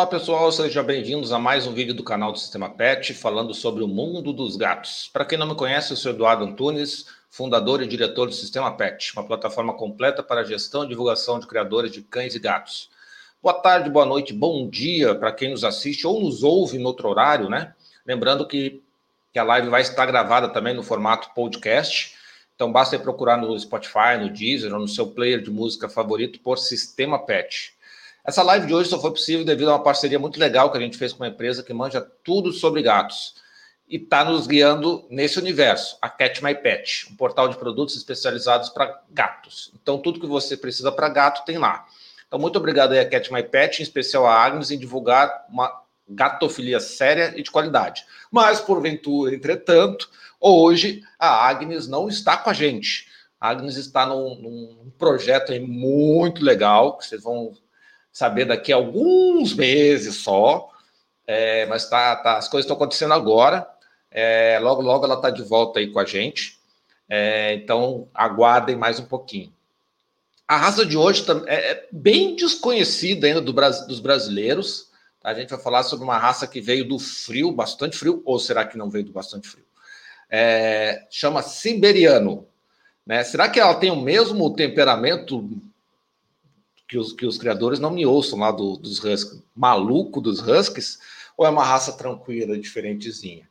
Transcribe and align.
Olá 0.00 0.06
pessoal, 0.06 0.50
sejam 0.50 0.82
bem-vindos 0.82 1.30
a 1.30 1.38
mais 1.38 1.66
um 1.66 1.74
vídeo 1.74 1.92
do 1.92 2.02
canal 2.02 2.32
do 2.32 2.38
Sistema 2.38 2.70
Pet 2.70 3.12
falando 3.12 3.52
sobre 3.52 3.84
o 3.84 3.86
mundo 3.86 4.32
dos 4.32 4.56
gatos. 4.56 5.10
Para 5.12 5.26
quem 5.26 5.36
não 5.36 5.46
me 5.46 5.54
conhece, 5.54 5.90
eu 5.90 5.96
sou 5.98 6.10
Eduardo 6.10 6.42
Antunes, 6.42 7.04
fundador 7.28 7.82
e 7.82 7.86
diretor 7.86 8.24
do 8.24 8.32
Sistema 8.32 8.74
Pet, 8.74 9.12
uma 9.12 9.26
plataforma 9.26 9.74
completa 9.74 10.22
para 10.22 10.42
gestão 10.42 10.84
e 10.84 10.88
divulgação 10.88 11.38
de 11.38 11.46
criadores 11.46 11.92
de 11.92 12.00
cães 12.00 12.34
e 12.34 12.38
gatos. 12.38 12.88
Boa 13.42 13.52
tarde, 13.52 13.90
boa 13.90 14.06
noite, 14.06 14.32
bom 14.32 14.66
dia 14.70 15.14
para 15.14 15.32
quem 15.32 15.50
nos 15.50 15.64
assiste 15.64 16.06
ou 16.06 16.18
nos 16.18 16.42
ouve 16.42 16.78
no 16.78 16.86
outro 16.86 17.06
horário, 17.06 17.50
né? 17.50 17.74
Lembrando 18.06 18.48
que, 18.48 18.82
que 19.34 19.38
a 19.38 19.44
live 19.44 19.68
vai 19.68 19.82
estar 19.82 20.06
gravada 20.06 20.48
também 20.48 20.72
no 20.72 20.82
formato 20.82 21.28
podcast. 21.34 22.16
Então 22.56 22.72
basta 22.72 22.98
procurar 22.98 23.36
no 23.36 23.58
Spotify, 23.60 24.16
no 24.18 24.30
Deezer 24.30 24.72
ou 24.72 24.80
no 24.80 24.88
seu 24.88 25.08
player 25.08 25.42
de 25.42 25.50
música 25.50 25.90
favorito 25.90 26.40
por 26.40 26.56
Sistema 26.56 27.18
Pet. 27.18 27.78
Essa 28.30 28.44
live 28.44 28.68
de 28.68 28.72
hoje 28.72 28.88
só 28.88 29.00
foi 29.00 29.10
possível 29.10 29.44
devido 29.44 29.70
a 29.70 29.72
uma 29.72 29.82
parceria 29.82 30.16
muito 30.16 30.38
legal 30.38 30.70
que 30.70 30.78
a 30.78 30.80
gente 30.80 30.96
fez 30.96 31.12
com 31.12 31.24
uma 31.24 31.28
empresa 31.30 31.64
que 31.64 31.74
manja 31.74 32.00
tudo 32.22 32.52
sobre 32.52 32.80
gatos 32.80 33.34
e 33.88 33.96
está 33.96 34.24
nos 34.24 34.46
guiando 34.46 35.04
nesse 35.10 35.36
universo, 35.36 35.98
a 36.00 36.08
Cat 36.08 36.40
My 36.44 36.54
Pet, 36.54 37.08
um 37.10 37.16
portal 37.16 37.48
de 37.48 37.56
produtos 37.56 37.96
especializados 37.96 38.68
para 38.68 39.02
gatos. 39.10 39.72
Então, 39.82 39.98
tudo 39.98 40.20
que 40.20 40.28
você 40.28 40.56
precisa 40.56 40.92
para 40.92 41.08
gato 41.08 41.44
tem 41.44 41.58
lá. 41.58 41.84
Então, 42.28 42.38
muito 42.38 42.54
obrigado 42.56 42.92
aí 42.92 43.00
a 43.00 43.08
Cat 43.08 43.32
My 43.32 43.42
Pet, 43.42 43.80
em 43.80 43.82
especial 43.82 44.24
a 44.24 44.32
Agnes, 44.32 44.70
em 44.70 44.78
divulgar 44.78 45.46
uma 45.48 45.82
gatofilia 46.08 46.78
séria 46.78 47.34
e 47.36 47.42
de 47.42 47.50
qualidade. 47.50 48.04
Mas, 48.30 48.60
porventura, 48.60 49.34
entretanto, 49.34 50.08
hoje 50.38 51.02
a 51.18 51.48
Agnes 51.48 51.88
não 51.88 52.08
está 52.08 52.36
com 52.36 52.48
a 52.48 52.52
gente. 52.52 53.08
A 53.40 53.48
Agnes 53.48 53.74
está 53.74 54.06
num, 54.06 54.36
num 54.36 54.92
projeto 54.96 55.52
muito 55.66 56.44
legal, 56.44 56.96
que 56.96 57.06
vocês 57.06 57.24
vão 57.24 57.56
saber 58.20 58.44
daqui 58.44 58.70
a 58.70 58.76
alguns 58.76 59.54
meses 59.54 60.16
só, 60.16 60.70
é, 61.26 61.64
mas 61.64 61.88
tá, 61.88 62.14
tá, 62.16 62.36
as 62.36 62.48
coisas 62.48 62.66
estão 62.66 62.76
acontecendo 62.76 63.14
agora. 63.14 63.66
É, 64.10 64.58
logo, 64.60 64.82
logo 64.82 65.06
ela 65.06 65.14
está 65.14 65.30
de 65.30 65.42
volta 65.42 65.78
aí 65.78 65.90
com 65.90 65.98
a 65.98 66.04
gente. 66.04 66.58
É, 67.08 67.54
então, 67.54 68.08
aguardem 68.12 68.76
mais 68.76 69.00
um 69.00 69.06
pouquinho. 69.06 69.50
A 70.46 70.58
raça 70.58 70.84
de 70.84 70.98
hoje 70.98 71.24
é, 71.46 71.70
é 71.70 71.88
bem 71.90 72.36
desconhecida 72.36 73.26
ainda 73.26 73.40
do, 73.40 73.54
dos 73.54 74.00
brasileiros. 74.00 74.90
Tá? 75.22 75.30
A 75.30 75.34
gente 75.34 75.48
vai 75.48 75.58
falar 75.58 75.82
sobre 75.82 76.04
uma 76.04 76.18
raça 76.18 76.46
que 76.46 76.60
veio 76.60 76.86
do 76.86 76.98
frio, 76.98 77.50
bastante 77.50 77.96
frio, 77.96 78.20
ou 78.26 78.38
será 78.38 78.66
que 78.66 78.76
não 78.76 78.90
veio 78.90 79.06
do 79.06 79.12
bastante 79.12 79.48
frio? 79.48 79.64
É, 80.28 81.06
chama 81.10 81.40
Siberiano. 81.40 82.46
Né? 83.06 83.24
Será 83.24 83.48
que 83.48 83.58
ela 83.58 83.76
tem 83.76 83.90
o 83.90 83.96
mesmo 83.96 84.54
temperamento 84.54 85.48
que 86.90 86.98
os, 86.98 87.12
que 87.12 87.24
os 87.24 87.38
criadores 87.38 87.78
não 87.78 87.92
me 87.92 88.04
ouçam 88.04 88.40
lá 88.40 88.50
do, 88.50 88.76
dos 88.76 88.98
Huskies, 88.98 89.40
maluco 89.54 90.20
dos 90.20 90.40
Huskies, 90.40 90.98
ou 91.36 91.46
é 91.46 91.48
uma 91.48 91.62
raça 91.62 91.92
tranquila, 91.92 92.58
diferentezinha? 92.58 93.48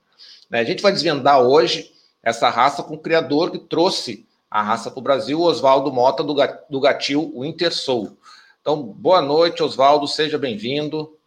Né? 0.50 0.59
A 0.59 0.64
gente 0.66 0.84
vai 0.84 0.92
desvendar 0.92 1.40
hoje 1.40 1.90
essa 2.22 2.50
raça 2.50 2.84
com 2.84 2.96
o 2.96 3.00
criador 3.00 3.50
que 3.50 3.58
trouxe 3.58 4.28
a 4.52 4.62
raça 4.62 4.91
para 4.91 5.00
o 5.00 5.03
Brasil, 5.03 5.40
Oswaldo 5.40 5.90
Mota, 5.90 6.22
do, 6.22 6.36
do 6.69 6.80
Gatil 6.81 7.34
Winter 7.34 7.74
Soul. 7.74 8.18
Então, 8.59 8.84
boa 8.84 9.22
noite, 9.22 9.63
Oswaldo, 9.63 10.06
seja 10.06 10.38
bem-vindo. 10.38 11.18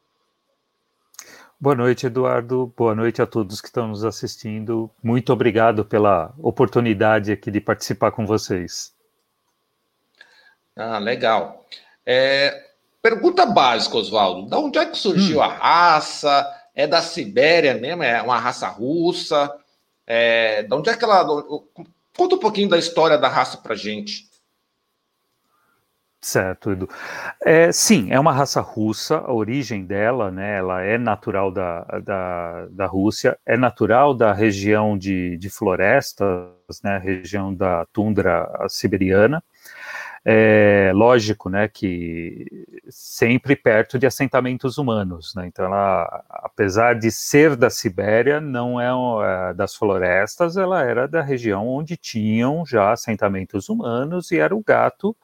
Boa 1.59 1.75
noite, 1.75 2.05
Eduardo. 2.05 2.75
Boa 2.77 2.95
noite 2.95 3.23
a 3.23 3.27
todos 3.27 3.63
que 3.63 3.69
estão 3.69 3.89
nos 3.89 4.05
assistindo. 4.05 4.91
Muito 5.03 5.33
obrigado 5.33 5.83
pela 5.83 6.35
oportunidade 6.37 7.33
aqui 7.33 7.51
de 7.51 7.61
participar 7.61 8.11
com 8.11 8.27
vocês. 8.27 8.93
Ah, 10.77 10.99
legal. 10.99 11.63
É, 12.05 12.71
pergunta 13.01 13.47
básica, 13.47 13.97
Oswaldo: 13.97 14.49
de 14.49 14.57
onde 14.57 14.79
é 14.79 14.87
que 14.87 14.97
surgiu 14.97 15.39
hum. 15.39 15.43
a 15.43 15.49
raça? 15.49 16.59
É 16.75 16.87
da 16.87 17.03
Sibéria 17.03 17.75
mesmo? 17.75 18.03
É 18.03 18.23
uma 18.23 18.39
raça 18.39 18.67
russa? 18.69 19.53
É, 20.07 20.63
de 20.63 20.75
onde 20.75 20.91
é 20.91 20.97
que 20.97 21.05
ela. 21.05 21.25
Conta 22.17 22.35
um 22.35 22.39
pouquinho 22.39 22.69
da 22.69 22.79
história 22.79 23.19
da 23.19 23.29
raça 23.29 23.59
pra 23.59 23.75
gente. 23.75 24.31
Certo, 26.25 26.71
Edu. 26.71 26.89
É, 27.45 27.73
sim, 27.73 28.13
é 28.13 28.21
uma 28.21 28.33
raça 28.33 28.61
russa, 28.61 29.17
a 29.17 29.33
origem 29.33 29.85
dela, 29.85 30.31
né, 30.31 30.59
ela 30.59 30.81
é 30.81 30.97
natural 30.97 31.51
da, 31.51 31.81
da, 32.05 32.67
da 32.71 32.87
Rússia, 32.87 33.37
é 33.45 33.57
natural 33.57 34.15
da 34.15 34.33
região 34.33 34.97
de, 34.97 35.37
de 35.37 35.51
florestas, 35.51 36.47
né, 36.85 36.97
região 36.99 37.53
da 37.53 37.85
tundra 37.87 38.49
siberiana, 38.69 39.43
é, 40.25 40.93
lógico, 40.95 41.49
né, 41.49 41.67
que 41.67 42.47
sempre 42.89 43.57
perto 43.57 43.99
de 43.99 44.07
assentamentos 44.07 44.79
humanos, 44.79 45.35
né, 45.35 45.47
então 45.47 45.65
ela, 45.65 46.25
apesar 46.29 46.95
de 46.95 47.11
ser 47.11 47.57
da 47.57 47.69
Sibéria, 47.69 48.41
não 48.41 48.81
é, 48.81 49.51
é 49.51 49.55
das 49.55 49.75
florestas, 49.75 50.57
ela 50.57 50.83
era 50.83 51.09
da 51.09 51.23
região 51.23 51.67
onde 51.67 51.97
tinham 51.97 52.65
já 52.65 52.93
assentamentos 52.93 53.69
humanos 53.69 54.31
e 54.31 54.39
era 54.39 54.55
o 54.55 54.63
gato 54.63 55.17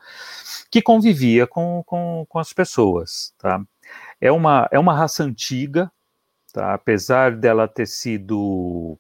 que 0.71 0.83
convivia 0.83 1.47
com, 1.47 1.83
com, 1.87 2.27
com 2.29 2.39
as 2.39 2.53
pessoas, 2.53 3.33
tá. 3.39 3.61
É 4.21 4.33
uma, 4.33 4.69
é 4.73 4.79
uma 4.79 4.95
raça 4.95 5.23
antiga, 5.23 5.91
tá, 6.53 6.75
apesar 6.75 7.37
dela 7.37 7.69
ter 7.69 7.87
sido 7.87 8.99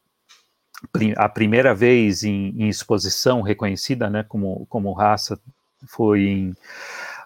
a 1.16 1.28
primeira 1.28 1.74
vez 1.74 2.22
em, 2.22 2.54
em, 2.56 2.68
exposição 2.68 3.42
reconhecida 3.42 4.08
né, 4.08 4.22
como, 4.22 4.64
como 4.66 4.92
raça 4.92 5.38
foi 5.86 6.24
em 6.24 6.50
uh, 6.50 6.56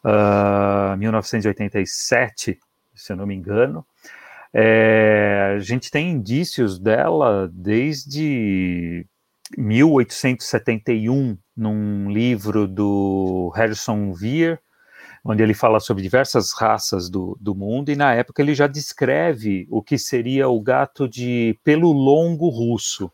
ah, 0.04 0.96
1987, 0.98 2.58
se 2.94 3.12
eu 3.12 3.16
não 3.16 3.26
me 3.26 3.34
engano. 3.34 3.86
É, 4.54 5.54
a 5.56 5.58
gente 5.60 5.90
tem 5.90 6.10
indícios 6.10 6.78
dela 6.78 7.50
desde 7.52 9.06
1871, 9.56 11.38
num 11.56 12.10
livro 12.10 12.68
do 12.68 13.50
Harrison 13.54 14.12
Weir, 14.12 14.58
onde 15.24 15.42
ele 15.42 15.54
fala 15.54 15.80
sobre 15.80 16.02
diversas 16.02 16.52
raças 16.52 17.08
do, 17.08 17.36
do 17.40 17.54
mundo, 17.54 17.90
e 17.90 17.96
na 17.96 18.12
época 18.12 18.42
ele 18.42 18.54
já 18.54 18.66
descreve 18.66 19.66
o 19.70 19.82
que 19.82 19.96
seria 19.96 20.48
o 20.48 20.60
gato 20.60 21.08
de 21.08 21.58
pelo 21.62 21.92
longo 21.92 22.48
russo, 22.48 23.10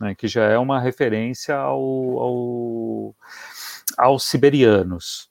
né, 0.00 0.14
que 0.14 0.26
já 0.26 0.44
é 0.44 0.58
uma 0.58 0.80
referência 0.80 1.56
ao, 1.56 2.18
ao 2.18 3.14
aos 3.96 4.24
siberianos. 4.24 5.30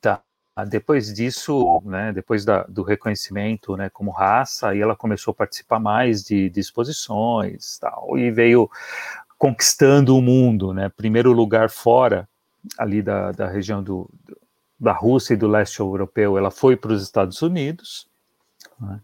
Tá. 0.00 0.22
Depois 0.68 1.12
disso, 1.12 1.80
né, 1.84 2.12
depois 2.12 2.44
da, 2.44 2.64
do 2.64 2.82
reconhecimento 2.82 3.76
né, 3.76 3.88
como 3.88 4.10
raça, 4.10 4.70
aí 4.70 4.80
ela 4.80 4.96
começou 4.96 5.32
a 5.32 5.34
participar 5.34 5.78
mais 5.78 6.24
de, 6.24 6.50
de 6.50 6.60
exposições 6.60 7.78
tal, 7.78 8.18
e 8.18 8.30
veio 8.30 8.68
conquistando 9.38 10.16
o 10.16 10.22
mundo, 10.22 10.74
né, 10.74 10.88
primeiro 10.88 11.32
lugar 11.32 11.70
fora 11.70 12.28
ali 12.76 13.00
da, 13.00 13.30
da 13.30 13.46
região 13.46 13.82
do, 13.82 14.10
da 14.78 14.92
Rússia 14.92 15.34
e 15.34 15.36
do 15.36 15.46
leste 15.46 15.78
europeu, 15.78 16.36
ela 16.36 16.50
foi 16.50 16.76
para 16.76 16.92
os 16.92 17.02
Estados 17.02 17.40
Unidos, 17.40 18.08
né, 18.80 19.00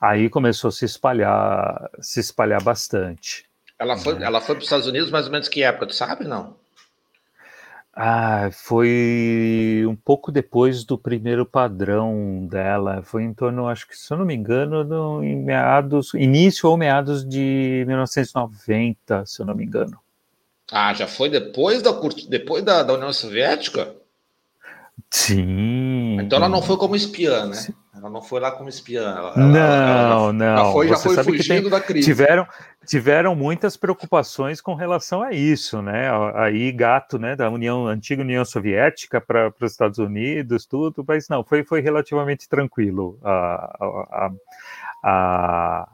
aí 0.00 0.28
começou 0.28 0.68
a 0.68 0.72
se 0.72 0.84
espalhar, 0.84 1.90
se 2.00 2.20
espalhar 2.20 2.62
bastante. 2.62 3.48
Ela 3.78 3.96
foi, 3.96 4.18
né. 4.18 4.26
ela 4.26 4.40
foi 4.40 4.56
para 4.56 4.60
os 4.60 4.66
Estados 4.66 4.86
Unidos 4.86 5.10
mais 5.10 5.26
ou 5.26 5.32
menos 5.32 5.48
que 5.48 5.62
época, 5.62 5.86
tu 5.86 5.94
sabe, 5.94 6.24
não? 6.26 6.54
Ah, 8.00 8.50
foi 8.52 9.84
um 9.84 9.96
pouco 9.96 10.30
depois 10.30 10.84
do 10.84 10.96
primeiro 10.96 11.44
padrão 11.44 12.46
dela. 12.48 13.02
Foi 13.02 13.24
em 13.24 13.34
torno, 13.34 13.66
acho 13.66 13.88
que, 13.88 13.98
se 13.98 14.12
eu 14.12 14.18
não 14.18 14.24
me 14.24 14.36
engano, 14.36 14.84
no, 14.84 15.24
em 15.24 15.34
meados, 15.34 16.14
início 16.14 16.68
ou 16.68 16.76
meados 16.76 17.28
de 17.28 17.82
1990, 17.88 19.26
se 19.26 19.42
eu 19.42 19.46
não 19.46 19.52
me 19.52 19.64
engano. 19.64 19.98
Ah, 20.70 20.94
já 20.94 21.08
foi 21.08 21.28
depois 21.28 21.82
da, 21.82 21.90
depois 22.28 22.62
da, 22.62 22.84
da 22.84 22.94
União 22.94 23.12
Soviética? 23.12 23.92
Sim. 25.10 26.18
Então 26.20 26.38
ela 26.38 26.48
não 26.48 26.62
foi 26.62 26.76
como 26.76 26.94
espiã, 26.94 27.46
né? 27.46 27.54
Sim. 27.54 27.74
Ela 27.98 28.10
não 28.10 28.22
foi 28.22 28.38
lá 28.40 28.52
como 28.52 28.68
espiã. 28.68 29.14
Ela, 29.16 29.36
não, 29.36 29.56
ela, 29.56 30.32
não. 30.32 30.46
Ela 30.46 30.72
foi, 30.72 30.88
já 30.88 30.96
foi 30.96 31.16
fugindo 31.24 31.62
tem, 31.62 31.70
da 31.70 31.80
crise. 31.80 32.06
Tiveram, 32.06 32.46
tiveram 32.86 33.34
muitas 33.34 33.76
preocupações 33.76 34.60
com 34.60 34.74
relação 34.74 35.20
a 35.20 35.32
isso, 35.32 35.82
né? 35.82 36.08
Aí 36.36 36.70
gato, 36.70 37.18
né, 37.18 37.34
da 37.34 37.50
União 37.50 37.86
antiga 37.86 38.22
União 38.22 38.44
Soviética 38.44 39.20
para 39.20 39.52
os 39.60 39.72
Estados 39.72 39.98
Unidos, 39.98 40.64
tudo, 40.64 41.04
mas 41.06 41.28
não, 41.28 41.42
foi, 41.42 41.64
foi 41.64 41.80
relativamente 41.80 42.48
tranquilo 42.48 43.18
a, 43.22 43.30
a, 43.30 44.06
a, 44.12 44.30
a 45.02 45.88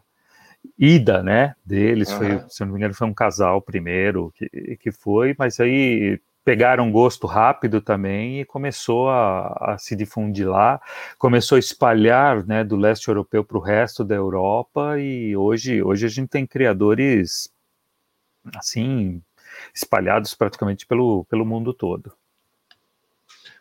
ida, 0.78 1.22
né, 1.22 1.54
deles, 1.64 2.10
uhum. 2.12 2.18
foi, 2.18 2.44
se 2.48 2.64
não 2.64 2.72
me 2.72 2.78
engano, 2.78 2.94
foi 2.94 3.06
um 3.06 3.14
casal 3.14 3.60
primeiro 3.62 4.32
que, 4.34 4.76
que 4.76 4.92
foi, 4.92 5.34
mas 5.38 5.60
aí 5.60 6.20
pegaram 6.44 6.92
gosto 6.92 7.26
rápido 7.26 7.80
também 7.80 8.40
e 8.40 8.44
começou 8.44 9.08
a, 9.08 9.72
a, 9.72 9.78
se 9.78 9.96
difundir 9.96 10.48
lá, 10.48 10.80
começou 11.18 11.56
a 11.56 11.58
espalhar 11.58 12.46
né, 12.46 12.62
do 12.62 12.76
leste 12.76 13.08
europeu 13.08 13.42
para 13.42 13.56
o 13.56 13.60
resto 13.60 14.04
da 14.04 14.14
Europa 14.14 14.98
e 14.98 15.34
hoje, 15.36 15.82
hoje 15.82 16.04
a 16.04 16.08
gente 16.08 16.28
tem 16.28 16.46
criadores 16.46 17.50
assim 18.56 19.22
espalhados 19.74 20.34
praticamente 20.34 20.86
pelo, 20.86 21.24
pelo 21.24 21.46
mundo 21.46 21.72
todo. 21.72 22.12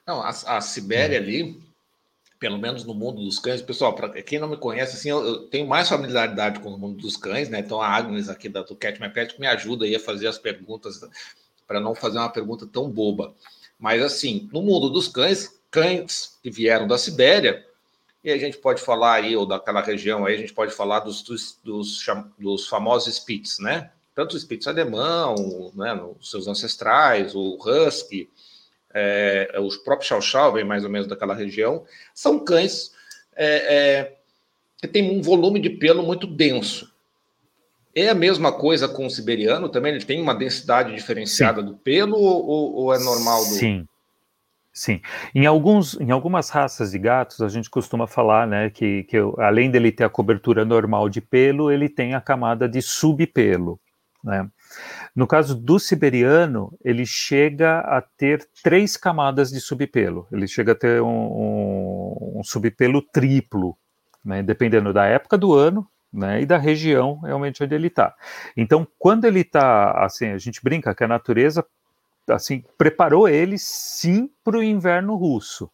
Não, 0.06 0.22
a, 0.22 0.30
a 0.30 0.60
Sibéria 0.60 1.18
ali, 1.18 1.58
pelo 2.38 2.58
menos 2.58 2.84
no 2.84 2.94
mundo 2.94 3.24
dos 3.24 3.40
cães. 3.40 3.62
Pessoal, 3.62 3.96
para 3.96 4.22
quem 4.22 4.38
não 4.38 4.50
me 4.50 4.58
conhece, 4.58 4.98
assim, 4.98 5.10
eu, 5.10 5.24
eu, 5.26 5.48
tenho 5.48 5.66
mais 5.66 5.88
familiaridade 5.88 6.60
com 6.60 6.70
o 6.70 6.78
mundo 6.78 6.98
dos 6.98 7.16
cães, 7.16 7.48
né? 7.48 7.60
Então 7.60 7.82
a 7.82 7.88
Agnes 7.88 8.28
aqui 8.28 8.50
da, 8.50 8.64
do 8.64 8.76
Cat 8.76 9.00
My 9.00 9.10
Pet 9.10 9.40
me 9.40 9.48
ajuda 9.48 9.86
aí 9.86 9.96
a 9.96 10.00
fazer 10.00 10.28
as 10.28 10.38
perguntas 10.38 11.00
para 11.74 11.80
não 11.80 11.96
fazer 11.96 12.20
uma 12.20 12.30
pergunta 12.30 12.68
tão 12.68 12.88
boba. 12.88 13.34
Mas 13.80 14.04
assim, 14.04 14.48
no 14.54 14.62
mundo 14.62 14.92
dos 14.92 15.08
cães, 15.08 15.60
cães 15.72 16.38
que 16.44 16.52
vieram 16.52 16.88
da 16.88 17.00
Sibéria, 17.00 17.66
e 18.24 18.30
a 18.30 18.38
gente 18.38 18.60
pode 18.60 18.80
falar 18.80 19.16
aí, 19.16 19.36
ou 19.36 19.44
daquela 19.44 19.82
região 19.82 20.24
aí, 20.24 20.36
a 20.36 20.38
gente 20.38 20.54
pode 20.54 20.72
falar 20.72 21.00
dos, 21.00 21.24
dos, 21.24 21.60
dos, 21.64 22.06
dos 22.38 22.68
famosos 22.68 23.16
Spitz, 23.16 23.58
né? 23.58 23.90
Tanto 24.14 24.36
o 24.36 24.40
Spitz 24.40 24.68
alemão, 24.68 25.72
né, 25.74 26.00
os 26.20 26.30
seus 26.30 26.48
ancestrais, 26.48 27.34
o 27.34 27.58
Husky, 27.58 28.30
é, 28.94 29.60
os 29.60 29.76
próprios 29.76 30.24
Chow, 30.24 30.54
vem 30.54 30.64
mais 30.64 30.84
ou 30.84 30.92
menos 30.92 31.08
daquela 31.08 31.34
região, 31.34 31.84
são 32.14 32.38
cães 32.38 32.92
é, 33.36 33.56
é, 33.76 34.18
que 34.80 34.88
têm 34.88 35.18
um 35.18 35.24
volume 35.24 35.60
de 35.60 35.72
pelo 35.72 36.04
muito 36.04 36.28
denso. 36.28 36.93
É 37.96 38.10
a 38.10 38.16
mesma 38.16 38.52
coisa 38.52 38.88
com 38.88 39.06
o 39.06 39.10
siberiano 39.10 39.70
também? 39.70 39.94
Ele 39.94 40.04
tem 40.04 40.22
uma 40.22 40.34
densidade 40.34 40.96
diferenciada 40.96 41.62
Sim. 41.62 41.68
do 41.68 41.76
pelo 41.76 42.18
ou, 42.18 42.74
ou, 42.76 42.94
é 42.94 43.00
normal? 43.00 43.40
Do... 43.40 43.52
Sim. 43.52 43.88
Sim, 44.76 45.02
em, 45.36 45.46
alguns, 45.46 45.94
em 46.02 46.10
algumas 46.10 46.50
raças 46.50 46.90
de 46.90 46.98
gatos 46.98 47.42
a 47.42 47.48
gente 47.48 47.70
costuma 47.70 48.08
falar, 48.08 48.48
né, 48.48 48.72
que, 48.72 49.04
que 49.04 49.18
além 49.38 49.70
dele 49.70 49.92
ter 49.92 50.04
a 50.04 50.10
cobertura 50.10 50.66
normal 50.66 51.10
de 51.10 51.22
pelo, 51.22 51.70
ele 51.70 51.88
tem 51.88 52.16
a 52.16 52.22
camada 52.22 52.68
de 52.68 52.82
subpelo, 52.82 53.80
né. 54.24 54.50
No 55.16 55.28
caso 55.28 55.54
do 55.54 55.78
siberiano, 55.78 56.76
ele 56.84 57.06
chega 57.06 57.82
a 57.82 58.02
ter 58.02 58.48
três 58.64 58.98
camadas 58.98 59.52
de 59.52 59.62
subpelo, 59.62 60.28
ele 60.32 60.48
chega 60.48 60.72
a 60.72 60.76
ter 60.76 61.04
um, 61.04 61.08
um, 61.08 62.34
um 62.40 62.44
subpelo 62.44 63.00
triplo, 63.00 63.78
né, 64.26 64.42
dependendo 64.42 64.92
da 64.92 65.06
época 65.06 65.38
do 65.38 65.54
ano, 65.54 65.88
né, 66.14 66.42
e 66.42 66.46
da 66.46 66.58
região 66.58 67.20
realmente 67.22 67.64
onde 67.64 67.74
ele 67.74 67.88
está. 67.88 68.14
Então, 68.56 68.88
quando 69.00 69.26
ele 69.26 69.42
está, 69.42 70.06
assim, 70.06 70.28
a 70.28 70.38
gente 70.38 70.64
brinca 70.64 70.94
que 70.94 71.04
a 71.04 71.08
natureza, 71.08 71.66
assim, 72.30 72.64
preparou 72.78 73.28
ele 73.28 73.58
sim 73.58 74.30
para 74.44 74.58
o 74.58 74.64
inverno 74.64 75.16
russo. 75.16 75.72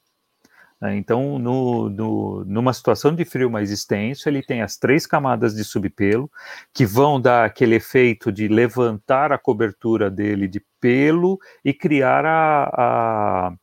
Né, 0.79 0.95
então, 0.95 1.37
no, 1.37 1.89
no, 1.89 2.45
numa 2.45 2.71
situação 2.71 3.13
de 3.13 3.25
frio 3.25 3.49
mais 3.49 3.69
extenso, 3.69 4.29
ele 4.29 4.41
tem 4.41 4.61
as 4.61 4.77
três 4.77 5.05
camadas 5.05 5.53
de 5.53 5.63
subpelo, 5.65 6.31
que 6.73 6.85
vão 6.85 7.19
dar 7.19 7.43
aquele 7.43 7.75
efeito 7.75 8.31
de 8.31 8.47
levantar 8.47 9.33
a 9.33 9.37
cobertura 9.37 10.09
dele 10.09 10.47
de 10.47 10.63
pelo 10.79 11.37
e 11.65 11.73
criar 11.73 12.25
a, 12.25 13.47
a 13.47 13.53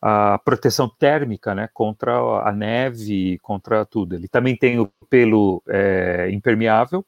a 0.00 0.38
proteção 0.38 0.88
térmica 0.88 1.54
né, 1.54 1.68
contra 1.72 2.12
a 2.46 2.52
neve, 2.52 3.38
contra 3.40 3.84
tudo. 3.84 4.14
Ele 4.14 4.28
também 4.28 4.56
tem 4.56 4.78
o 4.78 4.90
pelo 5.10 5.62
é, 5.68 6.28
impermeável, 6.30 7.04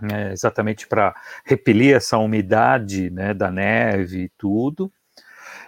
né, 0.00 0.32
exatamente 0.32 0.86
para 0.86 1.14
repelir 1.44 1.94
essa 1.94 2.16
umidade 2.16 3.10
né, 3.10 3.34
da 3.34 3.50
neve 3.50 4.24
e 4.24 4.28
tudo. 4.38 4.90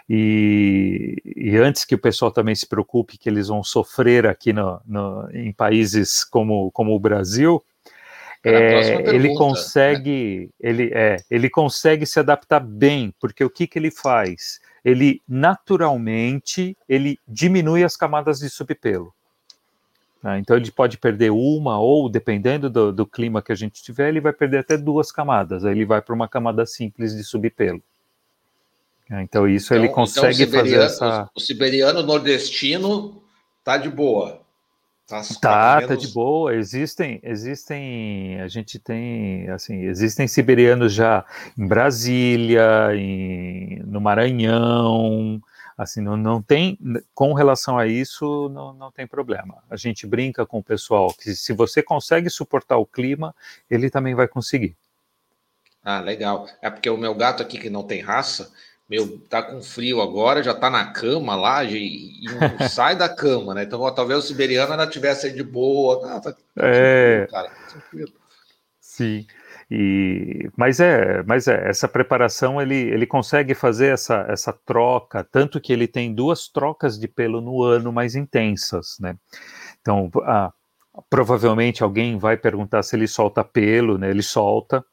E, 0.08 1.16
e, 1.24 1.56
antes 1.56 1.84
que 1.84 1.94
o 1.94 1.98
pessoal 1.98 2.30
também 2.30 2.54
se 2.54 2.66
preocupe 2.66 3.16
que 3.16 3.28
eles 3.28 3.48
vão 3.48 3.62
sofrer 3.62 4.26
aqui 4.26 4.52
no, 4.52 4.80
no, 4.84 5.30
em 5.32 5.52
países 5.52 6.24
como, 6.24 6.70
como 6.72 6.94
o 6.94 7.00
Brasil, 7.00 7.62
é, 8.44 9.14
ele 9.14 9.28
né? 9.28 9.34
consegue 9.36 10.50
né? 10.60 10.70
ele, 10.70 10.90
é, 10.92 11.16
ele 11.30 11.48
consegue 11.48 12.04
se 12.04 12.18
adaptar 12.18 12.60
bem, 12.60 13.14
porque 13.20 13.44
o 13.44 13.50
que, 13.50 13.66
que 13.66 13.78
ele 13.78 13.90
faz? 13.90 14.60
Ele 14.84 15.22
naturalmente 15.28 16.76
ele 16.88 17.18
diminui 17.26 17.84
as 17.84 17.96
camadas 17.96 18.40
de 18.40 18.50
subpelo. 18.50 19.14
Né? 20.22 20.38
Então 20.38 20.56
ele 20.56 20.70
pode 20.70 20.98
perder 20.98 21.30
uma 21.30 21.80
ou, 21.80 22.08
dependendo 22.08 22.70
do, 22.70 22.92
do, 22.92 23.06
clima 23.06 23.42
que 23.42 23.52
a 23.52 23.54
gente 23.56 23.82
tiver, 23.82 24.08
ele 24.08 24.20
vai 24.20 24.32
perder 24.32 24.58
até 24.58 24.76
duas 24.76 25.10
camadas. 25.10 25.64
Aí 25.64 25.72
ele 25.72 25.84
vai 25.84 26.00
para 26.00 26.14
uma 26.14 26.28
camada 26.28 26.64
simples 26.64 27.14
de 27.14 27.24
subpelo. 27.24 27.82
Né? 29.08 29.22
Então 29.22 29.48
isso 29.48 29.66
então, 29.66 29.76
ele 29.76 29.86
então 29.86 29.94
consegue 29.94 30.42
então 30.44 30.60
fazer 30.60 30.80
essa. 30.80 31.30
O 31.34 31.40
siberiano 31.40 32.02
nordestino 32.02 33.22
tá 33.64 33.76
de 33.76 33.88
boa. 33.88 34.41
Tá, 35.12 35.22
tá, 35.40 35.74
menos... 35.80 35.88
tá 35.88 35.94
de 35.94 36.12
boa. 36.12 36.54
Existem, 36.54 37.20
existem, 37.22 38.40
a 38.40 38.48
gente 38.48 38.78
tem, 38.78 39.48
assim, 39.50 39.82
existem 39.82 40.26
siberianos 40.26 40.94
já 40.94 41.24
em 41.58 41.66
Brasília, 41.66 42.94
em, 42.94 43.82
no 43.84 44.00
Maranhão, 44.00 45.40
assim, 45.76 46.00
não, 46.00 46.16
não 46.16 46.40
tem, 46.40 46.78
com 47.14 47.34
relação 47.34 47.78
a 47.78 47.86
isso, 47.86 48.48
não, 48.48 48.72
não 48.72 48.90
tem 48.90 49.06
problema. 49.06 49.62
A 49.68 49.76
gente 49.76 50.06
brinca 50.06 50.46
com 50.46 50.58
o 50.58 50.64
pessoal 50.64 51.12
que 51.12 51.34
se 51.34 51.52
você 51.52 51.82
consegue 51.82 52.30
suportar 52.30 52.78
o 52.78 52.86
clima, 52.86 53.34
ele 53.70 53.90
também 53.90 54.14
vai 54.14 54.26
conseguir. 54.26 54.76
Ah, 55.84 56.00
legal. 56.00 56.46
É 56.62 56.70
porque 56.70 56.88
o 56.88 56.96
meu 56.96 57.14
gato 57.14 57.42
aqui 57.42 57.58
que 57.58 57.68
não 57.68 57.82
tem 57.82 58.00
raça, 58.00 58.52
meu, 58.92 59.18
tá 59.26 59.42
com 59.42 59.62
frio 59.62 60.02
agora, 60.02 60.42
já 60.42 60.52
tá 60.52 60.68
na 60.68 60.84
cama 60.84 61.34
lá 61.34 61.64
e, 61.64 62.20
não 62.58 62.68
sai 62.68 62.94
da 62.94 63.08
cama, 63.08 63.54
né? 63.54 63.62
Então, 63.62 63.80
ó, 63.80 63.90
talvez 63.90 64.18
o 64.18 64.26
siberiano 64.26 64.70
ainda 64.70 64.86
tivesse 64.86 65.32
de 65.32 65.42
boa. 65.42 66.06
Ah, 66.06 66.20
tá, 66.20 66.36
é, 66.58 67.26
cara, 67.30 67.50
tranquilo. 67.70 68.12
Sim. 68.78 69.26
E, 69.70 70.50
mas 70.54 70.78
é, 70.78 71.22
mas 71.22 71.48
é, 71.48 71.70
essa 71.70 71.88
preparação 71.88 72.60
ele, 72.60 72.74
ele 72.74 73.06
consegue 73.06 73.54
fazer 73.54 73.94
essa, 73.94 74.26
essa 74.28 74.52
troca, 74.52 75.24
tanto 75.24 75.58
que 75.58 75.72
ele 75.72 75.88
tem 75.88 76.14
duas 76.14 76.46
trocas 76.46 76.98
de 76.98 77.08
pelo 77.08 77.40
no 77.40 77.62
ano 77.62 77.90
mais 77.90 78.14
intensas, 78.14 78.98
né? 79.00 79.16
Então, 79.80 80.10
ah, 80.24 80.52
provavelmente 81.08 81.82
alguém 81.82 82.18
vai 82.18 82.36
perguntar 82.36 82.82
se 82.82 82.94
ele 82.94 83.08
solta 83.08 83.42
pelo, 83.42 83.96
né? 83.96 84.10
Ele 84.10 84.22
solta. 84.22 84.84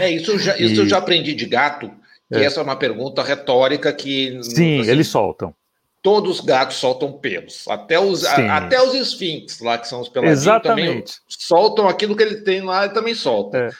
É, 0.00 0.10
isso, 0.10 0.36
já, 0.40 0.56
isso 0.56 0.74
e... 0.74 0.78
eu 0.78 0.88
já 0.88 0.98
aprendi 0.98 1.32
de 1.36 1.46
gato, 1.46 1.88
é. 2.32 2.44
essa 2.44 2.60
é 2.60 2.62
uma 2.62 2.76
pergunta 2.76 3.22
retórica 3.22 3.92
que. 3.92 4.38
Sim, 4.42 4.80
assim, 4.80 4.90
eles 4.90 5.08
soltam. 5.08 5.54
Todos 6.02 6.38
os 6.38 6.44
gatos 6.44 6.76
soltam 6.76 7.12
pelos. 7.12 7.68
Até 7.68 7.98
os, 7.98 8.24
a, 8.24 8.56
até 8.56 8.80
os 8.82 8.94
esfinx 8.94 9.60
lá, 9.60 9.76
que 9.76 9.86
são 9.86 10.00
os 10.00 10.08
peladinhos, 10.08 10.40
Exatamente. 10.40 10.88
também 10.88 11.04
soltam 11.28 11.88
aquilo 11.88 12.16
que 12.16 12.22
ele 12.22 12.36
tem 12.36 12.62
lá 12.62 12.86
e 12.86 12.90
também 12.90 13.14
soltam. 13.14 13.60
É. 13.60 13.70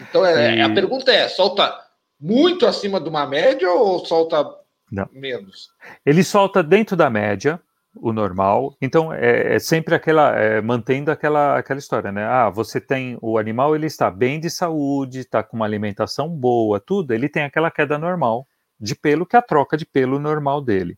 Então, 0.00 0.26
é, 0.26 0.56
e... 0.56 0.60
a 0.60 0.70
pergunta 0.72 1.12
é: 1.12 1.28
solta 1.28 1.72
muito 2.20 2.66
acima 2.66 3.00
de 3.00 3.08
uma 3.08 3.26
média 3.26 3.70
ou 3.70 4.04
solta 4.04 4.44
Não. 4.90 5.08
menos? 5.12 5.70
Ele 6.04 6.24
solta 6.24 6.62
dentro 6.62 6.96
da 6.96 7.08
média, 7.08 7.60
o 7.94 8.12
normal. 8.12 8.76
Então 8.80 9.12
é, 9.12 9.56
é 9.56 9.58
sempre 9.58 9.94
aquela 9.94 10.36
é, 10.36 10.60
mantendo 10.60 11.10
aquela 11.10 11.58
aquela 11.58 11.78
história, 11.78 12.12
né? 12.12 12.24
Ah, 12.24 12.50
você 12.50 12.80
tem 12.80 13.18
o 13.20 13.38
animal, 13.38 13.74
ele 13.74 13.86
está 13.86 14.10
bem 14.10 14.38
de 14.40 14.50
saúde, 14.50 15.20
está 15.20 15.42
com 15.42 15.56
uma 15.56 15.66
alimentação 15.66 16.28
boa, 16.28 16.80
tudo. 16.80 17.12
Ele 17.12 17.28
tem 17.28 17.44
aquela 17.44 17.70
queda 17.70 17.98
normal 17.98 18.46
de 18.80 18.94
pelo 18.94 19.26
que 19.26 19.36
é 19.36 19.38
a 19.38 19.42
troca 19.42 19.76
de 19.76 19.84
pelo 19.84 20.18
normal 20.18 20.60
dele. 20.60 20.96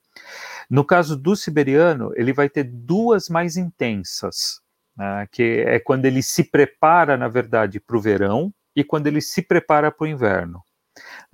No 0.69 0.85
caso 0.85 1.17
do 1.17 1.35
siberiano, 1.35 2.13
ele 2.15 2.33
vai 2.33 2.49
ter 2.49 2.65
duas 2.65 3.29
mais 3.29 3.57
intensas, 3.57 4.61
né? 4.97 5.27
que 5.33 5.65
é 5.67 5.81
quando 5.81 6.05
ele 6.05 6.23
se 6.23 6.45
prepara, 6.45 7.17
na 7.17 7.29
verdade, 7.29 7.81
para 7.81 7.97
o 7.97 8.01
verão 8.01 8.53
e 8.77 8.85
quando 8.85 9.07
ele 9.07 9.21
se 9.21 9.43
prepara 9.43 9.91
para 9.91 10.05
o 10.05 10.09
inverno. 10.09 10.63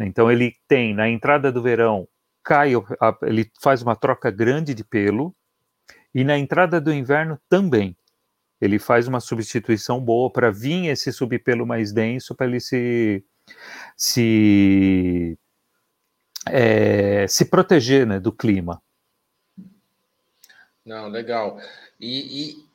Então 0.01 0.31
ele 0.31 0.55
tem 0.69 0.95
na 0.95 1.09
entrada 1.09 1.51
do 1.51 1.63
verão 1.63 2.07
cai, 2.45 2.73
ele 3.23 3.51
faz 3.61 3.83
uma 3.83 3.97
troca 3.97 4.31
grande 4.31 4.73
de 4.73 4.85
pelo, 4.85 5.35
e 6.17 6.25
na 6.25 6.39
entrada 6.39 6.81
do 6.81 6.91
inverno 6.91 7.39
também. 7.47 7.95
Ele 8.59 8.79
faz 8.79 9.07
uma 9.07 9.21
substituição 9.21 10.01
boa 10.01 10.31
para 10.33 10.51
vir 10.51 10.87
esse 10.87 11.13
subpelo 11.13 11.67
mais 11.67 11.93
denso, 11.93 12.35
para 12.35 12.47
ele 12.47 12.59
se, 12.59 13.23
se, 13.95 15.39
é, 16.47 17.27
se 17.29 17.45
proteger 17.45 18.07
né, 18.07 18.19
do 18.19 18.33
clima. 18.33 18.83
Não, 20.83 21.07
legal. 21.09 21.61
E, 22.01 22.49
e, 22.49 22.67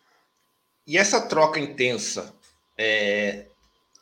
e 0.85 0.97
essa 0.99 1.27
troca 1.27 1.59
intensa, 1.59 2.35
é, 2.77 3.47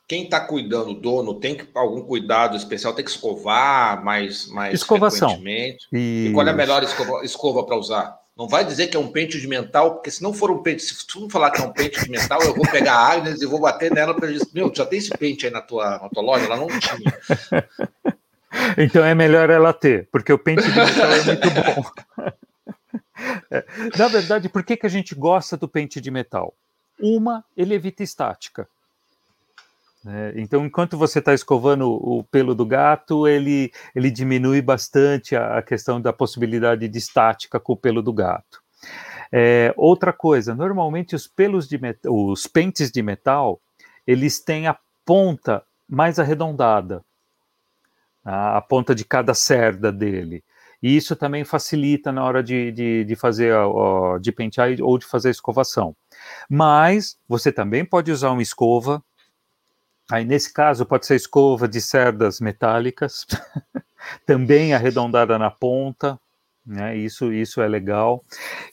quem 0.06 0.26
está 0.26 0.42
cuidando, 0.42 0.90
o 0.90 1.00
dono, 1.00 1.40
tem 1.40 1.56
que, 1.56 1.66
algum 1.74 2.02
cuidado 2.02 2.58
especial? 2.58 2.94
Tem 2.94 3.06
que 3.06 3.12
escovar 3.12 4.04
mais, 4.04 4.48
mais 4.48 4.74
Escovação. 4.74 5.30
frequentemente? 5.30 5.88
E... 5.94 6.28
e 6.28 6.34
qual 6.34 6.46
é 6.46 6.50
a 6.50 6.54
melhor 6.54 6.84
escova, 6.84 7.24
escova 7.24 7.66
para 7.66 7.78
usar? 7.78 8.19
Não 8.40 8.48
vai 8.48 8.64
dizer 8.64 8.88
que 8.88 8.96
é 8.96 9.00
um 9.00 9.12
pente 9.12 9.38
de 9.38 9.46
mental, 9.50 9.96
porque 9.96 10.10
se 10.10 10.24
não 10.24 10.32
for 10.32 10.50
um 10.50 10.64
pente, 10.64 10.82
se 10.82 11.06
tu 11.06 11.30
falar 11.30 11.52
que 11.52 11.60
é 11.60 11.66
um 11.66 11.74
pente 11.74 12.06
de 12.06 12.10
mental, 12.10 12.42
eu 12.42 12.56
vou 12.56 12.66
pegar 12.72 12.94
a 12.94 13.12
Agnes 13.12 13.42
e 13.42 13.46
vou 13.46 13.60
bater 13.60 13.92
nela 13.92 14.14
para 14.14 14.32
dizer, 14.32 14.48
meu, 14.54 14.72
já 14.74 14.86
tem 14.86 14.98
esse 14.98 15.10
pente 15.10 15.46
aí 15.46 15.52
na 15.52 15.62
tua, 15.62 16.00
na 16.00 16.08
tua 16.08 16.24
loja? 16.24 16.46
Ela 16.46 16.56
não 16.56 16.68
tinha. 16.68 17.20
Então 18.78 19.06
é 19.06 19.14
melhor 19.14 19.50
ela 19.50 19.72
ter, 19.72 20.10
porque 20.12 20.34
o 20.34 20.40
pente 20.40 20.64
de 20.64 20.76
metal 20.76 21.12
é 21.12 21.24
muito 21.24 21.50
bom. 21.52 22.32
É, 23.52 23.66
na 23.98 24.08
verdade, 24.08 24.48
por 24.48 24.64
que, 24.64 24.78
que 24.78 24.86
a 24.86 24.90
gente 24.90 25.14
gosta 25.14 25.58
do 25.58 25.68
pente 25.68 26.00
de 26.00 26.10
metal? 26.10 26.56
Uma, 26.98 27.44
ele 27.56 27.76
evita 27.76 28.02
estática. 28.02 28.66
É, 30.06 30.34
então, 30.38 30.66
enquanto 30.66 30.98
você 30.98 31.20
está 31.20 31.34
escovando 31.34 31.92
o 31.92 32.24
pelo 32.24 32.56
do 32.56 32.66
gato, 32.66 33.28
ele, 33.28 33.72
ele 33.94 34.10
diminui 34.10 34.62
bastante 34.62 35.36
a, 35.36 35.58
a, 35.58 35.62
questão 35.62 36.00
da 36.00 36.14
possibilidade 36.14 36.88
de 36.88 36.98
estática 36.98 37.60
com 37.60 37.74
o 37.74 37.78
pelo 37.78 38.02
do 38.02 38.14
gato. 38.14 38.62
É, 39.32 39.74
outra 39.76 40.14
coisa, 40.14 40.56
normalmente 40.56 41.16
os 41.16 41.28
pelos 41.28 41.68
de 41.68 41.80
os 42.08 42.48
pentes 42.48 42.90
de 42.92 43.02
metal, 43.04 43.62
eles 44.08 44.40
têm 44.40 44.68
a 44.68 44.78
ponta 45.06 45.64
mais 45.88 46.18
arredondada, 46.18 47.04
a, 48.24 48.58
a 48.58 48.62
ponta 48.62 48.96
de 48.96 49.04
cada 49.04 49.34
cerda 49.34 49.92
dele. 49.92 50.44
E 50.82 50.96
isso 50.96 51.16
também 51.16 51.44
facilita 51.44 52.12
na 52.12 52.24
hora 52.24 52.42
de, 52.42 52.72
de, 52.72 53.04
de 53.04 53.16
fazer, 53.16 53.54
de 54.22 54.32
pentear 54.32 54.70
ou 54.82 54.98
de 54.98 55.06
fazer 55.06 55.28
a 55.28 55.32
escovação. 55.32 55.96
Mas 56.50 57.18
você 57.28 57.52
também 57.52 57.84
pode 57.84 58.12
usar 58.12 58.32
uma 58.32 58.42
escova. 58.42 59.04
Aí, 60.12 60.26
nesse 60.26 60.52
caso, 60.52 60.86
pode 60.86 61.06
ser 61.06 61.16
escova 61.16 61.68
de 61.68 61.80
cerdas 61.80 62.40
metálicas, 62.40 63.26
também 64.26 64.74
arredondada 64.74 65.38
na 65.38 65.52
ponta, 65.52 66.20
né? 66.66 66.96
Isso, 66.96 67.34
isso 67.34 67.62
é 67.62 67.68
legal. 67.68 68.24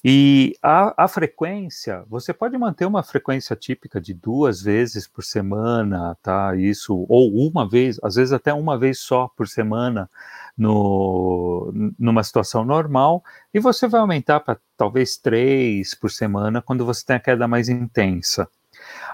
E 0.04 0.54
a, 0.62 1.04
a, 1.04 1.08
frequência, 1.08 2.04
você 2.08 2.32
pode 2.32 2.56
manter 2.58 2.84
uma 2.84 3.02
frequência 3.02 3.56
típica 3.56 4.00
de 4.00 4.12
duas 4.12 4.60
vezes 4.60 5.08
por 5.08 5.24
semana, 5.24 6.16
tá? 6.22 6.54
Isso, 6.56 7.06
ou 7.08 7.30
uma 7.48 7.68
vez, 7.68 7.98
às 8.02 8.16
vezes 8.16 8.32
até 8.32 8.52
uma 8.52 8.78
vez 8.78 8.98
só 8.98 9.28
por 9.34 9.48
semana, 9.48 10.10
no, 10.56 11.72
numa 11.98 12.22
situação 12.22 12.64
normal, 12.64 13.24
e 13.52 13.58
você 13.60 13.88
vai 13.88 14.00
aumentar 14.00 14.40
para 14.40 14.58
talvez 14.76 15.16
três 15.16 15.94
por 15.94 16.10
semana 16.10 16.60
quando 16.62 16.84
você 16.84 17.04
tem 17.04 17.16
a 17.16 17.20
queda 17.20 17.48
mais 17.48 17.68
intensa. 17.68 18.48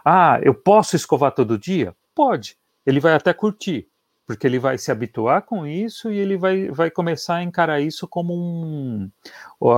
Ah, 0.04 0.40
eu 0.42 0.54
posso 0.54 0.96
escovar 0.96 1.32
todo 1.32 1.58
dia? 1.58 1.94
Pode. 2.14 2.56
Ele 2.84 3.00
vai 3.00 3.14
até 3.14 3.32
curtir 3.32 3.88
porque 4.26 4.46
ele 4.46 4.58
vai 4.58 4.78
se 4.78 4.90
habituar 4.90 5.42
com 5.42 5.66
isso 5.66 6.10
e 6.10 6.18
ele 6.18 6.36
vai, 6.36 6.68
vai 6.68 6.90
começar 6.90 7.36
a 7.36 7.42
encarar 7.42 7.80
isso 7.80 8.06
como 8.08 8.34
um 8.34 9.10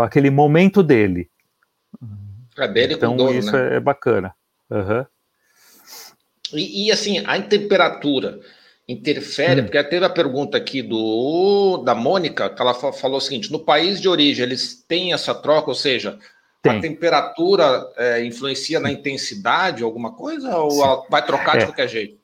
aquele 0.02 0.30
momento 0.30 0.82
dele. 0.82 1.30
É 2.56 2.68
dele 2.68 2.94
então 2.94 3.16
dono, 3.16 3.36
isso 3.36 3.50
né? 3.50 3.72
é, 3.72 3.76
é, 3.76 3.80
bacana. 3.80 4.34
Uhum. 4.70 5.04
E, 6.52 6.86
e, 6.86 6.92
assim, 6.92 7.18
a 7.26 7.40
temperatura 7.42 8.38
interfere, 8.86 9.60
hum. 9.60 9.64
porque 9.64 9.82
teve 9.84 10.04
a 10.04 10.10
pergunta 10.10 10.56
aqui 10.56 10.82
do 10.82 11.78
da 11.78 11.94
Mônica, 11.94 12.48
que 12.48 12.62
ela 12.62 12.74
falou 12.74 13.16
o 13.16 13.20
seguinte: 13.20 13.50
no 13.50 13.58
país 13.58 14.00
de 14.00 14.08
origem 14.08 14.44
eles 14.44 14.84
têm 14.86 15.12
essa 15.12 15.34
troca, 15.34 15.70
ou 15.70 15.74
seja, 15.74 16.18
Tem. 16.62 16.76
a 16.76 16.80
temperatura 16.80 17.92
é, 17.96 18.24
influencia 18.24 18.78
na 18.78 18.92
intensidade, 18.92 19.82
alguma 19.82 20.12
coisa, 20.12 20.56
ou 20.58 21.06
vai 21.10 21.24
trocar 21.24 21.56
de 21.56 21.64
é. 21.64 21.66
qualquer 21.66 21.88
jeito? 21.88 22.23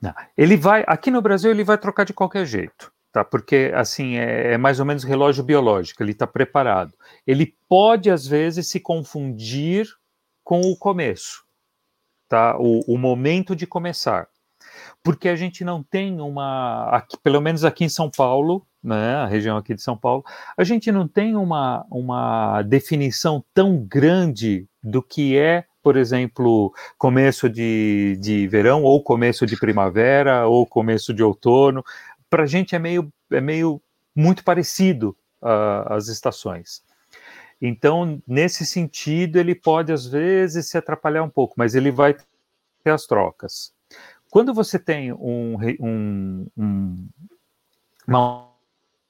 Não. 0.00 0.14
Ele 0.36 0.56
vai, 0.56 0.84
aqui 0.86 1.10
no 1.10 1.20
Brasil, 1.20 1.50
ele 1.50 1.64
vai 1.64 1.76
trocar 1.76 2.04
de 2.04 2.14
qualquer 2.14 2.46
jeito, 2.46 2.92
tá? 3.12 3.24
Porque, 3.24 3.70
assim, 3.74 4.16
é, 4.16 4.54
é 4.54 4.58
mais 4.58 4.80
ou 4.80 4.86
menos 4.86 5.04
relógio 5.04 5.44
biológico, 5.44 6.02
ele 6.02 6.12
está 6.12 6.26
preparado. 6.26 6.94
Ele 7.26 7.54
pode, 7.68 8.10
às 8.10 8.26
vezes, 8.26 8.68
se 8.68 8.80
confundir 8.80 9.86
com 10.42 10.60
o 10.60 10.76
começo, 10.76 11.44
tá? 12.28 12.56
O, 12.58 12.80
o 12.94 12.98
momento 12.98 13.54
de 13.54 13.66
começar. 13.66 14.26
Porque 15.02 15.28
a 15.28 15.36
gente 15.36 15.64
não 15.64 15.82
tem 15.82 16.20
uma, 16.20 16.88
aqui, 16.90 17.16
pelo 17.18 17.40
menos 17.40 17.64
aqui 17.64 17.84
em 17.84 17.88
São 17.88 18.10
Paulo, 18.10 18.66
né, 18.82 19.16
a 19.16 19.26
região 19.26 19.56
aqui 19.56 19.74
de 19.74 19.82
São 19.82 19.96
Paulo, 19.96 20.24
a 20.56 20.64
gente 20.64 20.90
não 20.90 21.06
tem 21.06 21.36
uma, 21.36 21.86
uma 21.90 22.62
definição 22.62 23.44
tão 23.52 23.76
grande 23.76 24.66
do 24.82 25.02
que 25.02 25.36
é 25.36 25.66
por 25.82 25.96
exemplo, 25.96 26.72
começo 26.98 27.48
de, 27.48 28.16
de 28.20 28.46
verão, 28.46 28.82
ou 28.82 29.02
começo 29.02 29.46
de 29.46 29.56
primavera, 29.56 30.46
ou 30.46 30.66
começo 30.66 31.12
de 31.14 31.22
outono. 31.22 31.84
Para 32.28 32.44
a 32.44 32.46
gente 32.46 32.74
é 32.74 32.78
meio, 32.78 33.12
é 33.30 33.40
meio 33.40 33.80
muito 34.14 34.44
parecido 34.44 35.16
uh, 35.42 35.92
as 35.92 36.08
estações. 36.08 36.82
Então, 37.60 38.22
nesse 38.26 38.64
sentido, 38.64 39.36
ele 39.36 39.54
pode 39.54 39.92
às 39.92 40.06
vezes 40.06 40.68
se 40.68 40.78
atrapalhar 40.78 41.22
um 41.22 41.28
pouco, 41.28 41.54
mas 41.56 41.74
ele 41.74 41.90
vai 41.90 42.14
ter 42.14 42.90
as 42.90 43.06
trocas. 43.06 43.72
Quando 44.30 44.54
você 44.54 44.78
tem 44.78 45.12
um, 45.12 45.56
um, 45.80 46.46
um, 46.56 47.08
uma 48.06 48.48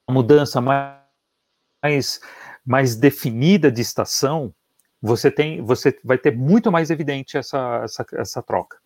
mudança 0.09 0.61
mais, 0.61 2.21
mais 2.65 2.97
definida 2.97 3.71
de 3.71 3.83
estação, 3.83 4.53
você 5.01 5.31
tem, 5.31 5.63
você 5.63 5.99
vai 6.05 6.19
ter 6.19 6.37
muito 6.37 6.71
mais 6.71 6.91
evidente 6.91 7.39
essa, 7.39 7.81
essa, 7.85 8.07
essa 8.15 8.43
troca. 8.43 8.79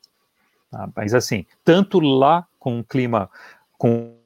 Tá? 0.70 0.88
Mas 0.94 1.14
assim, 1.14 1.46
tanto 1.64 1.98
lá 2.00 2.46
com 2.58 2.80
o 2.80 2.84
clima 2.84 3.30
com 3.76 4.16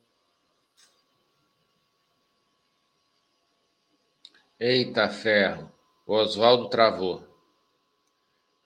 Eita 4.61 5.09
ferro, 5.09 5.71
o 6.05 6.15
Oswaldo 6.15 6.69
travou. 6.69 7.23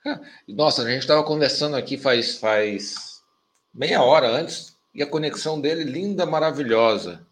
Nossa, 0.47 0.81
a 0.81 0.89
gente 0.89 1.01
estava 1.01 1.23
conversando 1.23 1.75
aqui 1.75 1.97
faz, 1.97 2.39
faz 2.39 3.23
meia 3.71 4.01
hora 4.01 4.27
antes 4.27 4.75
e 4.93 5.03
a 5.03 5.07
conexão 5.07 5.61
dele 5.61 5.83
linda, 5.83 6.25
maravilhosa. 6.25 7.25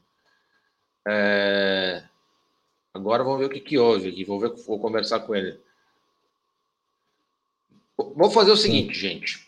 É... 1.07 2.03
Agora 2.93 3.24
vamos 3.24 3.39
ver 3.39 3.45
o 3.45 3.50
que, 3.50 3.60
que 3.60 3.79
houve 3.79 4.10
aqui. 4.10 4.24
Vou, 4.24 4.39
ver, 4.39 4.53
vou 4.67 4.79
conversar 4.79 5.21
com 5.21 5.33
ele. 5.33 5.60
Vou 8.15 8.32
fazer 8.32 8.51
o 8.51 8.58
seguinte, 8.58 8.94
gente. 8.94 9.48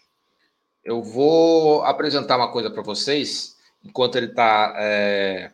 Eu 0.84 1.02
vou 1.02 1.84
apresentar 1.84 2.38
uma 2.38 2.52
coisa 2.52 2.70
para 2.70 2.82
vocês, 2.82 3.58
enquanto 3.84 4.18
ele 4.18 4.28
está. 4.28 4.74
É... 4.78 5.52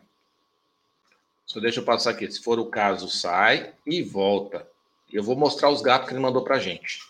Só 1.46 1.60
deixa 1.60 1.80
eu 1.80 1.84
passar 1.84 2.10
aqui. 2.10 2.30
Se 2.30 2.42
for 2.42 2.58
o 2.58 2.66
caso, 2.66 3.08
sai 3.08 3.72
e 3.86 4.02
volta. 4.02 4.66
Eu 5.12 5.22
vou 5.22 5.36
mostrar 5.36 5.70
os 5.70 5.82
gatos 5.82 6.08
que 6.08 6.14
ele 6.14 6.22
mandou 6.22 6.42
para 6.42 6.58
gente. 6.58 7.00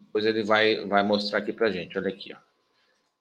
Depois 0.00 0.24
ele 0.24 0.42
vai, 0.42 0.86
vai 0.86 1.02
mostrar 1.02 1.38
aqui 1.38 1.52
para 1.52 1.70
gente. 1.70 1.96
Olha 1.98 2.08
aqui, 2.08 2.32
ó. 2.32 2.38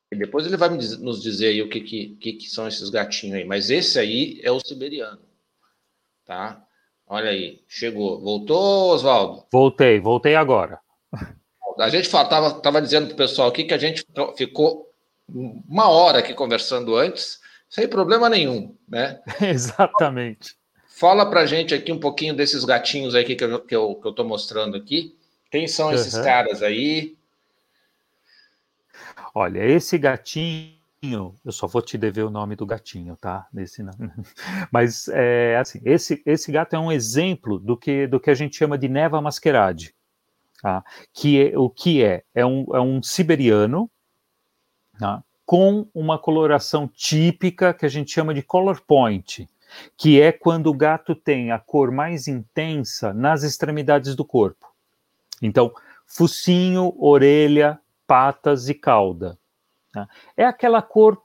E 0.10 0.16
depois 0.16 0.46
ele 0.46 0.56
vai 0.56 0.70
nos 0.70 1.22
dizer 1.22 1.48
aí 1.48 1.62
o 1.62 1.70
que, 1.70 1.82
que, 1.82 2.16
que, 2.16 2.34
que 2.34 2.50
são 2.50 2.68
esses 2.68 2.90
gatinhos 2.90 3.36
aí. 3.36 3.44
Mas 3.44 3.70
esse 3.70 4.00
aí 4.00 4.40
é 4.42 4.50
o 4.50 4.60
siberiano. 4.60 5.20
Tá? 6.26 6.66
Olha 7.06 7.30
aí. 7.30 7.62
Chegou. 7.68 8.20
Voltou, 8.22 8.94
Oswaldo? 8.94 9.46
Voltei, 9.52 10.00
voltei 10.00 10.36
agora. 10.36 10.80
A 11.80 11.90
gente 11.90 12.06
estava 12.06 12.52
tava 12.60 12.82
dizendo 12.82 13.08
para 13.08 13.14
o 13.14 13.18
pessoal 13.18 13.50
aqui 13.50 13.64
que 13.64 13.74
a 13.74 13.78
gente 13.78 14.06
ficou 14.36 14.92
uma 15.28 15.90
hora 15.90 16.20
aqui 16.20 16.34
conversando 16.34 16.96
antes, 16.96 17.40
sem 17.70 17.88
problema 17.88 18.30
nenhum, 18.30 18.76
né? 18.88 19.22
Exatamente. 19.42 20.56
Fala 20.88 21.30
para 21.30 21.42
a 21.42 21.46
gente 21.46 21.76
aqui 21.76 21.92
um 21.92 22.00
pouquinho 22.00 22.36
desses 22.36 22.66
gatinhos 22.66 23.14
aí 23.14 23.24
que 23.24 23.44
eu, 23.44 23.60
que 23.60 23.76
eu, 23.76 23.96
que 23.96 24.08
eu 24.08 24.14
tô 24.14 24.24
mostrando 24.24 24.76
aqui. 24.76 25.16
Quem 25.52 25.68
são 25.68 25.94
esses 25.94 26.16
uhum. 26.16 26.24
caras 26.24 26.64
aí? 26.64 27.16
Olha, 29.34 29.64
esse 29.64 29.98
gatinho, 30.00 31.36
eu 31.46 31.52
só 31.52 31.68
vou 31.68 31.82
te 31.82 31.98
dever 31.98 32.24
o 32.24 32.32
nome 32.32 32.56
do 32.56 32.66
gatinho, 32.66 33.16
tá? 33.16 33.48
Nesse, 33.54 33.84
mas 34.72 35.08
é 35.10 35.58
assim, 35.58 35.80
esse, 35.86 36.24
esse 36.26 36.52
gato 36.52 36.76
é 36.76 36.80
um 36.80 36.92
exemplo 36.92 37.60
do 37.60 37.78
que, 37.78 38.08
do 38.08 38.20
que 38.20 38.32
a 38.32 38.36
gente 38.36 38.58
chama 38.58 38.78
de 38.78 38.90
neva 38.90 39.22
masquerade. 39.22 39.94
Tá? 40.62 40.84
Que 41.14 41.50
é, 41.50 41.58
o 41.58 41.70
que 41.70 42.04
é? 42.04 42.24
É 42.34 42.46
um, 42.46 42.66
é 42.74 42.80
um 42.80 43.02
siberiano 43.02 43.90
tá? 45.00 45.24
com 45.46 45.88
uma 45.94 46.18
coloração 46.18 46.88
típica 46.88 47.74
que 47.74 47.86
a 47.86 47.90
gente 47.90 48.12
chama 48.12 48.34
de 48.34 48.42
color 48.42 48.82
point, 48.82 49.48
que 49.96 50.20
é 50.20 50.32
quando 50.32 50.68
o 50.68 50.74
gato 50.74 51.16
tem 51.16 51.52
a 51.52 51.60
cor 51.60 51.92
mais 51.92 52.28
intensa 52.28 53.14
nas 53.14 53.44
extremidades 53.44 54.16
do 54.16 54.26
corpo. 54.26 54.68
Então, 55.42 55.72
focinho, 56.06 56.96
orelha, 56.98 57.80
patas 58.08 58.68
e 58.70 58.74
cauda. 58.74 59.38
Tá? 59.94 60.08
É 60.36 60.46
aquela 60.46 60.82
cor 60.82 61.22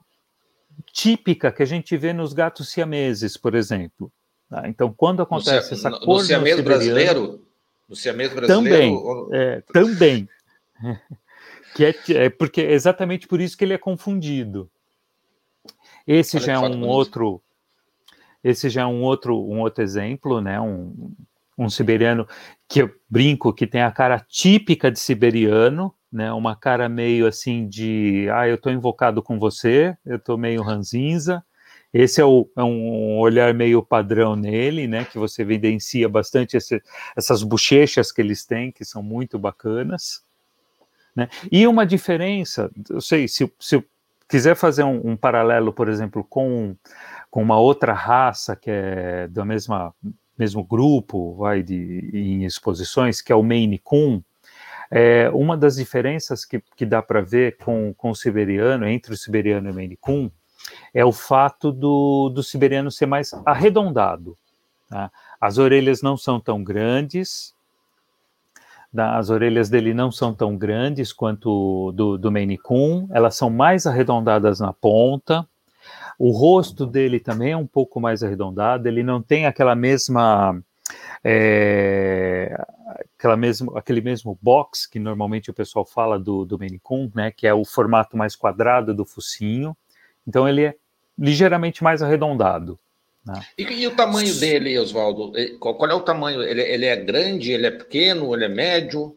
típica 0.91 1.51
que 1.51 1.63
a 1.63 1.65
gente 1.65 1.95
vê 1.97 2.13
nos 2.13 2.33
gatos 2.33 2.69
siameses, 2.69 3.35
por 3.35 3.55
exemplo. 3.55 4.11
Tá? 4.49 4.67
Então, 4.67 4.93
quando 4.95 5.21
acontece 5.21 5.71
no, 5.71 5.77
essa 5.77 5.89
cor 5.89 6.07
no, 6.07 6.13
no 6.13 6.19
siamês 6.19 6.61
brasileiro, 6.61 7.45
do 7.87 7.95
siamês 7.95 8.33
brasileiro? 8.33 8.63
Também, 8.63 8.93
ou... 8.93 9.33
é, 9.33 9.61
também. 9.73 10.29
que 11.75 11.85
é, 11.85 11.95
é, 12.25 12.29
porque 12.29 12.61
é 12.61 12.71
exatamente 12.71 13.27
por 13.27 13.41
isso 13.41 13.57
que 13.57 13.63
ele 13.63 13.73
é 13.73 13.77
confundido. 13.77 14.69
Esse 16.05 16.37
Olha 16.37 16.45
já 16.45 16.53
é 16.53 16.59
um 16.59 16.85
outro, 16.85 17.41
esse 18.43 18.69
já 18.69 18.81
é 18.81 18.85
um 18.85 19.01
outro, 19.01 19.37
um 19.37 19.61
outro 19.61 19.83
exemplo, 19.83 20.41
né? 20.41 20.59
Um, 20.59 21.13
um 21.57 21.69
siberiano 21.69 22.27
que 22.67 22.81
eu 22.81 22.93
brinco 23.09 23.53
que 23.53 23.65
tem 23.65 23.81
a 23.81 23.91
cara 23.91 24.19
típica 24.19 24.91
de 24.91 24.99
siberiano, 24.99 25.93
né? 26.11 26.31
Uma 26.33 26.55
cara 26.55 26.89
meio 26.89 27.25
assim 27.25 27.67
de, 27.67 28.27
ah, 28.33 28.47
eu 28.47 28.55
estou 28.55 28.71
invocado 28.71 29.21
com 29.23 29.39
você, 29.39 29.95
eu 30.05 30.17
estou 30.17 30.37
meio 30.37 30.61
ranzinza, 30.61 31.43
esse 31.93 32.19
é, 32.19 32.25
o, 32.25 32.49
é, 32.57 32.63
um 32.63 33.19
olhar 33.19 33.53
meio 33.53 33.83
padrão 33.83 34.35
nele, 34.35 34.87
né? 34.87 35.05
Que 35.05 35.19
você 35.19 35.43
evidencia 35.43 36.09
bastante 36.09 36.57
esse, 36.57 36.81
essas 37.15 37.43
bochechas 37.43 38.11
que 38.11 38.19
eles 38.19 38.43
têm, 38.43 38.71
que 38.71 38.83
são 38.83 39.03
muito 39.03 39.37
bacanas. 39.37 40.23
Né? 41.15 41.29
E 41.51 41.67
uma 41.67 41.85
diferença, 41.85 42.71
eu 42.89 42.99
sei, 42.99 43.27
se, 43.27 43.51
se 43.59 43.83
quiser 44.27 44.55
fazer 44.55 44.83
um, 44.83 45.11
um, 45.11 45.15
paralelo, 45.15 45.71
por 45.71 45.87
exemplo, 45.87 46.23
com, 46.23 46.75
com 47.29 47.43
uma 47.43 47.59
outra 47.59 47.93
raça 47.93 48.55
que 48.55 48.71
é 48.71 49.29
mesma, 49.45 49.93
mesmo 50.35 50.63
grupo, 50.63 51.35
vai 51.35 51.61
de 51.61 52.09
em 52.11 52.43
exposições, 52.43 53.21
que 53.21 53.31
é 53.31 53.35
o 53.35 53.43
Maine 53.43 53.77
Coon. 53.77 54.21
É, 54.89 55.29
uma 55.31 55.55
das 55.55 55.75
diferenças 55.75 56.45
que, 56.45 56.61
que 56.75 56.85
dá 56.85 57.01
para 57.01 57.21
ver 57.21 57.57
com, 57.57 57.93
com 57.95 58.09
o 58.09 58.15
siberiano, 58.15 58.87
entre 58.87 59.13
o 59.13 59.17
siberiano 59.17 59.69
e 59.69 59.71
o 59.71 59.75
Maine 59.75 59.97
Coon, 59.97 60.31
é 60.93 61.03
o 61.03 61.11
fato 61.11 61.71
do, 61.71 62.29
do 62.29 62.43
siberiano 62.43 62.91
ser 62.91 63.05
mais 63.05 63.33
arredondado. 63.45 64.37
Tá? 64.89 65.11
As 65.39 65.57
orelhas 65.57 66.01
não 66.01 66.15
são 66.15 66.39
tão 66.39 66.63
grandes, 66.63 67.55
as 68.95 69.29
orelhas 69.29 69.69
dele 69.69 69.93
não 69.93 70.11
são 70.11 70.33
tão 70.33 70.55
grandes 70.55 71.11
quanto 71.11 71.91
do, 71.93 72.17
do 72.17 72.31
Maine 72.31 72.57
Coon, 72.57 73.07
elas 73.11 73.35
são 73.35 73.49
mais 73.49 73.87
arredondadas 73.87 74.59
na 74.59 74.71
ponta, 74.71 75.47
o 76.17 76.31
rosto 76.31 76.85
dele 76.85 77.19
também 77.19 77.51
é 77.51 77.57
um 77.57 77.65
pouco 77.65 77.99
mais 77.99 78.23
arredondado, 78.23 78.87
ele 78.87 79.03
não 79.03 79.21
tem 79.21 79.45
aquela 79.45 79.75
mesma. 79.75 80.61
É, 81.23 82.55
aquela 83.17 83.37
mesmo, 83.37 83.77
aquele 83.77 84.01
mesmo 84.01 84.37
box 84.41 84.85
que 84.85 84.99
normalmente 84.99 85.49
o 85.49 85.53
pessoal 85.53 85.85
fala 85.85 86.19
do, 86.19 86.45
do 86.45 86.59
Maine 86.59 86.79
Coon, 86.79 87.09
né, 87.15 87.31
que 87.31 87.47
é 87.47 87.53
o 87.53 87.63
formato 87.63 88.17
mais 88.17 88.35
quadrado 88.35 88.93
do 88.93 89.05
focinho. 89.05 89.75
Então 90.27 90.47
ele 90.47 90.63
é 90.63 90.75
ligeiramente 91.17 91.83
mais 91.83 92.01
arredondado. 92.01 92.79
Né? 93.25 93.41
E, 93.57 93.63
e, 93.63 93.87
o 93.87 93.95
tamanho 93.95 94.33
dele, 94.35 94.77
Oswaldo? 94.77 95.31
Qual, 95.59 95.75
qual, 95.75 95.89
é 95.89 95.93
o 95.93 96.01
tamanho? 96.01 96.41
Ele, 96.41 96.61
ele, 96.61 96.85
é 96.85 96.95
grande, 96.95 97.51
ele 97.51 97.67
é 97.67 97.71
pequeno, 97.71 98.33
ele 98.33 98.45
é 98.45 98.49
médio? 98.49 99.15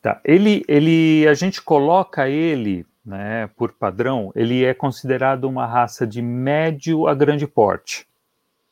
Tá. 0.00 0.20
Ele, 0.24 0.64
ele, 0.68 1.26
a 1.28 1.34
gente 1.34 1.60
coloca 1.60 2.28
ele, 2.28 2.86
né, 3.04 3.50
por 3.56 3.72
padrão, 3.72 4.32
ele 4.34 4.64
é 4.64 4.72
considerado 4.72 5.44
uma 5.44 5.66
raça 5.66 6.06
de 6.06 6.22
médio 6.22 7.06
a 7.06 7.14
grande 7.14 7.46
porte. 7.46 8.06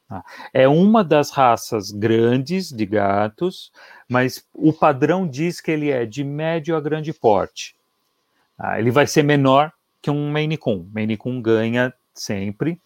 Tá? 0.09 0.25
É 0.55 0.67
uma 0.67 1.05
das 1.05 1.31
raças 1.31 1.91
grandes 1.91 2.71
de 2.71 2.87
gatos, 2.87 3.73
mas 4.09 4.47
o 4.55 4.73
padrão 4.73 5.27
diz 5.27 5.61
que 5.61 5.71
ele 5.71 5.91
é 5.91 6.07
de 6.07 6.25
médio 6.25 6.77
a 6.77 6.81
grande 6.81 7.13
porte. 7.13 7.75
Tá? 8.57 8.79
Ele 8.79 8.91
vai 8.91 9.07
ser 9.07 9.23
menor 9.23 9.73
que 10.03 10.11
um 10.11 10.31
Maine 10.31 10.59
Coon. 10.59 10.87
Maine 10.93 11.17
Coon 11.17 11.41
ganha 11.41 11.95
sempre. 12.13 12.81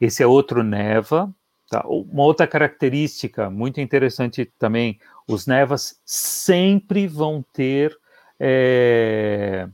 Esse 0.00 0.22
é 0.22 0.26
outro 0.26 0.62
Neva. 0.62 1.34
Tá? 1.68 1.84
Uma 1.86 2.24
outra 2.24 2.46
característica 2.48 3.48
muito 3.48 3.80
interessante 3.80 4.44
também, 4.58 4.98
os 5.28 5.46
Nevas 5.46 6.00
sempre 6.04 7.06
vão 7.06 7.44
ter 7.52 7.96
é, 8.40 9.68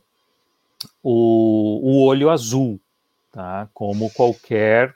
o, 1.03 1.81
o, 1.83 2.05
olho 2.05 2.29
azul, 2.29 2.79
tá? 3.33 3.67
como 3.73 4.11
qualquer 4.11 4.95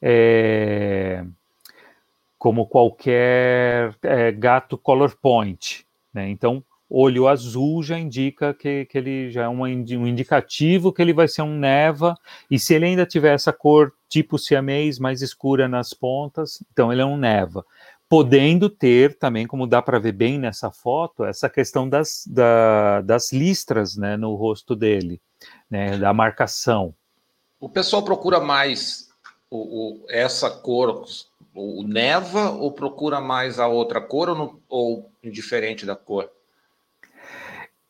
é, 0.00 1.24
como 2.38 2.64
qualquer 2.66 3.96
é, 4.00 4.30
gato 4.30 4.78
color 4.78 5.16
point. 5.20 5.84
Né? 6.14 6.28
Então, 6.28 6.64
olho 6.90 7.28
azul 7.28 7.82
já 7.82 7.96
indica 7.96 8.52
que, 8.52 8.84
que 8.86 8.98
ele 8.98 9.30
já 9.30 9.44
é 9.44 9.48
um, 9.48 9.66
indicativo 9.66 10.92
que 10.92 11.00
ele 11.00 11.12
vai 11.12 11.28
ser 11.28 11.42
um 11.42 11.56
neva, 11.56 12.18
e 12.50 12.58
se 12.58 12.74
ele 12.74 12.86
ainda 12.86 13.06
tiver 13.06 13.32
essa 13.32 13.52
cor 13.52 13.92
tipo 14.08 14.36
siamês 14.36 14.98
mais 14.98 15.22
escura 15.22 15.68
nas 15.68 15.94
pontas, 15.94 16.62
então 16.72 16.92
ele 16.92 17.00
é 17.00 17.06
um 17.06 17.16
neva. 17.16 17.64
Podendo 18.08 18.68
ter 18.68 19.16
também, 19.16 19.46
como 19.46 19.68
dá 19.68 19.80
para 19.80 20.00
ver 20.00 20.10
bem 20.10 20.36
nessa 20.36 20.72
foto, 20.72 21.24
essa 21.24 21.48
questão 21.48 21.88
das, 21.88 22.24
da, 22.26 23.02
das 23.02 23.32
listras 23.32 23.96
né, 23.96 24.16
no 24.16 24.34
rosto 24.34 24.74
dele, 24.74 25.20
né, 25.70 25.96
da 25.96 26.12
marcação. 26.12 26.92
O 27.60 27.68
pessoal 27.68 28.02
procura 28.02 28.40
mais 28.40 29.10
o, 29.48 29.58
o, 29.58 30.06
essa 30.08 30.50
cor, 30.50 31.04
o 31.54 31.84
neva, 31.84 32.50
ou 32.50 32.72
procura 32.72 33.20
mais 33.20 33.60
a 33.60 33.68
outra 33.68 34.00
cor, 34.00 34.28
ou, 34.30 34.34
não, 34.34 34.60
ou 34.68 35.12
indiferente 35.22 35.86
da 35.86 35.94
cor? 35.94 36.28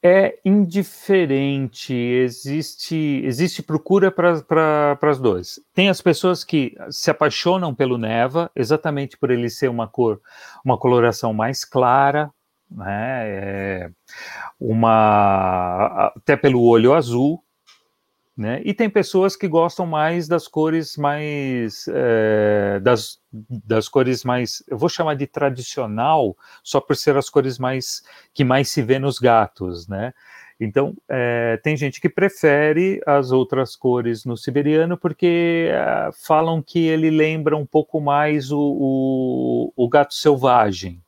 É 0.02 0.38
indiferente, 0.44 1.92
existe, 1.92 3.22
existe 3.24 3.62
procura 3.62 4.10
para 4.10 4.98
as 5.02 5.20
duas. 5.20 5.60
Tem 5.74 5.88
as 5.88 6.00
pessoas 6.00 6.42
que 6.42 6.74
se 6.90 7.10
apaixonam 7.10 7.74
pelo 7.74 7.98
Neva, 7.98 8.50
exatamente 8.56 9.18
por 9.18 9.30
ele 9.30 9.50
ser 9.50 9.68
uma 9.68 9.86
cor, 9.86 10.20
uma 10.64 10.78
coloração 10.78 11.34
mais 11.34 11.64
clara, 11.64 12.30
né? 12.70 13.28
É 13.28 13.90
uma, 14.58 16.12
até 16.16 16.36
pelo 16.36 16.62
olho 16.62 16.94
azul, 16.94 17.42
né? 18.40 18.62
E 18.64 18.72
tem 18.72 18.88
pessoas 18.88 19.36
que 19.36 19.46
gostam 19.46 19.84
mais 19.84 20.26
das 20.26 20.48
cores 20.48 20.96
mais 20.96 21.84
é, 21.92 22.80
das, 22.82 23.20
das 23.30 23.86
cores 23.86 24.24
mais, 24.24 24.62
eu 24.66 24.78
vou 24.78 24.88
chamar 24.88 25.14
de 25.14 25.26
tradicional, 25.26 26.34
só 26.64 26.80
por 26.80 26.96
ser 26.96 27.18
as 27.18 27.28
cores 27.28 27.58
mais 27.58 28.02
que 28.32 28.42
mais 28.42 28.70
se 28.70 28.80
vê 28.80 28.98
nos 28.98 29.18
gatos, 29.18 29.86
né? 29.86 30.14
Então, 30.58 30.96
é, 31.06 31.58
tem 31.62 31.76
gente 31.76 32.00
que 32.00 32.08
prefere 32.08 33.02
as 33.06 33.30
outras 33.30 33.76
cores 33.76 34.24
no 34.24 34.38
siberiano 34.38 34.96
porque 34.96 35.68
é, 35.70 36.10
falam 36.14 36.62
que 36.62 36.78
ele 36.78 37.10
lembra 37.10 37.54
um 37.54 37.66
pouco 37.66 38.00
mais 38.00 38.50
o, 38.50 38.58
o, 38.58 39.72
o 39.76 39.88
gato 39.88 40.14
selvagem, 40.14 41.02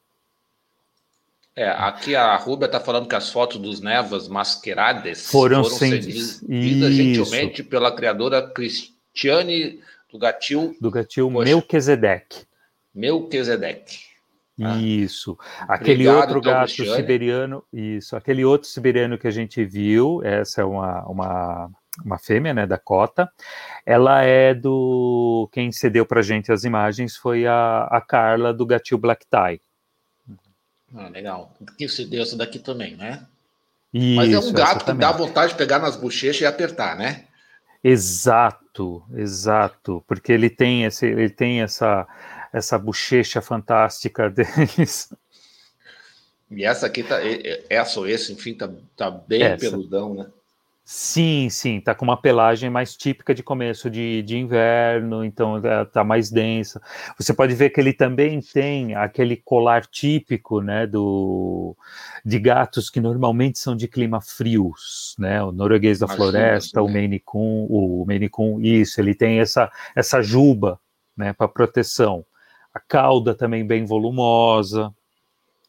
é, 1.54 1.68
aqui 1.68 2.16
a 2.16 2.34
Rúbia 2.36 2.66
está 2.66 2.80
falando 2.80 3.06
que 3.06 3.14
as 3.14 3.30
fotos 3.30 3.58
dos 3.58 3.80
Nevas 3.80 4.26
masquerades 4.26 5.30
foram, 5.30 5.62
foram 5.62 5.76
cedidas 5.76 6.40
gentilmente 6.94 7.62
pela 7.62 7.94
criadora 7.94 8.50
Cristiane 8.50 9.80
do 10.10 10.18
Gatil. 10.18 10.74
Do 10.80 10.90
Gatil 10.90 11.30
Melquisedeque. 11.30 12.46
Melquisedeque. 12.94 14.12
Ah. 14.60 14.76
Isso. 14.78 15.36
Aquele 15.60 16.08
Obrigado, 16.08 16.28
outro 16.28 16.40
gato 16.40 16.66
Cristiane. 16.66 16.96
siberiano, 16.96 17.64
isso. 17.72 18.16
Aquele 18.16 18.44
outro 18.44 18.68
siberiano 18.68 19.18
que 19.18 19.26
a 19.26 19.30
gente 19.30 19.64
viu, 19.64 20.22
essa 20.22 20.62
é 20.62 20.64
uma, 20.64 21.04
uma, 21.06 21.70
uma 22.04 22.18
fêmea, 22.18 22.54
né, 22.54 22.66
da 22.66 22.78
cota. 22.78 23.30
Ela 23.84 24.22
é 24.22 24.54
do. 24.54 25.48
Quem 25.52 25.72
cedeu 25.72 26.06
para 26.06 26.22
gente 26.22 26.52
as 26.52 26.64
imagens 26.64 27.16
foi 27.16 27.46
a, 27.46 27.84
a 27.90 28.00
Carla 28.00 28.54
do 28.54 28.64
Gatil 28.64 28.98
Black 28.98 29.26
Tie. 29.26 29.60
Ah, 30.94 31.08
legal. 31.08 31.54
Que 31.78 31.88
se 31.88 32.04
deu 32.04 32.22
essa 32.22 32.36
daqui 32.36 32.58
também, 32.58 32.96
né? 32.96 33.26
Isso, 33.92 34.16
Mas 34.16 34.32
é 34.32 34.38
um 34.38 34.52
gato 34.52 34.84
que 34.84 34.92
dá 34.92 35.12
vontade 35.12 35.52
de 35.52 35.58
pegar 35.58 35.78
nas 35.78 35.96
bochechas 35.96 36.40
e 36.40 36.46
apertar, 36.46 36.96
né? 36.96 37.26
Exato, 37.84 39.02
exato, 39.14 40.02
porque 40.06 40.32
ele 40.32 40.48
tem 40.48 40.84
esse, 40.84 41.06
ele 41.06 41.28
tem 41.28 41.62
essa 41.62 42.06
essa 42.52 42.78
bochecha 42.78 43.40
fantástica 43.40 44.28
deles. 44.30 45.12
E 46.50 46.64
essa 46.64 46.86
aqui 46.86 47.02
tá, 47.02 47.18
essa 47.70 47.98
ou 47.98 48.06
esse, 48.06 48.32
enfim, 48.32 48.54
tá, 48.54 48.70
tá 48.94 49.10
bem 49.10 49.42
essa. 49.42 49.58
peludão, 49.58 50.14
né? 50.14 50.26
Sim, 50.94 51.48
sim, 51.48 51.80
tá 51.80 51.94
com 51.94 52.04
uma 52.04 52.20
pelagem 52.20 52.68
mais 52.68 52.94
típica 52.94 53.34
de 53.34 53.42
começo 53.42 53.88
de, 53.88 54.20
de 54.20 54.36
inverno, 54.36 55.24
então 55.24 55.56
é, 55.56 55.86
tá 55.86 56.04
mais 56.04 56.30
densa. 56.30 56.82
Você 57.16 57.32
pode 57.32 57.54
ver 57.54 57.70
que 57.70 57.80
ele 57.80 57.94
também 57.94 58.42
tem 58.42 58.94
aquele 58.94 59.38
colar 59.38 59.86
típico, 59.86 60.60
né, 60.60 60.86
do, 60.86 61.74
de 62.22 62.38
gatos 62.38 62.90
que 62.90 63.00
normalmente 63.00 63.58
são 63.58 63.74
de 63.74 63.88
clima 63.88 64.20
frios, 64.20 65.16
né, 65.18 65.42
o 65.42 65.50
norueguês 65.50 65.98
da 65.98 66.06
floresta, 66.06 66.82
o? 66.82 66.88
Maine 66.90 67.20
Coon, 67.20 67.66
o 67.70 68.04
Maine 68.06 68.28
Coon, 68.28 68.60
isso, 68.60 69.00
ele 69.00 69.14
tem 69.14 69.40
essa, 69.40 69.72
essa 69.96 70.20
juba, 70.20 70.78
né, 71.16 71.32
para 71.32 71.48
proteção. 71.48 72.22
A 72.74 72.78
cauda 72.78 73.34
também 73.34 73.66
bem 73.66 73.86
volumosa, 73.86 74.92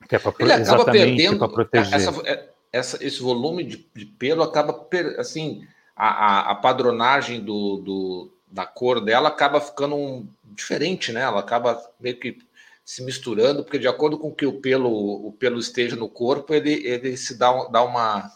que 0.09 0.17
é 0.17 0.19
para 0.19 0.59
exatamente 0.59 1.33
para 1.37 1.47
proteger. 1.47 1.93
Essa, 1.93 2.11
é, 2.25 2.52
essa, 2.73 2.97
esse 3.05 3.21
volume 3.21 3.63
de, 3.63 3.87
de 3.95 4.05
pelo 4.05 4.41
acaba, 4.41 4.87
assim, 5.19 5.65
a, 5.95 6.07
a, 6.07 6.51
a 6.51 6.55
padronagem 6.55 7.39
do, 7.39 7.77
do, 7.77 8.33
da 8.51 8.65
cor 8.65 8.99
dela 8.99 9.29
acaba 9.29 9.61
ficando 9.61 9.95
um, 9.95 10.27
diferente, 10.55 11.11
né? 11.11 11.21
Ela 11.21 11.39
acaba 11.39 11.79
meio 11.99 12.19
que 12.19 12.39
se 12.83 13.03
misturando, 13.03 13.63
porque 13.63 13.77
de 13.77 13.87
acordo 13.87 14.17
com 14.17 14.31
que 14.31 14.45
o 14.45 14.59
pelo, 14.59 15.27
o 15.27 15.31
pelo 15.31 15.59
esteja 15.59 15.95
no 15.95 16.09
corpo, 16.09 16.53
ele, 16.53 16.85
ele 16.85 17.15
se 17.15 17.37
dá, 17.37 17.51
dá 17.65 17.83
uma. 17.83 18.31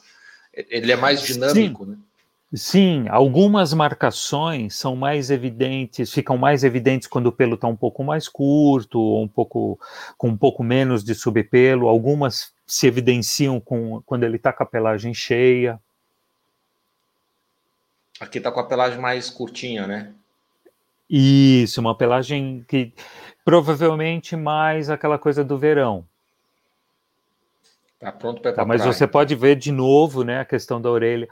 Ele 0.54 0.92
é 0.92 0.96
mais 0.96 1.22
dinâmico, 1.22 1.84
Sim. 1.84 1.92
né? 1.92 1.98
Sim, 2.54 3.06
algumas 3.10 3.74
marcações 3.74 4.74
são 4.76 4.96
mais 4.96 5.30
evidentes, 5.30 6.14
ficam 6.14 6.38
mais 6.38 6.64
evidentes 6.64 7.06
quando 7.06 7.28
o 7.28 7.32
pelo 7.32 7.56
está 7.56 7.68
um 7.68 7.76
pouco 7.76 8.06
mais 8.06 8.30
curto, 8.30 8.98
ou 8.98 9.24
um 9.24 9.28
pouco 9.28 9.78
com 10.18 10.30
um 10.30 10.38
pouco 10.38 10.64
menos 10.64 11.04
de 11.04 11.14
subpelo. 11.14 11.90
Algumas 11.90 12.54
se 12.68 12.86
evidenciam 12.86 13.60
com, 13.60 14.02
quando 14.06 14.24
ele 14.24 14.36
está 14.36 14.52
com 14.52 14.64
a 14.64 14.68
pelagem 14.68 15.14
cheia. 15.14 15.80
Aqui 18.20 18.40
está 18.40 18.52
com 18.52 18.60
a 18.60 18.68
pelagem 18.68 19.00
mais 19.00 19.30
curtinha, 19.30 19.88
né? 19.88 20.14
Isso, 21.10 21.80
uma 21.80 21.98
pelagem 21.98 22.66
que 22.68 22.94
provavelmente 23.46 24.36
mais 24.36 24.90
aquela 24.90 25.18
coisa 25.18 25.44
do 25.44 25.58
verão. 25.58 26.06
Tá 28.00 28.12
pronto 28.12 28.42
para 28.42 28.54
tá, 28.54 28.66
Mas 28.66 28.84
você 28.84 29.08
pode 29.08 29.34
ver 29.34 29.56
de 29.56 29.72
novo, 29.72 30.24
né, 30.24 30.42
a 30.42 30.46
questão 30.46 30.82
da 30.82 30.90
orelha. 30.90 31.30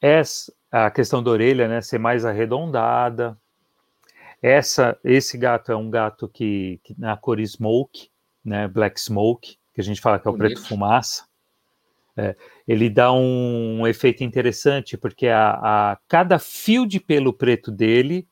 Essa, 0.00 0.52
a 0.70 0.90
questão 0.90 1.22
da 1.22 1.30
orelha, 1.30 1.66
né, 1.66 1.80
ser 1.80 1.98
mais 1.98 2.24
arredondada. 2.24 3.36
Essa, 4.40 4.96
esse 5.02 5.36
gato 5.36 5.72
é 5.72 5.76
um 5.76 5.90
gato 5.90 6.28
que, 6.28 6.80
que 6.84 6.94
na 6.98 7.16
cor 7.16 7.40
smoke, 7.40 8.08
né, 8.44 8.68
black 8.68 9.00
smoke, 9.00 9.58
que 9.76 9.82
a 9.82 9.84
gente 9.84 10.00
fala 10.00 10.18
que 10.18 10.26
é 10.26 10.30
o 10.30 10.34
Bonito. 10.34 10.54
preto 10.54 10.66
fumaça. 10.66 11.26
É, 12.16 12.34
ele 12.66 12.88
dá 12.88 13.12
um, 13.12 13.80
um, 13.82 13.86
efeito 13.86 14.24
interessante 14.24 14.96
porque 14.96 15.28
a, 15.28 15.50
a, 15.50 15.98
cada 16.08 16.38
fio 16.38 16.86
de 16.86 16.98
pelo 16.98 17.30
preto 17.30 17.70
dele, 17.70 18.26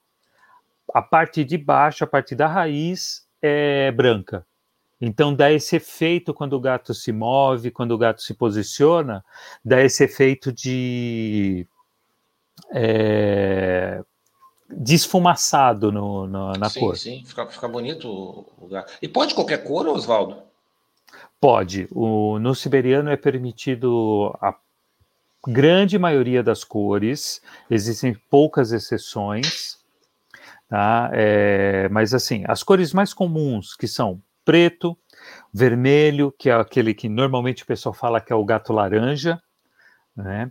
a 0.95 1.03
parte 1.03 1.45
de 1.45 1.59
baixo, 1.59 2.03
a 2.03 2.07
parte 2.07 2.35
da 2.35 2.47
raiz 2.47 3.29
é 3.43 3.93
branca. 3.93 4.47
Então 4.99 5.35
dá 5.35 5.53
esse 5.53 5.77
efeito 5.77 6.33
quando 6.33 6.55
o 6.55 6.61
gato 6.61 6.95
se 6.95 7.13
move, 7.13 7.71
quando 7.71 7.93
o 7.93 7.99
gato 7.99 8.23
se 8.23 8.33
posiciona, 8.33 9.23
dá 9.63 9.83
esse 9.83 10.03
efeito 10.03 10.51
de 10.51 11.67
é, 12.73 14.03
desfumaçado 14.71 15.93
no, 15.93 16.27
no, 16.27 16.53
na 16.53 16.71
sim, 16.71 16.81
cor. 16.81 16.97
Sim, 16.97 17.23
fica, 17.27 17.47
fica 17.49 17.69
bonito 17.69 18.09
o 18.09 18.67
gato. 18.67 18.95
E 19.03 19.07
pode 19.07 19.35
qualquer 19.35 19.63
cor, 19.63 19.87
Oswaldo? 19.89 20.54
Pode. 21.45 21.87
O, 21.91 22.39
no 22.39 22.55
siberiano 22.55 23.11
é 23.11 23.19
permitido 23.19 24.35
a 24.41 24.57
grande 25.47 25.99
maioria 25.99 26.43
das 26.43 26.65
cores, 26.65 27.43
existem 27.71 28.15
poucas 28.31 28.73
exceções, 28.73 29.77
tá? 30.71 31.11
É, 31.13 31.87
mas 31.91 32.15
assim, 32.15 32.45
as 32.49 32.63
cores 32.63 32.95
mais 32.95 33.13
comuns, 33.13 33.77
que 33.77 33.87
são 33.87 34.23
preto, 34.43 34.97
vermelho, 35.53 36.35
que 36.39 36.49
é 36.49 36.55
aquele 36.55 36.95
que 36.95 37.11
normalmente 37.11 37.63
o 37.63 37.67
pessoal 37.67 37.93
fala 37.93 38.23
que 38.23 38.33
é 38.33 38.37
o 38.37 38.43
gato 38.43 38.73
laranja, 38.73 39.39
né? 40.17 40.51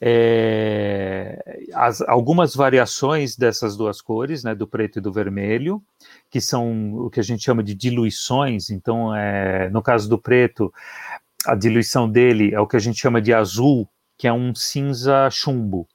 É, 0.00 1.66
as, 1.72 2.02
algumas 2.02 2.54
variações 2.54 3.36
dessas 3.36 3.76
duas 3.76 4.00
cores, 4.00 4.44
né, 4.44 4.54
do 4.54 4.66
preto 4.66 4.98
e 4.98 5.02
do 5.02 5.12
vermelho, 5.12 5.82
que 6.30 6.40
são 6.40 6.94
o 6.94 7.10
que 7.10 7.20
a 7.20 7.22
gente 7.22 7.42
chama 7.42 7.62
de 7.62 7.74
diluições. 7.74 8.70
Então, 8.70 9.14
é, 9.14 9.70
no 9.70 9.82
caso 9.82 10.08
do 10.08 10.18
preto, 10.18 10.72
a 11.46 11.54
diluição 11.54 12.10
dele 12.10 12.54
é 12.54 12.60
o 12.60 12.66
que 12.66 12.76
a 12.76 12.80
gente 12.80 13.00
chama 13.00 13.20
de 13.20 13.32
azul, 13.32 13.88
que 14.18 14.26
é 14.26 14.32
um 14.32 14.54
cinza 14.54 15.28
chumbo. 15.30 15.88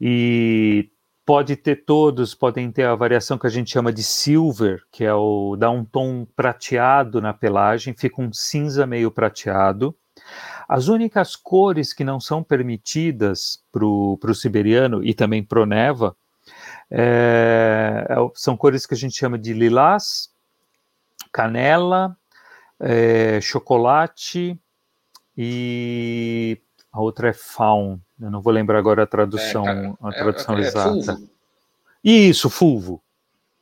E 0.00 0.90
pode 1.24 1.56
ter 1.56 1.84
todos, 1.84 2.34
podem 2.34 2.70
ter 2.70 2.84
a 2.84 2.94
variação 2.94 3.38
que 3.38 3.46
a 3.46 3.50
gente 3.50 3.70
chama 3.70 3.92
de 3.92 4.02
silver, 4.02 4.82
que 4.92 5.04
é 5.04 5.14
o 5.14 5.56
dá 5.56 5.70
um 5.70 5.84
tom 5.84 6.26
prateado 6.36 7.20
na 7.20 7.32
pelagem, 7.32 7.94
fica 7.94 8.20
um 8.20 8.32
cinza 8.32 8.86
meio 8.86 9.10
prateado. 9.10 9.96
As 10.68 10.88
únicas 10.88 11.36
cores 11.36 11.92
que 11.92 12.04
não 12.04 12.18
são 12.18 12.42
permitidas 12.42 13.62
para 13.70 13.84
o 13.84 14.34
siberiano 14.34 15.04
e 15.04 15.14
também 15.14 15.42
pro 15.42 15.66
neva 15.66 16.16
é, 16.90 18.06
é 18.08 18.14
são 18.34 18.56
cores 18.56 18.86
que 18.86 18.94
a 18.94 18.96
gente 18.96 19.16
chama 19.16 19.38
de 19.38 19.52
lilás, 19.52 20.30
canela, 21.32 22.16
é, 22.80 23.40
chocolate 23.40 24.58
e 25.36 26.60
a 26.92 27.00
outra 27.00 27.28
é 27.28 27.32
faun. 27.32 27.98
Eu 28.20 28.30
não 28.30 28.40
vou 28.40 28.52
lembrar 28.52 28.78
agora 28.78 29.02
a 29.02 29.06
tradução, 29.06 29.66
é, 29.66 29.94
a 30.00 30.12
tradução 30.12 30.56
é, 30.56 30.58
é 30.58 30.60
exata. 30.62 30.90
Fulvo. 30.90 31.30
Isso, 32.02 32.50
fulvo. 32.50 33.02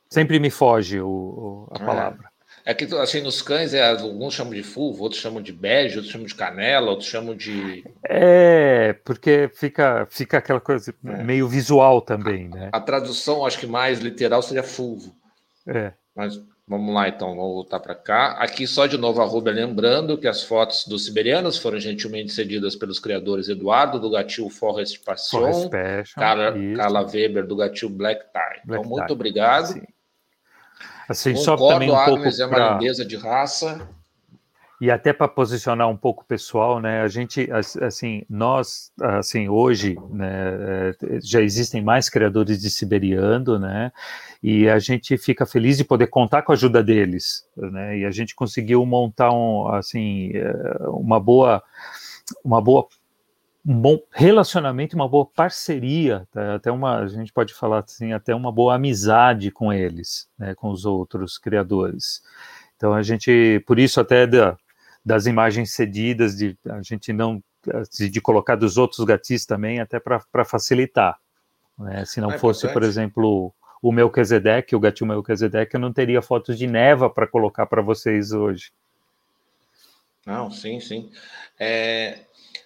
Sempre 0.09 0.39
me 0.39 0.49
foge 0.49 0.99
o, 1.01 1.07
o 1.07 1.67
a 1.71 1.79
palavra. 1.79 2.32
É 2.65 2.73
que, 2.73 2.85
assim, 2.95 3.21
nos 3.21 3.41
cães, 3.41 3.73
é, 3.73 3.89
alguns 3.89 4.33
chamam 4.33 4.53
de 4.53 4.63
fulvo, 4.63 5.03
outros 5.03 5.21
chamam 5.21 5.41
de 5.41 5.51
bege, 5.51 5.97
outros 5.97 6.11
chamam 6.11 6.25
de 6.25 6.33
canela, 6.33 6.91
outros 6.91 7.09
chamam 7.09 7.35
de... 7.35 7.83
É, 8.07 8.93
porque 9.03 9.49
fica, 9.53 10.07
fica 10.09 10.37
aquela 10.37 10.61
coisa 10.61 10.95
é. 11.05 11.23
meio 11.23 11.47
visual 11.47 12.01
também, 12.01 12.47
né? 12.47 12.69
A, 12.71 12.77
a, 12.77 12.81
tradução, 12.81 13.45
acho 13.45 13.59
que 13.59 13.67
mais 13.67 13.99
literal, 13.99 14.41
seria 14.41 14.63
fulvo. 14.63 15.13
É. 15.67 15.91
Mas 16.15 16.41
vamos 16.65 16.95
lá, 16.95 17.09
então, 17.09 17.35
vamos 17.35 17.53
voltar 17.53 17.81
para 17.81 17.95
cá. 17.95 18.37
Aqui, 18.39 18.65
só 18.65 18.87
de 18.87 18.97
novo, 18.97 19.21
arroba, 19.21 19.51
lembrando 19.51 20.17
que 20.17 20.27
as 20.27 20.41
fotos 20.41 20.87
dos 20.87 21.03
siberianos 21.03 21.57
foram 21.57 21.81
gentilmente 21.81 22.31
cedidas 22.31 22.77
pelos 22.77 22.97
criadores 22.97 23.49
Eduardo, 23.49 23.99
do 23.99 24.09
gatil 24.09 24.49
Forest 24.49 25.01
Passion, 25.03 25.41
Forest 25.41 25.69
Passion 25.69 26.15
Carla, 26.15 26.53
Carla 26.77 27.01
Weber, 27.01 27.45
do 27.45 27.57
gatil 27.57 27.89
Black 27.89 28.21
Tie. 28.31 28.61
Black 28.65 28.79
então, 28.79 28.83
muito 28.83 29.07
tie. 29.07 29.13
obrigado. 29.13 29.73
Sim. 29.73 29.81
Assim, 31.13 31.35
só 31.35 31.55
também 31.55 31.91
um 31.91 32.05
pouco 32.05 32.25
é 32.25 32.45
uma 32.45 32.49
pra... 32.49 32.73
lindeza 32.73 33.05
de 33.05 33.15
raça. 33.15 33.87
E 34.81 34.91
até 34.91 35.13
para 35.13 35.29
posicionar 35.29 35.87
um 35.87 35.95
pouco 35.95 36.23
o 36.23 36.25
pessoal, 36.25 36.81
né? 36.81 37.03
A 37.03 37.07
gente, 37.07 37.47
assim, 37.81 38.23
nós, 38.29 38.91
assim, 38.99 39.47
hoje, 39.47 39.97
né, 40.09 40.91
é, 40.99 41.19
já 41.21 41.39
existem 41.39 41.81
mais 41.81 42.09
criadores 42.09 42.59
de 42.59 42.69
siberiano, 42.69 43.57
né? 43.57 43.93
E 44.41 44.67
a 44.67 44.79
gente 44.79 45.17
fica 45.17 45.45
feliz 45.45 45.77
de 45.77 45.85
poder 45.85 46.07
contar 46.07 46.41
com 46.41 46.51
a 46.51 46.55
ajuda 46.55 46.83
deles, 46.83 47.45
né? 47.55 47.99
E 47.99 48.05
a 48.05 48.11
gente 48.11 48.35
conseguiu 48.35 48.85
montar 48.85 49.31
um, 49.31 49.69
assim, 49.69 50.31
é, 50.33 50.53
uma 50.89 51.17
boa, 51.17 51.63
uma 52.43 52.61
boa 52.61 52.85
um 53.65 53.79
bom 53.79 53.99
relacionamento, 54.11 54.95
uma 54.95 55.07
boa 55.07 55.25
parceria, 55.25 56.27
tá? 56.31 56.55
até 56.55 56.71
uma, 56.71 56.99
a 56.99 57.07
gente 57.07 57.31
pode 57.31 57.53
falar 57.53 57.79
assim, 57.79 58.11
até 58.11 58.35
uma 58.35 58.51
boa 58.51 58.75
amizade 58.75 59.51
com 59.51 59.71
eles, 59.71 60.27
né, 60.37 60.53
com 60.53 60.69
os 60.69 60.85
outros 60.85 61.37
criadores. 61.37 62.21
Então 62.75 62.93
a 62.93 63.01
gente, 63.01 63.63
por 63.65 63.79
isso 63.79 64.01
até 64.01 64.27
da, 64.27 64.57
das 65.05 65.25
imagens 65.25 65.71
cedidas, 65.71 66.35
de 66.35 66.57
a 66.69 66.81
gente 66.81 67.13
não 67.13 67.41
de 67.97 68.19
colocar 68.19 68.55
dos 68.55 68.77
outros 68.77 69.05
gatis 69.05 69.45
também, 69.45 69.79
até 69.79 69.97
para 69.97 70.43
facilitar. 70.43 71.17
Né? 71.79 72.03
Se 72.03 72.19
não 72.19 72.31
é 72.31 72.37
fosse, 72.37 72.65
importante. 72.65 72.73
por 72.73 72.83
exemplo, 72.83 73.53
o 73.81 73.91
meu 73.91 74.07
Melchizedek, 74.07 74.75
o 74.75 74.79
gatinho 74.79 75.09
Melchizedek, 75.09 75.73
eu 75.73 75.79
não 75.79 75.93
teria 75.93 76.21
fotos 76.21 76.57
de 76.57 76.67
neva 76.67 77.09
para 77.09 77.25
colocar 77.25 77.65
para 77.65 77.81
vocês 77.81 78.33
hoje. 78.33 78.73
Não, 80.25 80.51
sim, 80.51 80.79
sim. 80.79 81.09
É, 81.59 82.19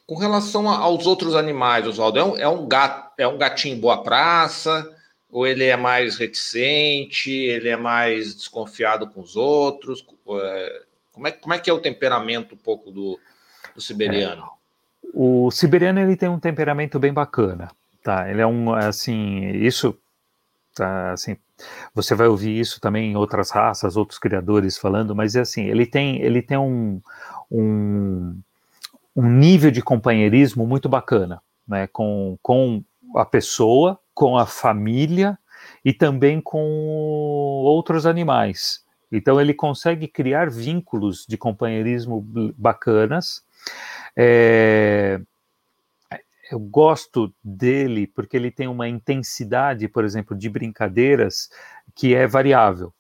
com 0.08 0.16
relação 0.16 0.70
aos 0.70 1.06
outros 1.06 1.36
animais, 1.36 1.86
Oswaldo, 1.86 2.18
é 2.18 2.24
um, 2.24 2.38
é 2.38 2.48
um 2.48 2.66
gato, 2.66 3.12
é 3.18 3.28
um 3.28 3.38
gatinho 3.38 3.78
boa 3.78 4.02
praça, 4.02 4.90
ou 5.30 5.46
ele 5.46 5.66
é 5.66 5.76
mais 5.76 6.18
reticente, 6.18 7.30
ele 7.30 7.68
é 7.68 7.76
mais 7.76 8.34
desconfiado 8.34 9.06
com 9.08 9.20
os 9.20 9.36
outros? 9.36 10.06
É, 10.42 10.82
como 11.12 11.28
é, 11.28 11.32
como 11.32 11.54
é 11.54 11.60
que 11.60 11.70
é 11.70 11.74
o 11.74 11.82
temperamento 11.82 12.56
um 12.56 12.58
pouco 12.58 12.90
do, 12.90 13.20
do 13.76 13.82
siberiano? 13.82 14.44
É, 14.44 15.10
o 15.14 15.52
siberiano 15.52 16.00
ele 16.00 16.16
tem 16.16 16.30
um 16.30 16.40
temperamento 16.40 16.98
bem 16.98 17.12
bacana, 17.12 17.70
tá? 18.02 18.32
Ele 18.32 18.40
é 18.40 18.48
um 18.48 18.74
assim, 18.74 19.50
isso 19.58 19.98
tá, 20.74 21.12
assim, 21.12 21.36
você 21.94 22.16
vai 22.16 22.28
ouvir 22.28 22.58
isso 22.58 22.80
também 22.80 23.12
em 23.12 23.18
outras 23.18 23.52
raças, 23.52 23.98
outros 23.98 24.20
criadores 24.20 24.78
falando, 24.78 25.14
mas 25.14 25.36
é 25.36 25.42
assim, 25.42 25.66
ele 25.66 25.86
tem 25.86 26.22
ele 26.22 26.42
tem 26.42 26.58
um, 26.58 27.02
um 27.52 28.40
um 29.18 29.28
nível 29.28 29.72
de 29.72 29.82
companheirismo 29.82 30.68
muito 30.68 30.88
bacana, 30.88 31.42
né, 31.68 31.88
com, 31.88 32.38
com 32.40 32.84
a 33.16 33.26
pessoa, 33.26 34.00
com 34.14 34.38
a 34.38 34.46
família 34.46 35.40
e 35.84 35.92
também 35.92 36.40
com 36.40 36.62
outros 36.62 38.06
animais. 38.06 38.86
Então 39.12 39.42
ele 39.42 39.56
consegue 39.56 40.08
criar 40.08 40.52
vínculos 40.52 41.26
de 41.28 41.36
companheirismo 41.36 42.22
bacanas. 42.56 43.44
É, 44.16 45.20
eu 46.52 46.60
gosto 46.60 47.34
dele 47.44 48.06
porque 48.06 48.38
ele 48.38 48.52
tem 48.52 48.68
uma 48.68 48.88
intensidade, 48.88 49.88
por 49.88 50.06
exemplo, 50.06 50.38
de 50.38 50.48
brincadeiras 50.48 51.50
que 51.96 52.14
é 52.14 52.28
variável. 52.28 52.94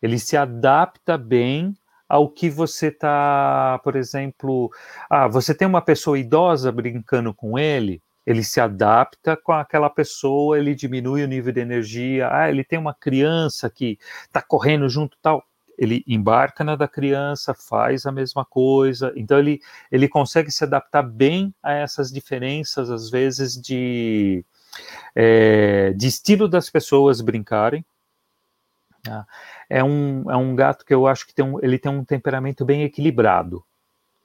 Ele 0.00 0.20
se 0.20 0.36
adapta 0.36 1.18
bem 1.18 1.76
ao 2.08 2.28
que 2.28 2.48
você 2.48 2.88
está, 2.88 3.80
por 3.84 3.94
exemplo, 3.96 4.70
ah, 5.10 5.28
você 5.28 5.54
tem 5.54 5.68
uma 5.68 5.82
pessoa 5.82 6.18
idosa 6.18 6.72
brincando 6.72 7.34
com 7.34 7.58
ele, 7.58 8.02
ele 8.28 8.44
se 8.44 8.60
adapta 8.60 9.36
com 9.36 9.52
aquela 9.52 9.88
pessoa, 9.88 10.58
ele 10.58 10.74
diminui 10.74 11.24
o 11.24 11.28
nível 11.28 11.52
de 11.52 11.60
energia. 11.60 12.28
Ah, 12.30 12.50
ele 12.50 12.62
tem 12.62 12.78
uma 12.78 12.92
criança 12.92 13.70
que 13.70 13.98
está 14.26 14.42
correndo 14.42 14.86
junto 14.88 15.16
tal, 15.22 15.42
ele 15.78 16.04
embarca 16.06 16.62
na 16.62 16.76
da 16.76 16.86
criança, 16.86 17.54
faz 17.54 18.04
a 18.04 18.12
mesma 18.12 18.44
coisa. 18.44 19.12
Então 19.16 19.38
ele 19.38 19.60
ele 19.90 20.08
consegue 20.08 20.50
se 20.50 20.64
adaptar 20.64 21.02
bem 21.02 21.54
a 21.62 21.72
essas 21.72 22.12
diferenças 22.12 22.90
às 22.90 23.08
vezes 23.08 23.54
de 23.54 24.44
é, 25.14 25.92
de 25.94 26.06
estilo 26.06 26.48
das 26.48 26.68
pessoas 26.68 27.22
brincarem. 27.22 27.84
Tá? 29.02 29.26
É 29.68 29.82
um, 29.84 30.30
é 30.30 30.36
um 30.36 30.54
gato 30.54 30.84
que 30.84 30.94
eu 30.94 31.06
acho 31.06 31.26
que 31.26 31.34
tem 31.34 31.44
um, 31.44 31.58
ele 31.62 31.78
tem 31.78 31.90
um 31.90 32.04
temperamento 32.04 32.64
bem 32.64 32.84
equilibrado. 32.84 33.64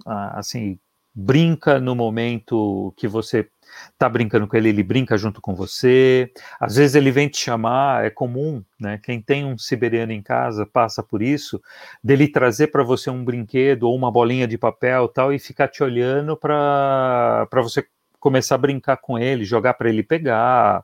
Ah, 0.06 0.39
assim, 0.39 0.79
brinca 1.15 1.79
no 1.79 1.95
momento 1.95 2.93
que 2.97 3.08
você 3.08 3.47
está 3.91 4.10
brincando 4.10 4.47
com 4.47 4.58
ele, 4.58 4.69
ele 4.69 4.84
brinca 4.84 5.17
junto 5.17 5.41
com 5.41 5.56
você. 5.56 6.32
Às 6.60 6.75
vezes 6.75 6.95
ele 6.95 7.12
vem 7.12 7.29
te 7.29 7.38
chamar, 7.38 8.06
é 8.06 8.10
comum, 8.10 8.63
né? 8.79 8.99
Quem 9.03 9.21
tem 9.21 9.45
um 9.45 9.58
siberiano 9.58 10.12
em 10.12 10.21
casa 10.21 10.65
passa 10.65 11.03
por 11.03 11.21
isso, 11.21 11.62
dele 12.03 12.27
trazer 12.27 12.67
para 12.67 12.84
você 12.84 13.10
um 13.10 13.23
brinquedo 13.23 13.84
ou 13.84 13.95
uma 13.95 14.12
bolinha 14.12 14.47
de 14.47 14.58
papel 14.58 15.08
tal 15.08 15.34
e 15.34 15.39
ficar 15.39 15.67
te 15.67 15.84
olhando 15.84 16.36
para 16.38 17.47
você 17.53 17.86
começar 18.19 18.56
a 18.56 18.58
brincar 18.58 18.97
com 18.97 19.19
ele, 19.19 19.45
jogar 19.45 19.73
para 19.75 19.89
ele 19.89 20.03
pegar, 20.03 20.84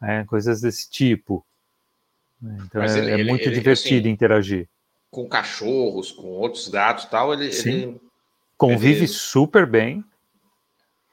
né? 0.00 0.24
coisas 0.26 0.60
desse 0.60 0.90
tipo. 0.90 1.44
Então 2.42 2.82
é, 2.82 2.98
ele, 2.98 3.22
é, 3.22 3.24
muito 3.24 3.44
ele, 3.44 3.54
divertido 3.54 4.06
assim, 4.06 4.12
interagir. 4.12 4.68
Com 5.10 5.28
cachorros, 5.28 6.12
com 6.12 6.28
outros 6.28 6.68
gatos 6.68 7.06
tal, 7.06 7.32
ele, 7.32 7.52
Sim. 7.52 7.98
convive 8.56 9.08
super 9.08 9.66
bem. 9.66 10.04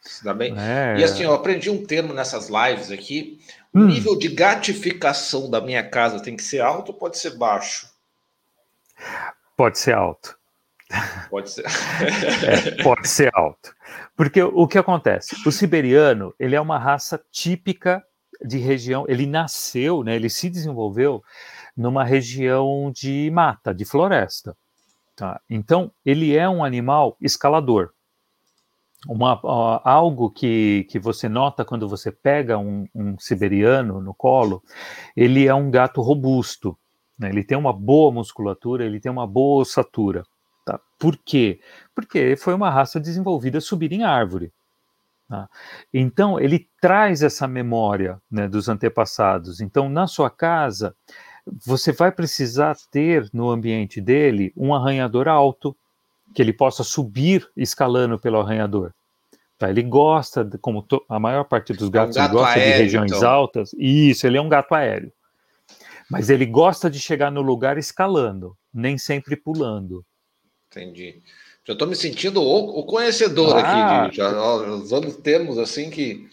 Se 0.02 0.24
dá 0.24 0.34
bem. 0.34 0.54
É... 0.58 0.98
E 1.00 1.04
assim, 1.04 1.24
eu 1.24 1.34
aprendi 1.34 1.70
um 1.70 1.84
termo 1.84 2.14
nessas 2.14 2.50
lives 2.50 2.92
aqui. 2.92 3.40
O 3.74 3.80
hum. 3.80 3.88
nível 3.88 4.18
de 4.18 4.28
gatificação 4.28 5.50
da 5.50 5.60
minha 5.60 5.88
casa 5.88 6.22
tem 6.22 6.36
que 6.36 6.44
ser 6.44 6.62
alto 6.62 6.92
ou 6.92 6.98
pode 6.98 7.18
ser 7.18 7.38
baixo? 7.38 7.90
Pode 9.58 9.80
ser 9.80 9.96
alto. 9.96 10.38
Pode 11.30 11.50
ser. 11.50 11.66
é, 12.78 12.84
pode 12.84 13.08
ser 13.08 13.32
alto. 13.34 13.76
Porque 14.16 14.42
o 14.42 14.68
que 14.68 14.78
acontece? 14.78 15.36
O 15.46 15.52
siberiano, 15.52 16.34
ele 16.40 16.56
é 16.56 16.62
uma 16.62 16.78
raça 16.78 17.22
típica 17.32 18.04
de 18.44 18.58
região, 18.58 19.06
ele 19.08 19.26
nasceu, 19.26 20.04
né, 20.04 20.16
ele 20.16 20.30
se 20.30 20.50
desenvolveu 20.50 21.24
numa 21.76 22.04
região 22.04 22.92
de 22.94 23.30
mata, 23.32 23.74
de 23.74 23.86
floresta. 23.86 24.56
Tá? 25.16 25.40
Então, 25.50 25.92
ele 26.06 26.36
é 26.36 26.48
um 26.48 26.64
animal 26.64 27.18
escalador. 27.22 27.92
Uma, 29.08 29.36
uh, 29.36 29.82
algo 29.84 30.32
que, 30.32 30.86
que 30.90 30.98
você 30.98 31.30
nota 31.30 31.64
quando 31.64 31.88
você 31.88 32.12
pega 32.12 32.58
um, 32.58 32.88
um 32.94 33.18
siberiano 33.20 34.02
no 34.02 34.14
colo, 34.14 34.64
ele 35.16 35.48
é 35.48 35.54
um 35.54 35.70
gato 35.70 36.02
robusto, 36.02 36.78
né? 37.18 37.30
ele 37.30 37.44
tem 37.44 37.58
uma 37.58 37.72
boa 37.72 38.12
musculatura, 38.12 38.84
ele 38.84 39.00
tem 39.00 39.12
uma 39.12 39.28
boa 39.28 39.62
ossatura. 39.62 40.24
Tá? 40.66 40.80
Por 40.98 41.18
quê? 41.18 41.60
Porque 41.94 42.36
foi 42.36 42.54
uma 42.56 42.70
raça 42.70 43.00
desenvolvida 43.00 43.62
subir 43.62 43.92
em 43.94 44.04
árvore. 44.04 44.52
Tá? 45.28 45.50
Então, 45.94 46.40
ele 46.40 46.70
traz 46.80 47.24
essa 47.24 47.48
memória 47.48 48.22
né, 48.30 48.48
dos 48.48 48.70
antepassados. 48.70 49.60
Então, 49.60 49.90
na 49.90 50.08
sua 50.08 50.30
casa, 50.30 50.96
você 51.66 51.92
vai 51.92 52.12
precisar 52.12 52.76
ter 52.92 53.30
no 53.34 53.50
ambiente 53.50 54.00
dele 54.00 54.54
um 54.56 54.74
arranhador 54.74 55.28
alto, 55.28 55.76
que 56.34 56.42
ele 56.42 56.54
possa 56.54 56.84
subir 56.84 57.50
escalando 57.56 58.20
pelo 58.20 58.40
arranhador. 58.40 58.94
Tá? 59.58 59.70
Ele 59.70 59.84
gosta, 59.84 60.48
como 60.62 60.86
a 61.08 61.20
maior 61.20 61.46
parte 61.46 61.74
dos 61.74 61.90
gatos, 61.90 62.18
é 62.18 62.22
um 62.22 62.24
gato 62.24 62.34
gosta 62.34 62.60
aéreo, 62.60 62.74
de 62.74 62.82
regiões 62.84 63.12
então. 63.12 63.30
altas. 63.30 63.74
Isso, 63.78 64.28
ele 64.28 64.38
é 64.38 64.42
um 64.42 64.50
gato 64.50 64.74
aéreo. 64.74 65.12
Mas 66.10 66.30
ele 66.30 66.46
gosta 66.46 66.90
de 66.90 67.00
chegar 67.00 67.32
no 67.32 67.42
lugar 67.42 67.78
escalando, 67.78 68.56
nem 68.74 68.98
sempre 68.98 69.36
pulando. 69.36 70.06
Entendi. 70.68 71.22
Já 71.66 71.74
estou 71.74 71.88
me 71.88 71.96
sentindo 71.96 72.42
o, 72.42 72.80
o 72.80 72.84
conhecedor 72.84 73.58
ah. 73.58 74.04
aqui, 74.04 74.12
de, 74.12 74.18
já, 74.18 74.32
usando 74.68 75.12
termos 75.14 75.58
assim 75.58 75.90
que. 75.90 76.28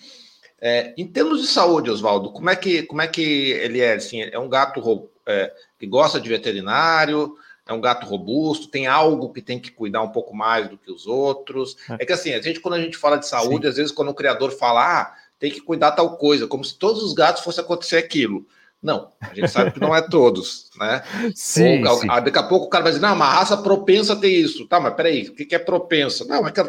É, 0.61 0.95
em 0.97 1.07
termos 1.07 1.41
de 1.41 1.49
saúde, 1.49 1.91
Oswaldo, 1.91 2.31
como 2.31 2.49
é 2.49 2.55
que 2.55 2.83
como 2.85 3.03
é 3.03 3.09
que 3.09 3.23
ele 3.23 3.81
é? 3.81 3.95
Assim, 3.95 4.23
é 4.23 4.39
um 4.39 4.49
gato 4.49 5.11
é, 5.27 5.53
que 5.79 5.87
gosta 5.87 6.21
de 6.21 6.29
veterinário, 6.29 7.35
é 7.67 7.73
um 7.73 7.81
gato 7.81 8.07
robusto, 8.07 8.69
tem 8.69 8.87
algo 8.87 9.33
que 9.33 9.41
tem 9.41 9.59
que 9.59 9.71
cuidar 9.71 10.03
um 10.03 10.11
pouco 10.11 10.37
mais 10.37 10.69
do 10.69 10.79
que 10.79 10.93
os 10.93 11.07
outros. 11.07 11.77
É, 11.91 12.03
é 12.03 12.07
que 12.07 12.13
assim, 12.13 12.33
a 12.33 12.41
gente, 12.41 12.61
quando 12.61 12.75
a 12.75 12.81
gente 12.81 12.97
fala 12.97 13.17
de 13.17 13.27
saúde, 13.27 13.65
Sim. 13.65 13.71
às 13.71 13.77
vezes 13.77 13.93
quando 13.93 14.11
o 14.11 14.15
criador 14.15 14.53
fala, 14.53 15.01
ah, 15.01 15.15
tem 15.39 15.51
que 15.51 15.61
cuidar 15.61 15.93
tal 15.93 16.17
coisa, 16.17 16.47
como 16.47 16.65
se 16.65 16.77
todos 16.77 17.03
os 17.03 17.15
gatos 17.15 17.43
fosse 17.43 17.59
acontecer 17.59 17.97
aquilo. 17.97 18.47
Não, 18.83 19.11
a 19.21 19.33
gente 19.33 19.49
sabe 19.49 19.71
que 19.71 19.79
não 19.79 19.95
é 19.95 20.03
todos, 20.03 20.71
né? 20.77 21.03
Sim, 21.35 21.85
Ou, 21.87 21.99
sim. 21.99 22.09
Daqui 22.09 22.39
a 22.39 22.43
pouco 22.43 22.67
o 22.67 22.69
cara 22.69 22.83
vai 22.83 22.93
dizer, 22.93 23.07
não, 23.07 23.15
uma 23.15 23.29
raça 23.29 23.57
propensa 23.57 24.15
a 24.15 24.17
ter 24.17 24.31
isso. 24.31 24.67
Tá, 24.67 24.81
mas 24.81 24.95
peraí, 24.95 25.29
o 25.29 25.35
que 25.35 25.55
é 25.55 25.59
propensa? 25.59 26.25
Não, 26.25 26.47
é 26.47 26.51
que 26.51 26.61
é, 26.61 26.67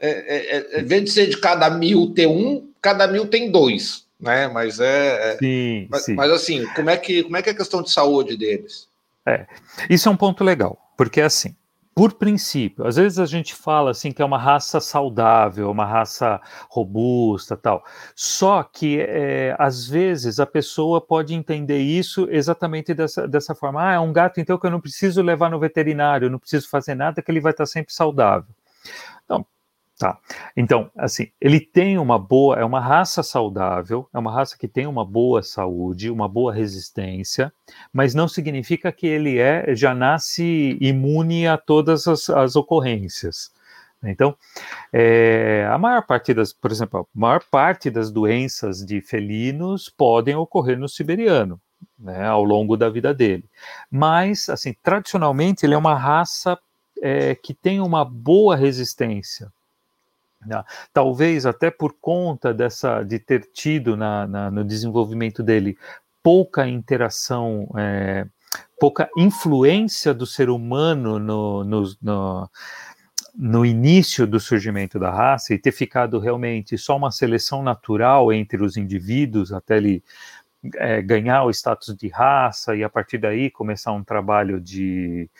é, 0.00 0.56
é, 0.76 0.80
em 0.80 0.84
vez 0.84 1.04
de 1.04 1.10
ser 1.10 1.26
de 1.26 1.36
cada 1.38 1.68
mil 1.70 2.12
ter 2.14 2.28
um, 2.28 2.70
cada 2.80 3.08
mil 3.08 3.26
tem 3.26 3.50
dois, 3.50 4.04
né? 4.20 4.46
Mas 4.46 4.78
é. 4.78 5.32
é 5.32 5.38
sim, 5.38 5.88
mas, 5.90 6.04
sim. 6.04 6.14
mas 6.14 6.30
assim, 6.30 6.64
como 6.74 6.88
é, 6.88 6.96
que, 6.96 7.24
como 7.24 7.36
é 7.36 7.42
que 7.42 7.48
é 7.48 7.52
a 7.52 7.56
questão 7.56 7.82
de 7.82 7.90
saúde 7.90 8.36
deles? 8.36 8.86
É, 9.26 9.46
isso 9.90 10.08
é 10.08 10.12
um 10.12 10.16
ponto 10.16 10.44
legal, 10.44 10.78
porque 10.96 11.20
assim, 11.20 11.54
por 11.98 12.12
princípio. 12.12 12.86
Às 12.86 12.94
vezes 12.94 13.18
a 13.18 13.26
gente 13.26 13.52
fala 13.52 13.90
assim 13.90 14.12
que 14.12 14.22
é 14.22 14.24
uma 14.24 14.38
raça 14.38 14.78
saudável, 14.78 15.68
uma 15.68 15.84
raça 15.84 16.40
robusta, 16.70 17.56
tal. 17.56 17.82
Só 18.14 18.62
que 18.62 19.00
é, 19.00 19.56
às 19.58 19.88
vezes 19.88 20.38
a 20.38 20.46
pessoa 20.46 21.00
pode 21.00 21.34
entender 21.34 21.78
isso 21.78 22.28
exatamente 22.30 22.94
dessa, 22.94 23.26
dessa 23.26 23.52
forma. 23.52 23.82
Ah, 23.82 23.94
é 23.94 23.98
um 23.98 24.12
gato 24.12 24.38
então 24.38 24.56
que 24.56 24.64
eu 24.64 24.70
não 24.70 24.80
preciso 24.80 25.20
levar 25.22 25.50
no 25.50 25.58
veterinário, 25.58 26.30
não 26.30 26.38
preciso 26.38 26.68
fazer 26.68 26.94
nada, 26.94 27.20
que 27.20 27.32
ele 27.32 27.40
vai 27.40 27.50
estar 27.50 27.66
sempre 27.66 27.92
saudável. 27.92 28.54
Tá. 29.98 30.16
Então, 30.56 30.88
assim, 30.96 31.26
ele 31.40 31.58
tem 31.58 31.98
uma 31.98 32.20
boa, 32.20 32.54
é 32.56 32.64
uma 32.64 32.78
raça 32.78 33.20
saudável, 33.20 34.08
é 34.14 34.18
uma 34.18 34.32
raça 34.32 34.56
que 34.56 34.68
tem 34.68 34.86
uma 34.86 35.04
boa 35.04 35.42
saúde, 35.42 36.08
uma 36.08 36.28
boa 36.28 36.54
resistência, 36.54 37.52
mas 37.92 38.14
não 38.14 38.28
significa 38.28 38.92
que 38.92 39.08
ele 39.08 39.38
é 39.40 39.74
já 39.74 39.92
nasce 39.96 40.78
imune 40.80 41.48
a 41.48 41.58
todas 41.58 42.06
as, 42.06 42.30
as 42.30 42.54
ocorrências. 42.54 43.50
Então, 44.04 44.36
é, 44.92 45.68
a 45.68 45.76
maior 45.76 46.06
parte 46.06 46.32
das, 46.32 46.52
por 46.52 46.70
exemplo, 46.70 47.00
a 47.00 47.18
maior 47.18 47.42
parte 47.50 47.90
das 47.90 48.12
doenças 48.12 48.86
de 48.86 49.00
felinos 49.00 49.88
podem 49.88 50.36
ocorrer 50.36 50.78
no 50.78 50.88
siberiano, 50.88 51.60
né, 51.98 52.24
ao 52.24 52.44
longo 52.44 52.76
da 52.76 52.88
vida 52.88 53.12
dele. 53.12 53.50
Mas, 53.90 54.48
assim, 54.48 54.72
tradicionalmente 54.80 55.66
ele 55.66 55.74
é 55.74 55.78
uma 55.78 55.96
raça 55.96 56.56
é, 57.02 57.34
que 57.34 57.52
tem 57.52 57.80
uma 57.80 58.04
boa 58.04 58.54
resistência? 58.54 59.52
Talvez 60.92 61.46
até 61.46 61.70
por 61.70 61.94
conta 62.00 62.54
dessa 62.54 63.02
de 63.02 63.18
ter 63.18 63.48
tido 63.52 63.96
na, 63.96 64.26
na 64.26 64.50
no 64.50 64.64
desenvolvimento 64.64 65.42
dele 65.42 65.76
pouca 66.22 66.66
interação, 66.68 67.68
é, 67.76 68.26
pouca 68.78 69.08
influência 69.16 70.12
do 70.14 70.26
ser 70.26 70.50
humano 70.50 71.18
no, 71.18 71.64
no, 71.64 71.82
no, 72.02 72.50
no, 73.34 73.66
início 73.66 74.26
do 74.26 74.38
surgimento 74.38 74.98
da 74.98 75.10
raça 75.10 75.54
e 75.54 75.58
ter 75.58 75.72
ficado 75.72 76.18
realmente 76.18 76.76
só 76.76 76.96
uma 76.96 77.10
seleção 77.10 77.62
natural 77.62 78.32
entre 78.32 78.62
os 78.62 78.76
indivíduos 78.76 79.52
até 79.52 79.76
ele 79.78 80.02
é, 80.76 81.00
ganhar 81.02 81.44
o 81.44 81.50
status 81.50 81.96
de 81.96 82.08
raça 82.08 82.74
e 82.76 82.82
a 82.82 82.88
partir 82.88 83.18
daí 83.18 83.50
começar 83.50 83.92
um 83.92 84.04
trabalho 84.04 84.60
de, 84.60 85.30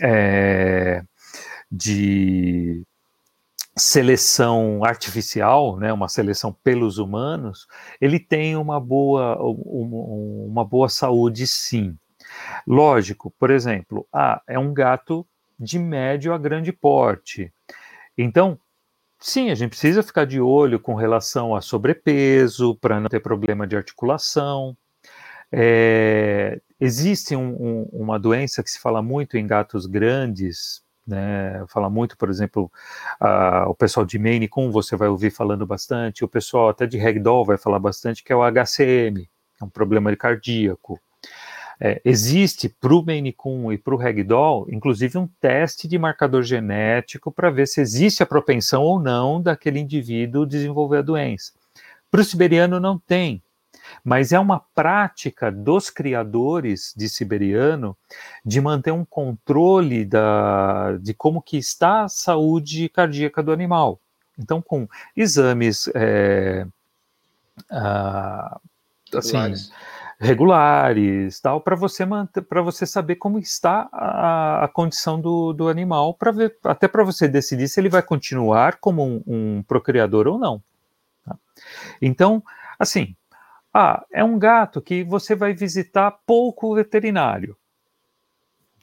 é, 0.00 1.02
de 1.70 2.84
seleção 3.76 4.84
artificial, 4.84 5.78
né, 5.78 5.92
uma 5.92 6.08
seleção 6.08 6.52
pelos 6.52 6.98
humanos, 6.98 7.66
ele 8.00 8.18
tem 8.18 8.56
uma 8.56 8.78
boa, 8.78 9.36
uma, 9.40 9.96
uma 10.46 10.64
boa 10.64 10.88
saúde, 10.88 11.46
sim. 11.46 11.96
Lógico, 12.66 13.32
por 13.38 13.50
exemplo, 13.50 14.06
ah, 14.12 14.42
é 14.46 14.58
um 14.58 14.72
gato 14.74 15.26
de 15.58 15.78
médio 15.78 16.32
a 16.34 16.38
grande 16.38 16.72
porte. 16.72 17.52
Então, 18.16 18.58
sim, 19.18 19.50
a 19.50 19.54
gente 19.54 19.70
precisa 19.70 20.02
ficar 20.02 20.26
de 20.26 20.40
olho 20.40 20.78
com 20.78 20.94
relação 20.94 21.54
a 21.54 21.60
sobrepeso, 21.60 22.76
para 22.76 23.00
não 23.00 23.08
ter 23.08 23.20
problema 23.20 23.66
de 23.66 23.76
articulação. 23.76 24.76
É, 25.50 26.60
existe 26.80 27.36
um, 27.36 27.50
um, 27.50 27.82
uma 27.92 28.18
doença 28.18 28.62
que 28.62 28.70
se 28.70 28.80
fala 28.80 29.02
muito 29.02 29.36
em 29.36 29.46
gatos 29.46 29.86
grandes, 29.86 30.81
né? 31.06 31.64
Fala 31.68 31.90
muito, 31.90 32.16
por 32.16 32.30
exemplo, 32.30 32.70
uh, 33.20 33.68
o 33.68 33.74
pessoal 33.74 34.06
de 34.06 34.18
Maine 34.18 34.48
Coon 34.48 34.70
você 34.70 34.96
vai 34.96 35.08
ouvir 35.08 35.30
falando 35.30 35.66
bastante, 35.66 36.24
o 36.24 36.28
pessoal 36.28 36.68
até 36.68 36.86
de 36.86 36.98
Ragdoll 36.98 37.44
vai 37.44 37.58
falar 37.58 37.78
bastante, 37.78 38.22
que 38.22 38.32
é 38.32 38.36
o 38.36 38.42
HCM, 38.42 39.28
é 39.60 39.64
um 39.64 39.68
problema 39.68 40.14
cardíaco. 40.16 41.00
É, 41.80 42.00
existe 42.04 42.68
para 42.68 42.94
o 42.94 43.04
Maine 43.04 43.32
Coon 43.32 43.72
e 43.72 43.78
para 43.78 43.94
o 43.94 43.98
Ragdoll, 43.98 44.68
inclusive 44.70 45.18
um 45.18 45.28
teste 45.40 45.88
de 45.88 45.98
marcador 45.98 46.44
genético 46.44 47.32
para 47.32 47.50
ver 47.50 47.66
se 47.66 47.80
existe 47.80 48.22
a 48.22 48.26
propensão 48.26 48.82
ou 48.82 49.00
não 49.00 49.42
daquele 49.42 49.80
indivíduo 49.80 50.46
desenvolver 50.46 50.98
a 50.98 51.02
doença. 51.02 51.52
Para 52.08 52.20
o 52.20 52.24
siberiano 52.24 52.78
não 52.78 52.98
tem, 52.98 53.42
mas 54.04 54.32
é 54.32 54.38
uma 54.38 54.60
prática 54.74 55.50
dos 55.50 55.90
criadores 55.90 56.94
de 56.96 57.08
siberiano 57.08 57.96
de 58.44 58.60
manter 58.60 58.92
um 58.92 59.04
controle 59.04 60.04
da, 60.04 60.96
de 60.98 61.14
como 61.14 61.42
que 61.42 61.56
está 61.56 62.04
a 62.04 62.08
saúde 62.08 62.88
cardíaca 62.88 63.42
do 63.42 63.52
animal. 63.52 64.00
Então, 64.38 64.62
com 64.62 64.88
exames 65.16 65.88
é, 65.94 66.66
ah, 67.70 68.60
assim, 69.14 69.36
regulares. 69.36 69.72
regulares, 70.18 71.40
tal, 71.40 71.60
para 71.60 71.76
você 71.76 72.04
manter, 72.04 72.42
para 72.42 72.62
você 72.62 72.86
saber 72.86 73.16
como 73.16 73.38
está 73.38 73.88
a, 73.92 74.64
a 74.64 74.68
condição 74.68 75.20
do, 75.20 75.52
do 75.52 75.68
animal, 75.68 76.14
para 76.14 76.32
ver, 76.32 76.56
até 76.64 76.88
para 76.88 77.04
você 77.04 77.28
decidir 77.28 77.68
se 77.68 77.80
ele 77.80 77.88
vai 77.88 78.02
continuar 78.02 78.78
como 78.80 79.04
um, 79.04 79.22
um 79.26 79.62
procriador 79.62 80.26
ou 80.26 80.38
não. 80.38 80.62
Tá? 81.24 81.36
Então, 82.00 82.42
assim, 82.78 83.14
ah, 83.72 84.04
é 84.12 84.22
um 84.22 84.38
gato 84.38 84.82
que 84.82 85.02
você 85.02 85.34
vai 85.34 85.54
visitar 85.54 86.10
pouco 86.26 86.74
veterinário 86.74 87.56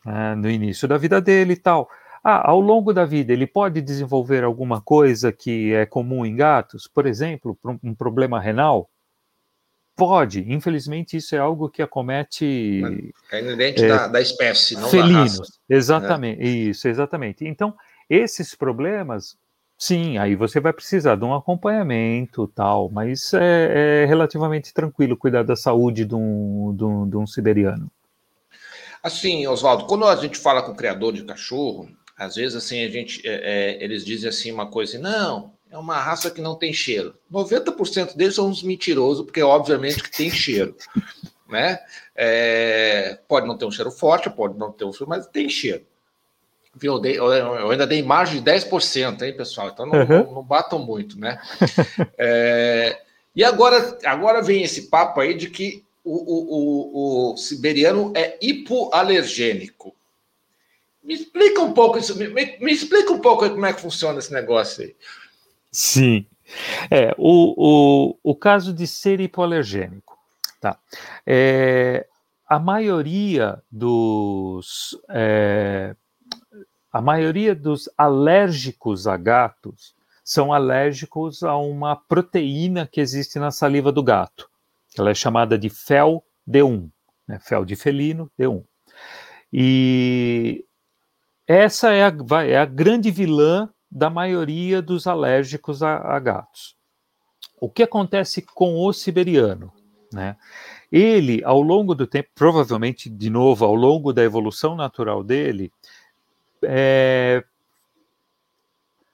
né, 0.06 0.36
no 0.36 0.50
início 0.50 0.88
da 0.88 0.98
vida 0.98 1.22
dele 1.22 1.54
e 1.54 1.58
tal. 1.58 1.90
Ah, 2.24 2.50
ao 2.50 2.60
longo 2.60 2.92
da 2.92 3.06
vida 3.06 3.32
ele 3.32 3.48
pode 3.48 3.82
desenvolver 3.82 4.44
alguma 4.44 4.82
coisa 4.82 5.32
que 5.32 5.74
é 5.74 5.86
comum 5.86 6.26
em 6.26 6.36
gatos, 6.36 6.88
por 6.88 7.06
exemplo, 7.06 7.58
um 7.84 7.94
problema 7.94 8.40
renal. 8.40 8.90
Pode, 9.96 10.52
infelizmente 10.52 11.18
isso 11.18 11.36
é 11.36 11.40
algo 11.40 11.70
que 11.70 11.82
acomete. 11.82 12.82
É 13.32 13.42
ingrediente 13.42 13.84
é, 13.84 13.88
da, 13.88 14.08
da, 14.08 14.22
espécie, 14.22 14.76
não 14.76 14.90
felinos. 14.90 15.38
da 15.38 15.44
raça. 15.44 15.60
Exatamente, 15.70 16.40
né? 16.40 16.48
isso, 16.48 16.88
exatamente. 16.88 17.46
Então, 17.46 17.76
esses 18.10 18.56
problemas, 18.56 19.38
sim, 19.80 20.18
aí 20.18 20.36
você 20.36 20.60
vai 20.60 20.74
precisar 20.74 21.16
de 21.16 21.24
um 21.24 21.34
acompanhamento 21.34 22.46
tal, 22.48 22.90
mas 22.92 23.34
é, 23.34 24.04
é 24.04 24.06
relativamente 24.06 24.74
tranquilo 24.74 25.18
cuidar 25.18 25.44
da 25.44 25.56
saúde 25.56 26.06
de 26.06 26.14
um, 26.14 26.76
de 26.76 26.84
um, 26.84 27.10
de 27.10 27.18
um 27.18 27.26
siberiano. 27.26 27.90
Assim, 29.02 29.48
Oswaldo, 29.48 29.86
quando 29.86 30.06
a 30.06 30.16
gente 30.18 30.38
fala 30.38 30.62
com 30.62 30.74
o 30.74 30.76
criador 30.76 31.14
de 31.14 31.24
cachorro, 31.24 31.90
às 32.18 32.36
vezes 32.36 32.56
assim 32.56 32.84
a 32.84 32.90
gente, 32.90 33.26
é, 33.26 33.78
é, 33.78 33.84
eles 33.84 34.06
dizem 34.06 34.28
assim 34.28 34.52
uma 34.52 34.70
coisa, 34.70 34.94
assim, 34.94 35.02
não, 35.02 35.54
é 35.72 35.78
uma 35.78 35.98
raça 35.98 36.30
que 36.30 36.42
não 36.42 36.56
tem 36.56 36.74
cheiro. 36.74 37.16
90% 37.32 38.18
deles 38.18 38.36
são 38.36 38.50
uns 38.50 38.62
mentirosos, 38.62 39.24
porque 39.24 39.42
obviamente 39.42 40.04
que 40.04 40.12
tem 40.12 40.30
cheiro. 40.30 40.76
Né? 41.50 41.80
É, 42.16 43.18
pode 43.28 43.48
não 43.48 43.58
ter 43.58 43.66
um 43.66 43.72
cheiro 43.72 43.90
forte, 43.90 44.30
pode 44.30 44.56
não 44.56 44.72
ter 44.72 44.86
um 44.86 44.94
cheiro, 44.94 45.10
mas 45.10 45.26
tem 45.26 45.50
cheiro. 45.50 45.84
Eu, 46.82 47.00
dei, 47.00 47.18
eu 47.18 47.72
ainda 47.72 47.88
dei 47.88 48.02
margem 48.04 48.42
de 48.42 48.52
10%, 48.52 49.22
hein, 49.22 49.36
pessoal? 49.36 49.70
Então 49.70 49.86
não, 49.86 50.00
uhum. 50.00 50.08
não, 50.08 50.34
não 50.36 50.44
batam 50.44 50.80
muito, 50.80 51.20
né? 51.20 51.40
É, 52.18 53.02
e 53.36 53.44
agora, 53.44 53.98
agora 54.04 54.42
vem 54.42 54.64
esse 54.64 54.90
papo 54.90 55.20
aí 55.20 55.34
de 55.34 55.50
que 55.50 55.86
o, 56.04 56.14
o, 56.14 57.32
o, 57.32 57.34
o 57.34 57.38
siberiano 57.38 58.12
é 58.16 58.38
hipoalergênico. 58.42 59.96
Me 61.04 61.14
explica 61.14 61.62
um 61.62 61.74
pouco 61.74 61.98
isso, 61.98 62.18
me, 62.18 62.28
me, 62.28 62.72
explica 62.72 63.12
um 63.12 63.20
pouco 63.20 63.50
como 63.50 63.66
é 63.66 63.74
que 63.74 63.82
funciona 63.82 64.20
esse 64.20 64.34
negócio 64.34 64.84
aí. 64.84 64.96
Sim. 65.72 66.26
É, 66.90 67.14
o, 67.18 67.54
o, 67.58 68.18
o 68.24 68.36
caso 68.36 68.74
de 68.74 68.86
ser 68.86 69.20
hipoalergênico. 69.20 70.18
Tá. 70.60 70.78
É, 71.26 72.06
a 72.48 72.60
maioria 72.60 73.62
dos 73.72 75.00
é, 75.10 75.96
a 76.92 77.02
maioria 77.02 77.54
dos 77.56 77.90
alérgicos 77.98 79.08
a 79.08 79.16
gatos 79.16 79.94
são 80.24 80.54
alérgicos 80.54 81.44
a 81.44 81.56
uma 81.58 81.96
proteína 81.96 82.88
que 82.88 83.02
existe 83.02 83.40
na 83.40 83.52
saliva 83.52 83.92
do 83.92 84.04
gato. 84.04 84.50
Ela 84.98 85.12
é 85.12 85.14
chamada 85.14 85.58
de 85.58 85.70
fel 85.70 86.24
D1, 86.48 86.90
né? 87.28 87.40
fel 87.40 87.66
de 87.66 87.76
felino 87.76 88.32
D1. 88.40 88.64
E 89.52 90.66
essa 91.48 91.92
é 91.92 92.04
a, 92.04 92.14
é 92.46 92.58
a 92.58 92.66
grande 92.66 93.10
vilã 93.10 93.70
da 93.90 94.10
maioria 94.10 94.82
dos 94.82 95.08
alérgicos 95.08 95.82
a, 95.82 95.98
a 95.98 96.20
gatos. 96.20 96.76
O 97.60 97.70
que 97.70 97.84
acontece 97.84 98.42
com 98.42 98.80
o 98.80 98.94
siberiano? 98.94 99.74
Né? 100.14 100.36
Ele, 100.92 101.44
ao 101.44 101.62
longo 101.62 101.94
do 101.94 102.08
tempo, 102.08 102.30
provavelmente, 102.34 103.10
de 103.10 103.30
novo, 103.30 103.66
ao 103.66 103.76
longo 103.76 104.14
da 104.14 104.24
evolução 104.24 104.76
natural 104.76 105.24
dele, 105.24 105.72
é, 106.64 107.44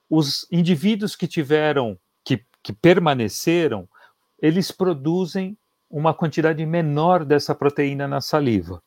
os 0.10 0.48
indivíduos 0.52 1.16
que 1.16 1.28
tiveram, 1.28 1.98
que, 2.24 2.44
que 2.62 2.74
permaneceram, 2.74 3.88
eles 4.42 4.72
produzem 4.72 5.58
uma 5.90 6.14
quantidade 6.14 6.66
menor 6.66 7.24
dessa 7.24 7.56
proteína 7.56 8.08
na 8.08 8.22
saliva. 8.22 8.82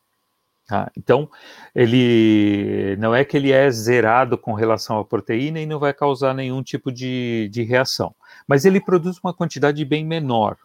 Tá? 0.67 0.91
Então, 0.97 1.31
ele 1.75 2.95
não 2.99 3.15
é 3.15 3.25
que 3.25 3.37
ele 3.39 3.51
é 3.51 3.71
zerado 3.71 4.37
com 4.37 4.53
relação 4.53 4.99
à 4.99 5.05
proteína 5.05 5.59
e 5.61 5.67
não 5.67 5.79
vai 5.79 5.95
causar 5.95 6.35
nenhum 6.35 6.63
tipo 6.63 6.93
de, 6.93 7.49
de 7.51 7.63
reação, 7.63 8.15
mas 8.47 8.67
ele 8.67 8.79
produz 8.79 9.19
uma 9.25 9.33
quantidade 9.33 9.83
bem 9.87 10.05
menor. 10.05 10.59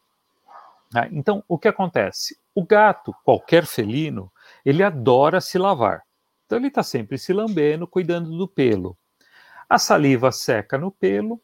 Tá? 0.92 1.08
Então, 1.10 1.42
o 1.48 1.58
que 1.58 1.70
acontece? 1.70 2.38
O 2.54 2.66
gato, 2.66 3.16
qualquer 3.24 3.66
felino, 3.66 4.30
ele 4.66 4.84
adora 4.84 5.40
se 5.40 5.58
lavar. 5.58 6.04
Então, 6.54 6.60
ele 6.60 6.68
está 6.68 6.84
sempre 6.84 7.18
se 7.18 7.34
lambendo, 7.34 7.88
cuidando 7.88 8.38
do 8.38 8.48
pelo. 8.48 8.96
A 9.68 9.80
saliva 9.80 10.32
seca 10.32 10.78
no 10.78 10.92
pelo 10.92 11.42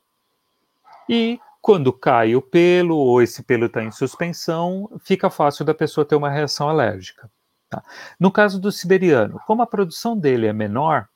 e 1.09 1.39
quando 1.59 1.91
cai 1.91 2.35
o 2.35 2.41
pelo 2.43 2.95
ou 2.95 3.19
esse 3.19 3.41
pelo 3.41 3.65
está 3.65 3.81
em 3.81 3.89
suspensão, 3.89 4.87
fica 5.03 5.31
fácil 5.31 5.65
da 5.65 5.73
pessoa 5.73 6.05
ter 6.05 6.15
uma 6.15 6.29
reação 6.29 6.69
alérgica. 6.69 7.27
Tá? 7.71 7.81
No 8.19 8.31
caso 8.31 8.61
do 8.61 8.71
siberiano, 8.71 9.39
como 9.47 9.63
a 9.63 9.67
produção 9.67 10.15
dele 10.15 10.45
é 10.45 10.53
menor, 10.53 11.09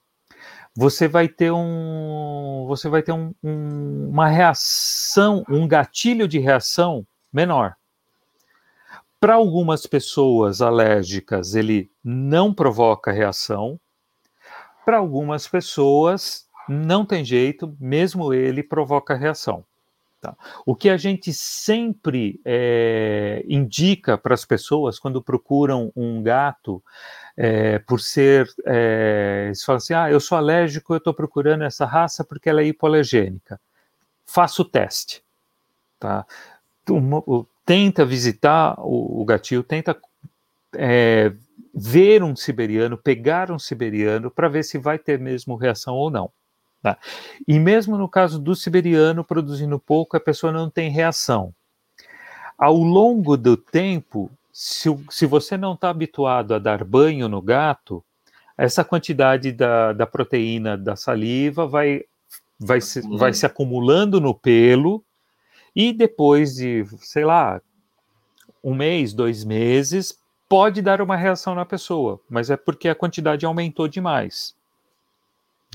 você 0.76 1.08
vai 1.08 1.28
ter 1.28 1.52
um, 1.52 2.66
você 2.68 2.90
vai 2.90 3.04
ter 3.04 3.12
um, 3.12 3.32
um, 3.44 4.10
uma 4.10 4.28
reação, 4.28 5.44
um 5.48 5.68
gatilho 5.68 6.28
de 6.28 6.40
reação 6.40 7.06
menor. 7.32 7.76
Para 9.24 9.36
algumas 9.36 9.86
pessoas 9.88 10.62
alérgicas, 10.62 11.56
ele 11.56 11.90
não 12.04 12.54
provoca 12.54 13.10
reação. 13.10 13.80
Para 14.86 14.98
algumas 14.98 15.48
pessoas, 15.48 16.48
não 16.68 17.06
tem 17.06 17.24
jeito, 17.24 17.76
mesmo 17.80 18.34
ele 18.34 18.64
provoca 18.64 19.16
reação. 19.16 19.64
Tá? 20.24 20.36
O 20.66 20.74
que 20.74 20.90
a 20.90 20.96
gente 20.96 21.34
sempre 21.34 22.40
é, 22.46 23.44
indica 23.46 24.18
para 24.18 24.34
as 24.34 24.46
pessoas 24.46 24.98
quando 24.98 25.22
procuram 25.22 25.92
um 25.96 26.24
gato, 26.24 26.82
é, 27.36 27.80
por 27.80 28.00
ser. 28.00 28.48
É, 28.66 29.44
eles 29.48 29.64
falam 29.64 29.78
assim: 29.78 29.94
ah, 29.94 30.10
eu 30.10 30.22
sou 30.22 30.38
alérgico, 30.38 30.94
eu 30.94 30.98
estou 30.98 31.14
procurando 31.14 31.66
essa 31.66 31.86
raça 31.86 32.24
porque 32.24 32.50
ela 32.50 32.62
é 32.62 32.66
hipoalergênica. 32.66 33.60
Faça 34.26 34.62
o 34.62 34.66
teste. 34.66 35.22
Tá? 36.00 36.26
Tenta 37.66 38.06
visitar 38.06 38.76
o, 38.80 39.22
o 39.22 39.64
tenta 39.64 39.98
é, 40.76 41.34
ver 41.74 42.24
um 42.24 42.36
siberiano, 42.36 42.98
pegar 42.98 43.52
um 43.52 43.60
siberiano 43.60 44.30
para 44.30 44.48
ver 44.48 44.64
se 44.64 44.78
vai 44.78 45.00
ter 45.00 45.20
mesmo 45.20 45.56
reação 45.56 45.96
ou 45.96 46.10
não. 46.10 46.32
Tá? 46.82 46.98
E 47.48 47.58
mesmo 47.60 47.98
no 47.98 48.10
caso 48.10 48.38
do 48.38 48.56
siberiano, 48.56 49.24
produzindo 49.24 49.80
pouco, 49.80 50.18
a 50.18 50.20
pessoa 50.20 50.52
não 50.52 50.70
tem 50.70 50.90
reação. 50.90 51.54
Ao 52.58 52.76
longo 52.76 53.36
do 53.38 53.58
tempo, 53.58 54.30
se, 54.52 54.90
se 55.10 55.26
você 55.26 55.58
não 55.58 55.74
está 55.74 55.90
habituado 55.90 56.54
a 56.54 56.60
dar 56.60 56.84
banho 56.84 57.28
no 57.28 57.42
gato, 57.42 58.04
essa 58.58 58.84
quantidade 58.84 59.52
da, 59.52 59.94
da 59.94 60.06
proteína 60.06 60.78
da 60.78 60.96
saliva 60.96 61.66
vai, 61.66 62.04
vai, 62.60 62.80
se, 62.80 63.02
vai 63.18 63.34
se 63.34 63.46
acumulando 63.46 64.22
no 64.22 64.36
pelo 64.36 65.04
e 65.76 65.92
depois 65.92 66.56
de, 66.56 66.86
sei 67.00 67.26
lá, 67.26 67.60
um 68.64 68.76
mês, 68.76 69.14
dois 69.14 69.44
meses, 69.44 70.18
pode 70.54 70.84
dar 70.84 71.02
uma 71.02 71.16
reação 71.16 71.56
na 71.56 71.66
pessoa, 71.66 72.22
mas 72.30 72.52
é 72.52 72.56
porque 72.56 72.88
a 72.88 72.94
quantidade 72.94 73.44
aumentou 73.44 73.88
demais. 73.88 74.56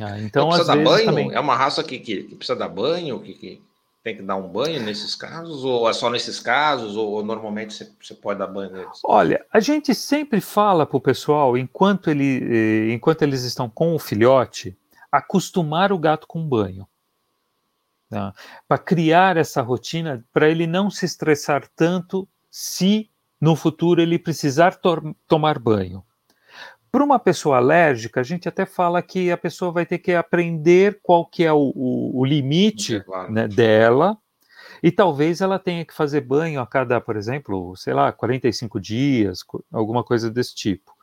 Ah, 0.00 0.20
então, 0.20 0.50
precisa 0.50 0.76
dar 0.76 0.84
banho? 0.84 1.06
Também... 1.06 1.34
É 1.34 1.40
uma 1.40 1.56
raça 1.56 1.82
que, 1.82 1.98
que, 1.98 2.22
que 2.22 2.36
precisa 2.36 2.56
dar 2.56 2.68
banho, 2.68 3.18
que, 3.18 3.34
que, 3.34 3.62
tem 4.04 4.14
que 4.14 4.22
dar 4.22 4.36
um 4.36 4.46
banho 4.46 4.80
nesses 4.80 5.16
casos? 5.16 5.64
Ou 5.64 5.90
é 5.90 5.92
só 5.92 6.08
nesses 6.08 6.38
casos? 6.38 6.94
Ou, 6.94 7.10
ou 7.10 7.24
normalmente 7.24 7.74
você, 7.74 7.90
você, 8.00 8.14
pode 8.14 8.38
dar 8.38 8.46
banho 8.46 8.70
neles? 8.70 9.00
Olha, 9.02 9.44
a 9.52 9.58
gente 9.58 9.92
sempre 9.96 10.40
fala 10.40 10.87
para 10.87 10.96
o 10.96 11.00
pessoal, 11.00 11.58
enquanto, 11.58 12.08
ele, 12.08 12.38
eh, 12.44 12.92
enquanto 12.94 13.22
eles 13.22 13.42
estão 13.42 13.68
com 13.68 13.96
o 13.96 13.98
filhote, 13.98 14.79
acostumar 15.10 15.90
o 15.90 15.98
gato 15.98 16.24
com 16.29 16.48
banho. 16.48 16.87
Tá? 18.08 18.33
Para 18.68 18.79
criar 18.79 19.37
essa 19.37 19.60
rotina, 19.60 20.24
para 20.33 20.48
ele 20.48 20.68
não 20.68 20.88
se 20.88 21.04
estressar 21.04 21.66
tanto 21.74 22.29
se 22.48 23.10
no 23.40 23.54
futuro 23.56 24.00
ele 24.00 24.18
precisar 24.18 24.74
to 24.76 25.14
tomar 25.26 25.58
banho. 25.58 26.04
Para 26.90 27.04
uma 27.04 27.18
pessoa 27.18 27.58
alérgica, 27.58 28.20
a 28.20 28.24
gente 28.24 28.48
até 28.48 28.64
fala 28.64 29.02
que 29.02 29.30
a 29.30 29.36
pessoa 29.36 29.70
vai 29.70 29.84
ter 29.84 29.98
que 29.98 30.14
aprender 30.14 31.00
qual 31.02 31.26
que 31.26 31.44
é 31.44 31.52
o, 31.52 31.72
o, 31.74 32.20
o 32.20 32.24
limite 32.24 32.96
é 32.96 33.00
claro. 33.00 33.32
né, 33.32 33.46
dela, 33.46 34.16
e 34.82 34.90
talvez 34.90 35.40
ela 35.40 35.58
tenha 35.58 35.84
que 35.84 35.94
fazer 35.94 36.20
banho 36.22 36.60
a 36.60 36.66
cada, 36.66 37.00
por 37.00 37.16
exemplo, 37.16 37.76
sei 37.76 37.92
lá, 37.92 38.12
45 38.12 38.80
dias, 38.80 39.44
alguma 39.72 40.02
coisa 40.02 40.30
desse 40.30 40.54
tipo. 40.54 40.96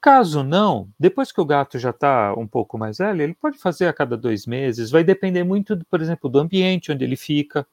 Caso 0.00 0.42
não, 0.42 0.90
depois 0.98 1.32
que 1.32 1.40
o 1.40 1.46
gato 1.46 1.78
já 1.78 1.90
está 1.90 2.34
um 2.34 2.46
pouco 2.46 2.76
mais 2.76 2.98
velho, 2.98 3.22
ele 3.22 3.34
pode 3.34 3.56
fazer 3.56 3.86
a 3.86 3.92
cada 3.92 4.18
dois 4.18 4.46
meses, 4.46 4.90
vai 4.90 5.02
depender 5.02 5.44
muito, 5.44 5.78
por 5.90 6.02
exemplo, 6.02 6.28
do 6.28 6.38
ambiente 6.38 6.92
onde 6.92 7.04
ele 7.04 7.16
fica. 7.16 7.66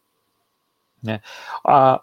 Né? 1.04 1.20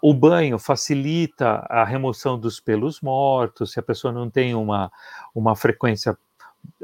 O 0.01 0.13
banho 0.13 0.59
facilita 0.59 1.65
a 1.69 1.83
remoção 1.85 2.37
dos 2.37 2.59
pelos 2.59 2.99
mortos, 2.99 3.71
se 3.71 3.79
a 3.79 3.83
pessoa 3.83 4.11
não 4.11 4.29
tem 4.29 4.53
uma, 4.53 4.91
uma 5.33 5.55
frequência 5.55 6.17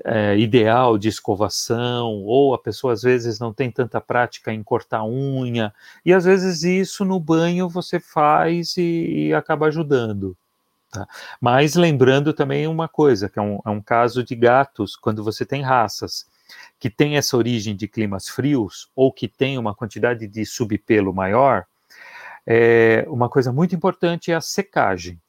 é, 0.04 0.38
ideal 0.38 0.98
de 0.98 1.10
escovação, 1.10 2.24
ou 2.24 2.54
a 2.54 2.58
pessoa 2.58 2.94
às 2.94 3.02
vezes 3.02 3.40
não 3.40 3.54
tem 3.54 3.70
tanta 3.70 4.00
prática 4.00 4.54
em 4.54 4.64
cortar 4.64 5.04
unha, 5.06 5.74
e 6.06 6.14
às 6.14 6.26
vezes 6.26 6.64
isso 6.64 7.04
no 7.04 7.20
banho 7.20 7.68
você 7.68 8.00
faz 8.00 8.78
e, 8.78 9.28
e 9.28 9.34
acaba 9.34 9.68
ajudando. 9.68 10.38
Tá? 10.92 11.08
Mas 11.42 11.76
lembrando 11.76 12.34
também 12.34 12.68
uma 12.68 12.88
coisa, 12.88 13.28
que 13.28 13.40
é 13.40 13.42
um, 13.42 13.60
é 13.66 13.70
um 13.70 13.82
caso 13.82 14.24
de 14.24 14.36
gatos, 14.36 14.96
quando 14.96 15.24
você 15.24 15.46
tem 15.46 15.62
raças 15.62 16.26
que 16.80 16.90
têm 16.90 17.18
essa 17.18 17.36
origem 17.36 17.76
de 17.76 17.88
climas 17.88 18.28
frios, 18.28 18.90
ou 18.96 19.12
que 19.12 19.28
tem 19.28 19.58
uma 19.58 19.74
quantidade 19.74 20.28
de 20.28 20.46
subpelo 20.46 21.14
maior, 21.14 21.66
é, 22.46 23.06
uma 23.08 23.30
coisa 23.30 23.52
muito 23.52 23.76
importante 23.76 24.32
é 24.32 24.36
a 24.36 24.42
secagem. 24.42 25.22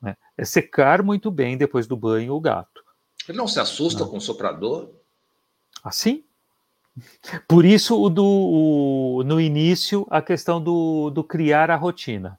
Né? 0.00 0.16
É 0.36 0.44
secar 0.44 1.02
muito 1.02 1.30
bem 1.30 1.56
depois 1.56 1.86
do 1.86 1.96
banho 1.96 2.34
o 2.34 2.40
gato. 2.40 2.84
Ele 3.28 3.38
não 3.38 3.48
se 3.48 3.60
assusta 3.60 4.04
não. 4.04 4.10
com 4.10 4.16
o 4.16 4.20
soprador? 4.20 4.90
Assim? 5.82 6.24
Por 7.46 7.64
isso, 7.64 8.00
o 8.00 8.08
do, 8.08 8.24
o, 8.24 9.22
no 9.24 9.40
início, 9.40 10.06
a 10.10 10.22
questão 10.22 10.62
do, 10.62 11.10
do 11.10 11.22
criar 11.22 11.70
a 11.70 11.76
rotina. 11.76 12.38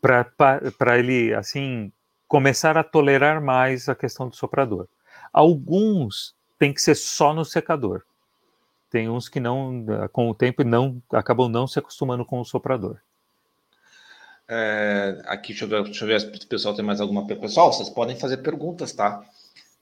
Para 0.00 0.98
ele, 0.98 1.34
assim, 1.34 1.92
começar 2.26 2.76
a 2.76 2.84
tolerar 2.84 3.42
mais 3.42 3.88
a 3.88 3.94
questão 3.94 4.28
do 4.28 4.36
soprador. 4.36 4.88
Alguns 5.32 6.34
tem 6.58 6.72
que 6.72 6.82
ser 6.82 6.94
só 6.94 7.32
no 7.32 7.44
secador. 7.44 8.02
Tem 8.90 9.08
uns 9.08 9.28
que 9.28 9.38
não, 9.38 9.84
com 10.12 10.30
o 10.30 10.34
tempo, 10.34 10.64
não 10.64 11.00
acabam 11.12 11.48
não 11.48 11.66
se 11.66 11.78
acostumando 11.78 12.24
com 12.24 12.40
o 12.40 12.44
soprador. 12.44 12.98
É, 14.48 15.20
aqui, 15.26 15.48
deixa 15.48 15.64
eu, 15.64 15.68
ver, 15.68 15.84
deixa 15.84 16.04
eu 16.04 16.08
ver 16.08 16.20
se 16.20 16.26
o 16.26 16.46
pessoal 16.46 16.74
tem 16.74 16.84
mais 16.84 17.00
alguma 17.00 17.26
pergunta. 17.26 17.48
Pessoal, 17.48 17.72
vocês 17.72 17.90
podem 17.90 18.16
fazer 18.16 18.38
perguntas, 18.38 18.92
tá? 18.92 19.22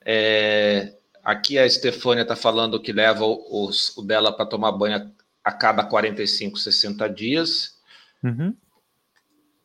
É, 0.05 0.93
aqui 1.23 1.59
a 1.59 1.65
Estefânia 1.65 2.23
está 2.23 2.35
falando 2.35 2.81
que 2.81 2.93
leva 2.93 3.25
os, 3.25 3.97
o 3.97 4.03
dela 4.03 4.33
para 4.33 4.47
tomar 4.47 4.73
banho 4.73 5.13
a 5.45 5.53
cada 5.53 5.85
45, 5.85 6.59
60 6.59 7.09
dias. 7.09 7.79
Uhum. 8.23 8.55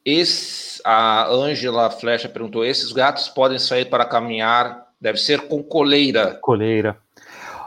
Esse, 0.06 0.82
a 0.86 1.28
Ângela 1.30 1.90
Flecha 1.90 2.30
perguntou: 2.30 2.64
esses 2.64 2.92
gatos 2.92 3.28
podem 3.28 3.58
sair 3.58 3.86
para 3.86 4.06
caminhar? 4.06 4.88
Deve 5.00 5.18
ser 5.18 5.48
com 5.48 5.64
coleira. 5.64 6.36
Coleira. 6.42 6.98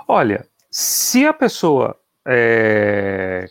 Olha, 0.06 0.46
se 0.70 1.26
a 1.26 1.32
pessoa 1.32 1.98
é, 2.26 3.48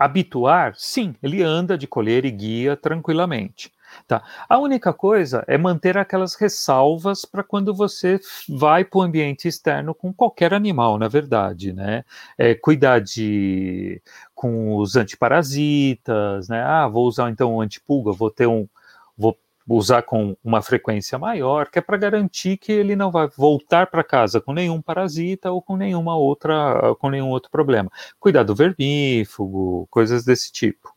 habituar, 0.00 0.72
sim, 0.76 1.14
ele 1.22 1.42
anda 1.42 1.76
de 1.76 1.86
colher 1.86 2.24
e 2.24 2.30
guia 2.30 2.74
tranquilamente. 2.74 3.70
Tá? 4.08 4.22
A 4.48 4.56
única 4.58 4.92
coisa 4.94 5.44
é 5.46 5.58
manter 5.58 5.98
aquelas 5.98 6.34
ressalvas 6.34 7.24
para 7.26 7.42
quando 7.42 7.74
você 7.74 8.18
vai 8.48 8.84
para 8.84 8.98
o 8.98 9.02
ambiente 9.02 9.46
externo 9.46 9.94
com 9.94 10.12
qualquer 10.12 10.54
animal, 10.54 10.96
na 10.96 11.08
verdade, 11.08 11.72
né? 11.72 12.04
É, 12.38 12.54
cuidar 12.54 13.00
de 13.00 14.00
com 14.34 14.76
os 14.76 14.96
antiparasitas, 14.96 16.48
né? 16.48 16.62
Ah, 16.62 16.88
vou 16.88 17.06
usar 17.06 17.30
então 17.30 17.56
um 17.56 17.60
antipulga, 17.60 18.12
vou 18.12 18.30
ter 18.30 18.46
um, 18.46 18.66
usar 19.76 20.02
com 20.02 20.36
uma 20.42 20.60
frequência 20.60 21.18
maior, 21.18 21.70
que 21.70 21.78
é 21.78 21.82
para 21.82 21.96
garantir 21.96 22.56
que 22.56 22.72
ele 22.72 22.96
não 22.96 23.10
vai 23.10 23.28
voltar 23.28 23.86
para 23.86 24.02
casa 24.02 24.40
com 24.40 24.52
nenhum 24.52 24.82
parasita 24.82 25.50
ou 25.50 25.62
com 25.62 25.76
nenhuma 25.76 26.16
outra, 26.16 26.94
com 26.98 27.08
nenhum 27.08 27.28
outro 27.28 27.50
problema. 27.50 27.90
Cuidar 28.18 28.42
do 28.42 28.54
vermífugo, 28.54 29.86
coisas 29.90 30.24
desse 30.24 30.50
tipo. 30.50 30.94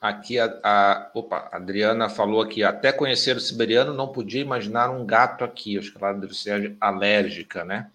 Aqui 0.00 0.38
a, 0.38 0.52
a, 0.64 1.10
opa, 1.14 1.48
a 1.52 1.56
Adriana 1.56 2.08
falou 2.08 2.40
aqui, 2.40 2.64
até 2.64 2.92
conhecer 2.92 3.36
o 3.36 3.40
siberiano 3.40 3.94
não 3.94 4.08
podia 4.08 4.40
imaginar 4.40 4.90
um 4.90 5.04
gato 5.04 5.44
aqui. 5.44 5.78
Acho 5.78 5.92
que 5.92 6.02
ela 6.02 6.12
deve 6.12 6.34
ser 6.34 6.76
alérgica, 6.80 7.64
né? 7.64 7.88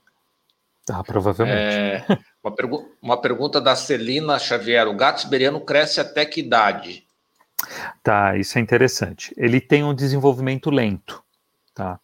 Ah, 0.89 1.03
provavelmente. 1.03 1.75
É, 1.75 2.05
uma, 2.41 2.55
pergu 2.55 2.95
uma 3.01 3.19
pergunta 3.19 3.59
da 3.59 3.75
Celina 3.75 4.39
Xavier: 4.39 4.87
o 4.87 4.95
gato 4.95 5.21
siberiano 5.21 5.59
cresce 5.59 5.99
até 5.99 6.25
que 6.25 6.39
idade? 6.39 7.06
Tá, 8.03 8.37
isso 8.37 8.57
é 8.57 8.61
interessante. 8.61 9.33
Ele 9.37 9.59
tem 9.59 9.83
um 9.83 9.93
desenvolvimento 9.93 10.69
lento, 10.69 11.23
tá? 11.73 11.99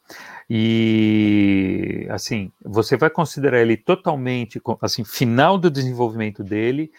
E 0.49 2.07
assim, 2.09 2.51
você 2.61 2.97
vai 2.97 3.09
considerar 3.09 3.61
ele 3.61 3.77
totalmente, 3.77 4.61
assim, 4.81 5.03
final 5.03 5.57
do 5.57 5.69
desenvolvimento 5.69 6.43
dele 6.43 6.91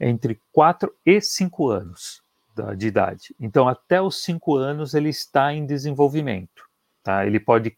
entre 0.00 0.40
4 0.52 0.92
e 1.04 1.20
5 1.20 1.68
anos 1.68 2.22
de 2.76 2.86
idade. 2.86 3.34
Então, 3.38 3.68
até 3.68 4.00
os 4.00 4.22
5 4.22 4.56
anos 4.56 4.94
ele 4.94 5.10
está 5.10 5.52
em 5.52 5.66
desenvolvimento, 5.66 6.64
tá? 7.02 7.26
Ele 7.26 7.38
pode, 7.38 7.76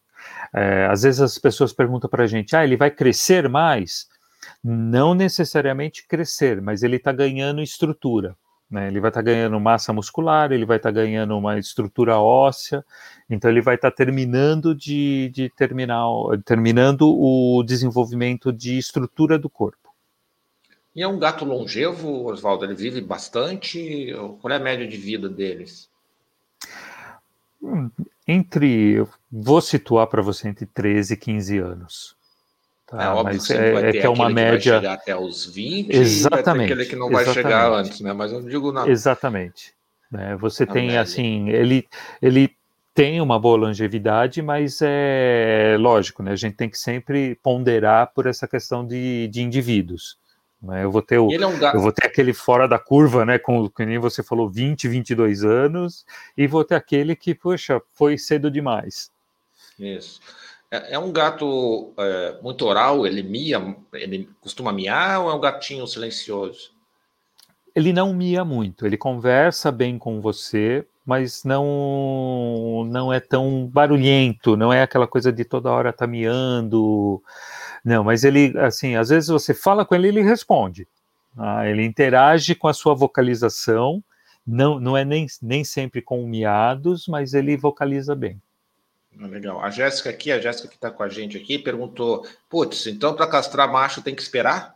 é, 0.53 0.87
às 0.89 1.03
vezes 1.03 1.21
as 1.21 1.37
pessoas 1.37 1.73
perguntam 1.73 2.09
para 2.09 2.23
a 2.23 2.27
gente, 2.27 2.55
ah, 2.55 2.63
ele 2.63 2.77
vai 2.77 2.89
crescer 2.89 3.49
mais? 3.49 4.07
Não 4.63 5.13
necessariamente 5.13 6.07
crescer, 6.07 6.61
mas 6.61 6.81
ele 6.81 6.95
está 6.95 7.11
ganhando 7.11 7.61
estrutura, 7.61 8.37
né? 8.69 8.87
Ele 8.87 8.99
vai 8.99 9.09
estar 9.09 9.21
tá 9.21 9.25
ganhando 9.25 9.59
massa 9.59 9.91
muscular, 9.91 10.51
ele 10.51 10.65
vai 10.65 10.77
estar 10.77 10.89
tá 10.89 10.93
ganhando 10.93 11.37
uma 11.37 11.57
estrutura 11.57 12.17
óssea, 12.17 12.85
então 13.29 13.49
ele 13.49 13.61
vai 13.61 13.75
estar 13.75 13.89
tá 13.89 13.97
terminando 13.97 14.75
de, 14.75 15.29
de 15.29 15.49
terminar, 15.49 16.05
terminando 16.45 17.09
o 17.09 17.63
desenvolvimento 17.63 18.53
de 18.53 18.77
estrutura 18.77 19.39
do 19.39 19.49
corpo. 19.49 19.89
E 20.95 21.01
é 21.01 21.07
um 21.07 21.19
gato 21.19 21.45
longevo, 21.45 22.25
Oswaldo? 22.25 22.65
Ele 22.65 22.75
vive 22.75 23.01
bastante? 23.01 24.13
Qual 24.41 24.51
é 24.51 24.57
a 24.57 24.59
média 24.59 24.87
de 24.87 24.97
vida 24.97 25.29
deles? 25.29 25.89
Hum, 27.61 27.89
entre, 28.27 29.05
vou 29.31 29.61
situar 29.61 30.07
para 30.07 30.21
você 30.21 30.47
entre 30.47 30.65
13 30.65 31.13
e 31.13 31.17
15 31.17 31.57
anos. 31.57 32.18
Tá, 32.89 33.03
é 33.03 33.07
óbvio 33.09 33.35
mas 33.35 33.45
que 33.45 33.53
é, 33.53 33.71
vai 33.71 33.83
é 33.83 33.91
ter 33.91 33.99
que 33.99 34.05
é 34.05 34.09
uma 34.09 34.29
média. 34.29 34.73
vai 34.73 34.81
chegar 34.81 34.93
até 34.93 35.15
os 35.15 35.45
20, 35.45 35.91
exatamente. 35.95 36.73
Aquele 36.73 36.89
que 36.89 36.95
não 36.95 37.09
vai 37.11 37.23
exatamente. 37.23 37.43
chegar 37.43 37.71
antes, 37.71 38.01
né? 38.01 38.13
Mas 38.13 38.31
eu 38.31 38.41
não 38.41 38.49
digo 38.49 38.71
nada. 38.71 38.89
Exatamente. 38.89 39.75
É, 40.11 40.35
você 40.35 40.65
tem 40.65 40.87
média. 40.87 41.01
assim, 41.01 41.49
ele, 41.49 41.87
ele 42.19 42.51
tem 42.95 43.21
uma 43.21 43.39
boa 43.39 43.57
longevidade, 43.57 44.41
mas 44.41 44.79
é 44.81 45.77
lógico, 45.79 46.23
né? 46.23 46.31
A 46.31 46.35
gente 46.35 46.55
tem 46.55 46.67
que 46.67 46.79
sempre 46.79 47.35
ponderar 47.43 48.11
por 48.11 48.25
essa 48.25 48.47
questão 48.47 48.85
de, 48.85 49.27
de 49.27 49.43
indivíduos. 49.43 50.17
Né? 50.59 50.83
Eu 50.83 50.91
vou 50.91 51.03
ter 51.03 51.19
o, 51.19 51.31
é 51.31 51.45
um 51.45 51.57
eu 51.57 51.79
vou 51.79 51.91
ter 51.91 52.07
aquele 52.07 52.33
fora 52.33 52.67
da 52.67 52.79
curva, 52.79 53.23
né? 53.23 53.37
Com 53.37 53.69
que 53.69 53.85
nem 53.85 53.99
você 53.99 54.23
falou, 54.23 54.49
20, 54.49 54.87
22 54.87 55.45
anos, 55.45 56.03
e 56.35 56.47
vou 56.47 56.65
ter 56.65 56.73
aquele 56.73 57.15
que, 57.15 57.35
poxa, 57.35 57.79
foi 57.93 58.17
cedo 58.17 58.49
demais. 58.49 59.11
Isso. 59.79 60.19
É, 60.71 60.93
é 60.93 60.99
um 60.99 61.11
gato 61.11 61.93
é, 61.97 62.37
muito 62.41 62.65
oral, 62.65 63.05
ele 63.05 63.23
mia, 63.23 63.75
ele 63.93 64.29
costuma 64.39 64.71
miar 64.71 65.21
ou 65.21 65.31
é 65.31 65.33
um 65.33 65.39
gatinho 65.39 65.87
silencioso? 65.87 66.71
Ele 67.75 67.93
não 67.93 68.13
mia 68.13 68.43
muito, 68.43 68.85
ele 68.85 68.97
conversa 68.97 69.71
bem 69.71 69.97
com 69.97 70.21
você, 70.21 70.85
mas 71.05 71.43
não 71.43 72.85
não 72.87 73.11
é 73.11 73.19
tão 73.19 73.67
barulhento, 73.67 74.55
não 74.57 74.71
é 74.71 74.81
aquela 74.83 75.07
coisa 75.07 75.31
de 75.31 75.43
toda 75.45 75.71
hora 75.71 75.93
tá 75.93 76.05
miando. 76.05 77.21
Não, 77.83 78.03
mas 78.03 78.23
ele, 78.23 78.53
assim, 78.59 78.95
às 78.95 79.09
vezes 79.09 79.29
você 79.29 79.53
fala 79.53 79.85
com 79.85 79.95
ele, 79.95 80.09
ele 80.09 80.21
responde. 80.21 80.87
Ah, 81.37 81.67
ele 81.67 81.83
interage 81.85 82.55
com 82.55 82.67
a 82.67 82.73
sua 82.73 82.93
vocalização, 82.93 84.03
não, 84.45 84.79
não 84.79 84.97
é 84.97 85.05
nem, 85.05 85.27
nem 85.41 85.63
sempre 85.63 86.01
com 86.01 86.25
miados, 86.27 87.07
mas 87.07 87.33
ele 87.33 87.55
vocaliza 87.57 88.15
bem. 88.15 88.41
Ah, 89.17 89.27
legal. 89.27 89.61
A 89.61 89.69
Jéssica 89.69 90.09
aqui, 90.09 90.31
a 90.31 90.39
Jéssica 90.39 90.67
que 90.67 90.75
está 90.75 90.91
com 90.91 91.03
a 91.03 91.09
gente 91.09 91.37
aqui, 91.37 91.57
perguntou: 91.57 92.27
putz, 92.49 92.87
então 92.87 93.15
para 93.15 93.27
castrar 93.27 93.71
macho 93.71 94.01
tem 94.01 94.15
que 94.15 94.21
esperar? 94.21 94.75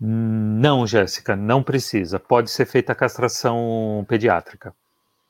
Não, 0.00 0.86
Jéssica, 0.86 1.36
não 1.36 1.62
precisa. 1.62 2.18
Pode 2.18 2.50
ser 2.50 2.66
feita 2.66 2.92
a 2.92 2.96
castração 2.96 4.04
pediátrica. 4.08 4.74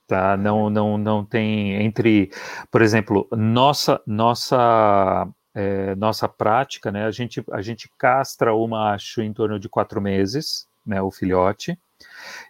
Tá? 0.06 0.36
Não, 0.36 0.70
não, 0.70 0.96
não 0.96 1.24
tem 1.24 1.82
entre, 1.82 2.30
por 2.70 2.80
exemplo, 2.80 3.28
nossa 3.30 4.00
nossa 4.06 5.28
é, 5.54 5.94
nossa 5.96 6.28
prática, 6.28 6.90
né? 6.90 7.04
A 7.04 7.10
gente 7.10 7.44
a 7.52 7.60
gente 7.60 7.90
castra 7.98 8.54
o 8.54 8.66
macho 8.66 9.20
em 9.20 9.32
torno 9.32 9.58
de 9.58 9.68
quatro 9.68 10.00
meses, 10.00 10.66
né? 10.86 11.02
O 11.02 11.10
filhote 11.10 11.78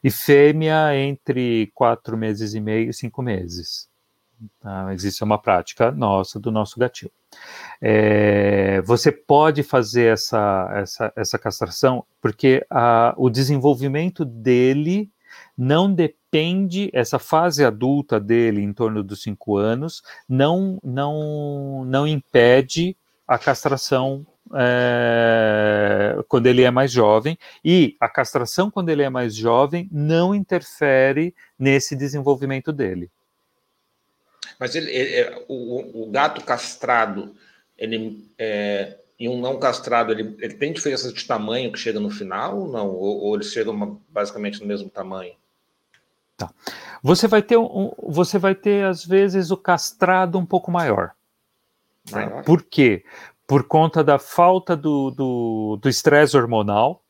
e 0.05 0.11
fêmea 0.11 0.95
entre 0.95 1.71
quatro 1.75 2.17
meses 2.17 2.55
e 2.55 2.61
meio 2.61 2.91
e 2.91 2.95
cinco 2.95 3.23
meses. 3.23 3.89
Tá? 4.61 4.93
Isso 4.95 5.23
é 5.23 5.27
uma 5.27 5.39
prática 5.39 5.91
nossa, 5.91 6.39
do 6.39 6.51
nosso 6.51 6.79
gatinho. 6.79 7.11
É, 7.81 8.81
você 8.83 9.11
pode 9.13 9.63
fazer 9.63 10.13
essa, 10.13 10.71
essa, 10.75 11.13
essa 11.17 11.39
castração 11.39 12.05
porque 12.21 12.65
a, 12.71 13.15
o 13.17 13.29
desenvolvimento 13.29 14.25
dele 14.25 15.11
não 15.57 15.93
depende, 15.93 16.91
essa 16.93 17.19
fase 17.19 17.65
adulta 17.65 18.19
dele, 18.19 18.63
em 18.63 18.73
torno 18.73 19.03
dos 19.03 19.23
cinco 19.23 19.57
anos, 19.57 20.03
não, 20.29 20.79
não, 20.83 21.85
não 21.85 22.07
impede 22.07 22.97
a 23.27 23.39
castração 23.39 24.27
é, 24.55 26.17
quando 26.29 26.47
ele 26.47 26.63
é 26.63 26.71
mais 26.71 26.91
jovem, 26.91 27.37
e 27.65 27.97
a 28.01 28.09
castração 28.09 28.71
quando 28.71 28.89
ele 28.89 29.03
é 29.03 29.11
mais 29.11 29.35
jovem 29.35 29.89
não 29.93 30.35
interfere 30.35 31.35
nesse 31.59 31.95
desenvolvimento 31.95 32.73
dele. 32.73 33.11
Mas 34.59 34.75
ele, 34.75 34.91
ele 34.91 35.45
o, 35.49 36.03
o, 36.03 36.11
gato 36.11 36.45
castrado, 36.45 37.35
ele 37.77 38.29
é, 38.37 38.99
e 39.19 39.29
um 39.29 39.41
não 39.41 39.59
castrado, 39.59 40.13
ele, 40.13 40.37
ele 40.41 40.55
tem 40.55 40.73
diferença 40.73 41.13
de 41.13 41.25
tamanho 41.25 41.73
que 41.73 41.79
chega 41.79 42.01
no 42.01 42.11
final 42.11 42.59
ou 42.59 42.69
não? 42.69 42.89
Ou, 42.89 43.23
ou 43.25 43.35
eles 43.35 43.53
chegam 43.53 44.01
basicamente 44.09 44.61
no 44.61 44.67
mesmo 44.67 44.91
tamanho? 44.91 45.35
Tá. 46.37 46.51
Você 47.03 47.27
vai 47.27 47.43
ter 47.43 47.57
um, 47.57 47.93
você 48.03 48.39
vai 48.39 48.55
ter 48.55 48.85
às 48.85 49.05
vezes 49.05 49.51
o 49.51 49.57
castrado 49.57 50.39
um 50.39 50.47
pouco 50.47 50.71
maior. 50.71 51.13
Né? 52.11 52.43
Por 52.45 52.63
quê? 52.63 53.05
Por 53.47 53.65
conta 53.65 54.05
da 54.05 54.19
falta 54.19 54.77
do 54.77 55.81
estresse 55.87 56.33
do, 56.33 56.39
do 56.39 56.43
hormonal, 56.43 57.03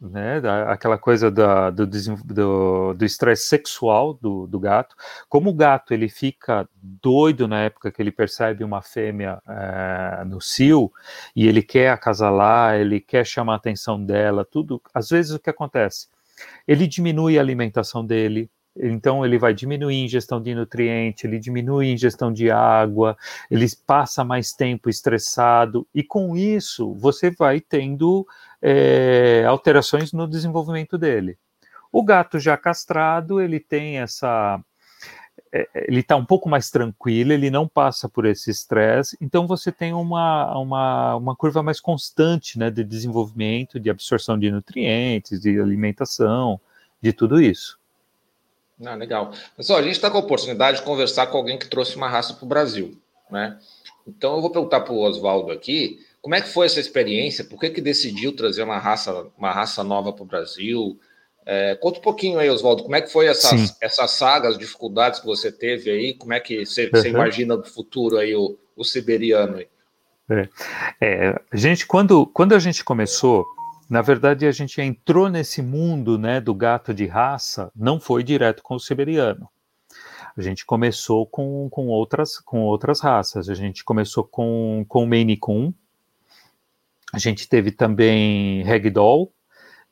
né, 0.00 0.40
aquela 0.68 0.96
coisa 0.96 1.30
da, 1.30 1.68
do 1.68 3.04
estresse 3.04 3.48
sexual 3.48 4.14
do, 4.14 4.46
do, 4.46 4.58
gato. 4.58 4.96
Como 5.28 5.50
o 5.50 5.54
gato 5.54 5.92
ele 5.92 6.08
fica 6.08 6.66
doido 6.74 7.46
na 7.46 7.60
época 7.60 7.92
que 7.92 8.00
ele 8.00 8.10
percebe 8.10 8.64
uma 8.64 8.80
fêmea 8.80 9.42
é, 9.46 10.24
no 10.24 10.40
cio 10.40 10.90
e 11.36 11.46
ele 11.46 11.62
quer 11.62 11.90
acasalar, 11.90 12.76
ele 12.76 12.98
quer 12.98 13.26
chamar 13.26 13.54
a 13.54 13.56
atenção 13.56 14.02
dela, 14.02 14.44
tudo. 14.44 14.80
Às 14.94 15.10
vezes 15.10 15.32
o 15.32 15.38
que 15.38 15.50
acontece? 15.50 16.08
Ele 16.66 16.86
diminui 16.86 17.38
a 17.38 17.42
alimentação 17.42 18.04
dele, 18.04 18.50
então 18.76 19.24
ele 19.24 19.38
vai 19.38 19.52
diminuir 19.52 20.02
a 20.02 20.04
ingestão 20.04 20.40
de 20.40 20.54
nutriente, 20.54 21.26
ele 21.26 21.38
diminui 21.38 21.88
a 21.88 21.92
ingestão 21.92 22.32
de 22.32 22.50
água, 22.50 23.16
ele 23.50 23.66
passa 23.86 24.24
mais 24.24 24.52
tempo 24.52 24.88
estressado, 24.88 25.86
e 25.94 26.02
com 26.02 26.36
isso 26.36 26.94
você 26.94 27.30
vai 27.30 27.60
tendo 27.60 28.26
é, 28.62 29.44
alterações 29.46 30.12
no 30.12 30.26
desenvolvimento 30.28 30.96
dele. 30.96 31.36
O 31.92 32.04
gato 32.04 32.38
já 32.38 32.56
castrado, 32.56 33.40
ele 33.40 33.58
tem 33.58 33.98
essa. 33.98 34.60
É, 35.52 35.68
ele 35.88 36.00
está 36.00 36.14
um 36.14 36.24
pouco 36.24 36.48
mais 36.48 36.70
tranquilo, 36.70 37.32
ele 37.32 37.50
não 37.50 37.66
passa 37.66 38.08
por 38.08 38.24
esse 38.24 38.50
estresse, 38.50 39.16
então 39.20 39.48
você 39.48 39.72
tem 39.72 39.92
uma, 39.92 40.56
uma, 40.56 41.16
uma 41.16 41.36
curva 41.36 41.60
mais 41.60 41.80
constante 41.80 42.56
né, 42.56 42.70
de 42.70 42.84
desenvolvimento, 42.84 43.80
de 43.80 43.90
absorção 43.90 44.38
de 44.38 44.48
nutrientes, 44.50 45.40
de 45.40 45.60
alimentação, 45.60 46.60
de 47.02 47.12
tudo 47.12 47.40
isso. 47.40 47.79
Ah, 48.84 48.94
legal. 48.94 49.32
Pessoal, 49.56 49.78
a 49.78 49.82
gente 49.82 49.92
está 49.92 50.10
com 50.10 50.16
a 50.16 50.20
oportunidade 50.20 50.78
de 50.78 50.84
conversar 50.84 51.26
com 51.26 51.36
alguém 51.36 51.58
que 51.58 51.68
trouxe 51.68 51.96
uma 51.96 52.08
raça 52.08 52.34
para 52.34 52.44
o 52.44 52.48
Brasil, 52.48 52.96
né? 53.30 53.58
Então 54.06 54.36
eu 54.36 54.40
vou 54.40 54.50
perguntar 54.50 54.80
para 54.80 54.92
o 54.92 55.00
Oswaldo 55.00 55.52
aqui, 55.52 56.00
como 56.22 56.34
é 56.34 56.40
que 56.40 56.48
foi 56.48 56.66
essa 56.66 56.80
experiência? 56.80 57.44
Por 57.44 57.58
que, 57.58 57.70
que 57.70 57.80
decidiu 57.80 58.34
trazer 58.34 58.62
uma 58.62 58.78
raça, 58.78 59.26
uma 59.36 59.52
raça 59.52 59.84
nova 59.84 60.12
para 60.12 60.22
o 60.22 60.26
Brasil? 60.26 60.98
É, 61.46 61.74
conta 61.74 61.98
um 61.98 62.02
pouquinho 62.02 62.38
aí, 62.38 62.50
Oswaldo, 62.50 62.82
como 62.82 62.96
é 62.96 63.00
que 63.00 63.10
foi 63.10 63.26
essas, 63.26 63.76
essas 63.80 64.10
sagas, 64.12 64.58
dificuldades 64.58 65.20
que 65.20 65.26
você 65.26 65.50
teve 65.50 65.90
aí? 65.90 66.14
Como 66.14 66.32
é 66.32 66.40
que 66.40 66.64
você, 66.64 66.84
uhum. 66.84 66.90
você 66.92 67.08
imagina 67.08 67.56
no 67.56 67.64
futuro 67.64 68.18
aí 68.18 68.34
o, 68.34 68.58
o 68.76 68.84
siberiano 68.84 69.56
aí? 69.58 69.68
É, 70.30 70.48
é, 71.00 71.40
gente, 71.52 71.86
quando, 71.86 72.26
quando 72.26 72.54
a 72.54 72.58
gente 72.58 72.84
começou, 72.84 73.44
na 73.90 74.02
verdade, 74.02 74.46
a 74.46 74.52
gente 74.52 74.80
entrou 74.80 75.28
nesse 75.28 75.60
mundo 75.60 76.16
né, 76.16 76.40
do 76.40 76.54
gato 76.54 76.94
de 76.94 77.06
raça, 77.06 77.72
não 77.74 77.98
foi 77.98 78.22
direto 78.22 78.62
com 78.62 78.76
o 78.76 78.80
siberiano. 78.80 79.48
A 80.36 80.40
gente 80.40 80.64
começou 80.64 81.26
com, 81.26 81.68
com, 81.68 81.88
outras, 81.88 82.38
com 82.38 82.60
outras 82.60 83.00
raças. 83.00 83.48
A 83.48 83.54
gente 83.54 83.82
começou 83.82 84.22
com, 84.22 84.86
com 84.88 85.02
o 85.02 85.06
Maine 85.08 85.36
Coon, 85.36 85.72
a 87.12 87.18
gente 87.18 87.48
teve 87.48 87.72
também 87.72 88.62
Ragdoll 88.62 89.32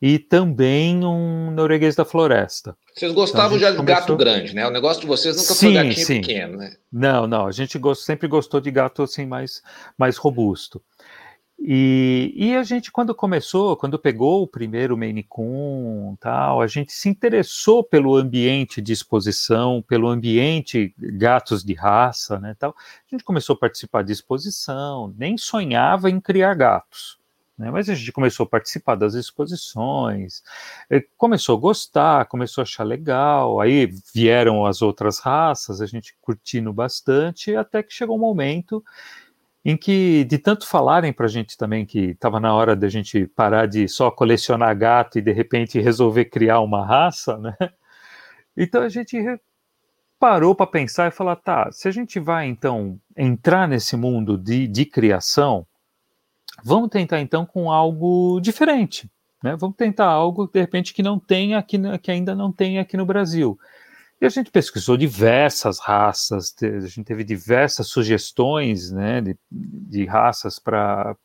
e 0.01 0.17
também 0.17 1.05
um 1.05 1.51
norueguês 1.51 1.97
da 1.97 2.05
floresta. 2.05 2.77
Vocês 2.95 3.13
gostavam 3.13 3.57
então, 3.57 3.73
de 3.73 3.77
começou... 3.77 4.01
gato 4.01 4.17
grande, 4.17 4.55
né? 4.55 4.65
O 4.65 4.71
negócio 4.71 5.01
de 5.01 5.09
vocês 5.09 5.37
nunca 5.37 5.55
sim, 5.55 5.67
foi 5.67 5.75
gatinho 5.75 6.07
sim. 6.07 6.21
pequeno, 6.21 6.57
né? 6.57 6.77
Não, 6.93 7.27
não. 7.27 7.47
A 7.47 7.51
gente 7.51 7.81
sempre 7.97 8.29
gostou 8.29 8.61
de 8.61 8.71
gato 8.71 9.03
assim 9.03 9.27
mais, 9.27 9.61
mais 9.99 10.17
robusto. 10.17 10.81
E, 11.61 12.33
e, 12.37 12.57
a 12.57 12.63
gente, 12.63 12.93
quando 12.93 13.13
começou, 13.13 13.77
quando 13.77 13.99
pegou 13.99 14.43
o 14.43 14.47
primeiro 14.47 14.97
Maine 14.97 15.25
Coon, 15.25 16.15
tal, 16.21 16.63
a 16.63 16.69
gente 16.69 16.93
se 16.93 17.09
interessou 17.09 17.83
pelo 17.83 18.15
ambiente 18.17 18.81
de 18.81 18.93
exposição, 18.93 19.83
pelo 19.83 20.07
ambiente 20.07 20.95
gatos 20.97 21.65
de 21.65 21.75
raça, 21.75 22.39
né, 22.39 22.55
tal. 22.57 22.77
A 22.79 23.11
gente 23.11 23.25
começou 23.25 23.55
a 23.55 23.59
participar 23.59 24.05
de 24.05 24.13
exposição, 24.13 25.13
nem 25.19 25.37
sonhava 25.37 26.09
em 26.09 26.21
criar 26.21 26.55
gatos, 26.55 27.19
né, 27.59 27.73
mas 27.73 27.89
a 27.91 27.95
gente 27.95 28.13
começou 28.13 28.45
a 28.45 28.49
participar 28.49 28.95
das 28.95 29.15
exposições, 29.15 30.45
eh, 30.89 31.05
começou 31.17 31.57
a 31.57 31.61
gostar, 31.61 32.27
começou 32.27 32.63
a 32.63 32.67
achar 32.67 32.85
legal, 32.85 33.61
aí 33.61 33.93
vieram 34.15 34.65
as 34.65 34.81
outras 34.81 35.19
raças, 35.19 35.81
a 35.81 35.87
gente 35.87 36.17
curtindo 36.23 36.73
bastante, 36.73 37.57
até 37.57 37.83
que 37.83 37.93
chegou 37.93 38.17
um 38.17 38.21
momento 38.21 38.83
em 39.69 39.77
que, 39.77 40.25
de 40.25 40.39
tanto 40.39 40.67
falarem 40.67 41.13
para 41.13 41.27
a 41.27 41.29
gente 41.29 41.55
também 41.55 41.85
que 41.85 42.13
estava 42.13 42.41
na 42.41 42.55
hora 42.55 42.75
da 42.75 42.89
gente 42.89 43.27
parar 43.27 43.67
de 43.67 43.87
só 43.87 44.11
colecionar 44.11 44.75
gato 44.75 45.19
e 45.19 45.21
de 45.21 45.31
repente 45.31 45.79
resolver 45.79 46.25
criar 46.25 46.61
uma 46.61 46.87
raça, 46.87 47.37
né? 47.37 47.55
Então 48.57 48.81
a 48.81 48.89
gente 48.89 49.19
parou 50.19 50.55
para 50.55 50.67
pensar 50.67 51.09
e 51.09 51.11
falar, 51.11 51.37
tá, 51.37 51.71
se 51.71 51.87
a 51.87 51.91
gente 51.91 52.19
vai 52.19 52.47
então 52.47 52.99
entrar 53.15 53.69
nesse 53.69 53.95
mundo 53.95 54.39
de, 54.39 54.67
de 54.67 54.87
criação, 54.87 55.67
vamos 56.65 56.89
tentar 56.89 57.21
então 57.21 57.45
com 57.45 57.71
algo 57.71 58.41
diferente, 58.41 59.07
né? 59.45 59.55
Vamos 59.55 59.77
tentar 59.77 60.07
algo 60.07 60.47
de 60.51 60.61
repente 60.61 60.95
que 60.95 61.03
não 61.03 61.19
tem 61.19 61.55
aqui, 61.55 61.79
que 62.03 62.11
ainda 62.11 62.35
não 62.35 62.51
tem 62.51 62.79
aqui 62.79 62.97
no 62.97 63.05
Brasil. 63.05 63.59
E 64.21 64.27
a 64.27 64.29
gente 64.29 64.51
pesquisou 64.51 64.97
diversas 64.97 65.79
raças, 65.79 66.55
a 66.61 66.87
gente 66.87 67.05
teve 67.05 67.23
diversas 67.23 67.87
sugestões 67.87 68.91
né, 68.91 69.21
de, 69.21 69.37
de 69.51 70.05
raças 70.05 70.59
para 70.59 71.17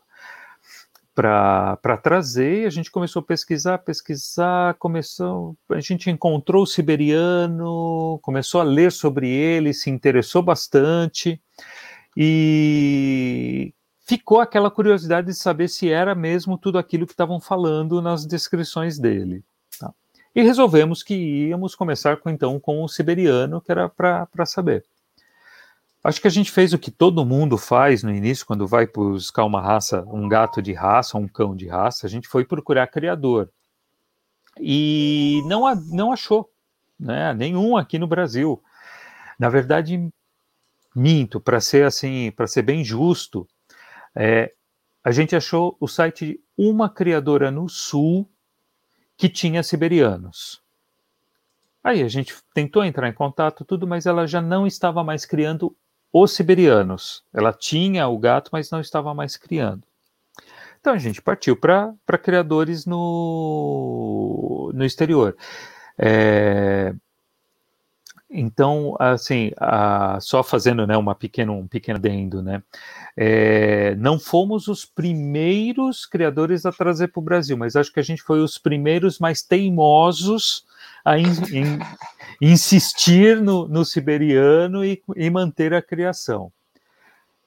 para 1.15 1.97
trazer, 2.01 2.65
a 2.65 2.71
gente 2.71 2.89
começou 2.89 3.19
a 3.19 3.23
pesquisar, 3.23 3.77
pesquisar, 3.77 4.73
começou, 4.75 5.55
a 5.69 5.79
gente 5.79 6.09
encontrou 6.09 6.63
o 6.63 6.65
siberiano, 6.65 8.17
começou 8.23 8.59
a 8.59 8.63
ler 8.63 8.91
sobre 8.91 9.29
ele, 9.29 9.75
se 9.75 9.91
interessou 9.91 10.41
bastante 10.41 11.39
e 12.17 13.73
ficou 14.07 14.39
aquela 14.39 14.71
curiosidade 14.71 15.27
de 15.27 15.35
saber 15.35 15.67
se 15.67 15.87
era 15.87 16.15
mesmo 16.15 16.57
tudo 16.57 16.79
aquilo 16.79 17.05
que 17.05 17.13
estavam 17.13 17.39
falando 17.39 18.01
nas 18.01 18.25
descrições 18.25 18.97
dele. 18.97 19.43
E 20.35 20.41
resolvemos 20.41 21.03
que 21.03 21.13
íamos 21.49 21.75
começar 21.75 22.17
com, 22.17 22.29
então 22.29 22.59
com 22.59 22.83
o 22.83 22.87
siberiano, 22.87 23.61
que 23.61 23.71
era 23.71 23.87
para 23.87 24.45
saber. 24.45 24.83
Acho 26.03 26.19
que 26.19 26.27
a 26.27 26.31
gente 26.31 26.51
fez 26.51 26.73
o 26.73 26.79
que 26.79 26.91
todo 26.91 27.25
mundo 27.25 27.57
faz 27.57 28.03
no 28.03 28.13
início, 28.13 28.45
quando 28.45 28.67
vai 28.67 28.85
buscar 28.87 29.45
uma 29.45 29.61
raça, 29.61 30.03
um 30.07 30.27
gato 30.27 30.61
de 30.61 30.73
raça, 30.73 31.17
um 31.17 31.27
cão 31.27 31.55
de 31.55 31.67
raça, 31.67 32.05
a 32.05 32.09
gente 32.09 32.27
foi 32.27 32.43
procurar 32.43 32.87
criador. 32.87 33.49
E 34.59 35.41
não, 35.45 35.63
não 35.91 36.11
achou, 36.11 36.49
né? 36.99 37.33
Nenhum 37.33 37.77
aqui 37.77 37.97
no 37.97 38.07
Brasil. 38.07 38.61
Na 39.39 39.49
verdade, 39.49 40.09
minto, 40.95 41.39
para 41.39 41.61
ser 41.61 41.85
assim, 41.85 42.31
para 42.31 42.47
ser 42.47 42.63
bem 42.63 42.83
justo, 42.83 43.47
é, 44.15 44.53
a 45.03 45.11
gente 45.11 45.35
achou 45.35 45.77
o 45.79 45.87
site 45.87 46.25
de 46.25 46.39
uma 46.57 46.89
criadora 46.89 47.49
no 47.49 47.69
sul 47.69 48.29
que 49.17 49.29
tinha 49.29 49.63
siberianos. 49.63 50.61
Aí 51.83 52.01
a 52.01 52.07
gente 52.07 52.35
tentou 52.53 52.83
entrar 52.83 53.09
em 53.09 53.13
contato, 53.13 53.65
tudo, 53.65 53.85
mas 53.85 54.05
ela 54.05 54.25
já 54.25 54.41
não 54.41 54.65
estava 54.65 55.03
mais 55.03 55.25
criando 55.25 55.75
os 56.13 56.31
siberianos. 56.31 57.23
Ela 57.33 57.51
tinha 57.51 58.07
o 58.07 58.17
gato, 58.17 58.49
mas 58.53 58.71
não 58.71 58.79
estava 58.79 59.13
mais 59.13 59.35
criando. 59.35 59.83
Então 60.79 60.93
a 60.93 60.97
gente 60.97 61.21
partiu 61.21 61.55
para 61.55 61.95
criadores 62.21 62.85
no, 62.85 64.71
no 64.73 64.85
exterior. 64.85 65.35
É, 65.97 66.93
então, 68.33 68.95
assim, 68.99 69.51
a, 69.57 70.17
só 70.19 70.43
fazendo 70.43 70.87
né, 70.87 70.97
uma 70.97 71.13
pequeno, 71.13 71.53
um 71.53 71.67
pequeno 71.67 71.97
adendo, 71.97 72.41
né? 72.41 72.63
É, 73.15 73.93
não 73.95 74.19
fomos 74.19 74.67
os 74.67 74.83
primeiros 74.85 76.05
criadores 76.05 76.65
a 76.65 76.71
trazer 76.71 77.09
para 77.09 77.19
o 77.19 77.23
Brasil, 77.23 77.55
mas 77.55 77.75
acho 77.75 77.93
que 77.93 77.99
a 77.99 78.03
gente 78.03 78.23
foi 78.23 78.41
os 78.41 78.57
primeiros 78.57 79.19
mais 79.19 79.43
teimosos 79.43 80.65
a 81.05 81.19
in, 81.19 81.31
in, 81.51 81.79
insistir 82.41 83.39
no, 83.39 83.67
no 83.67 83.85
siberiano 83.85 84.83
e, 84.83 85.01
e 85.15 85.29
manter 85.29 85.73
a 85.73 85.81
criação. 85.81 86.51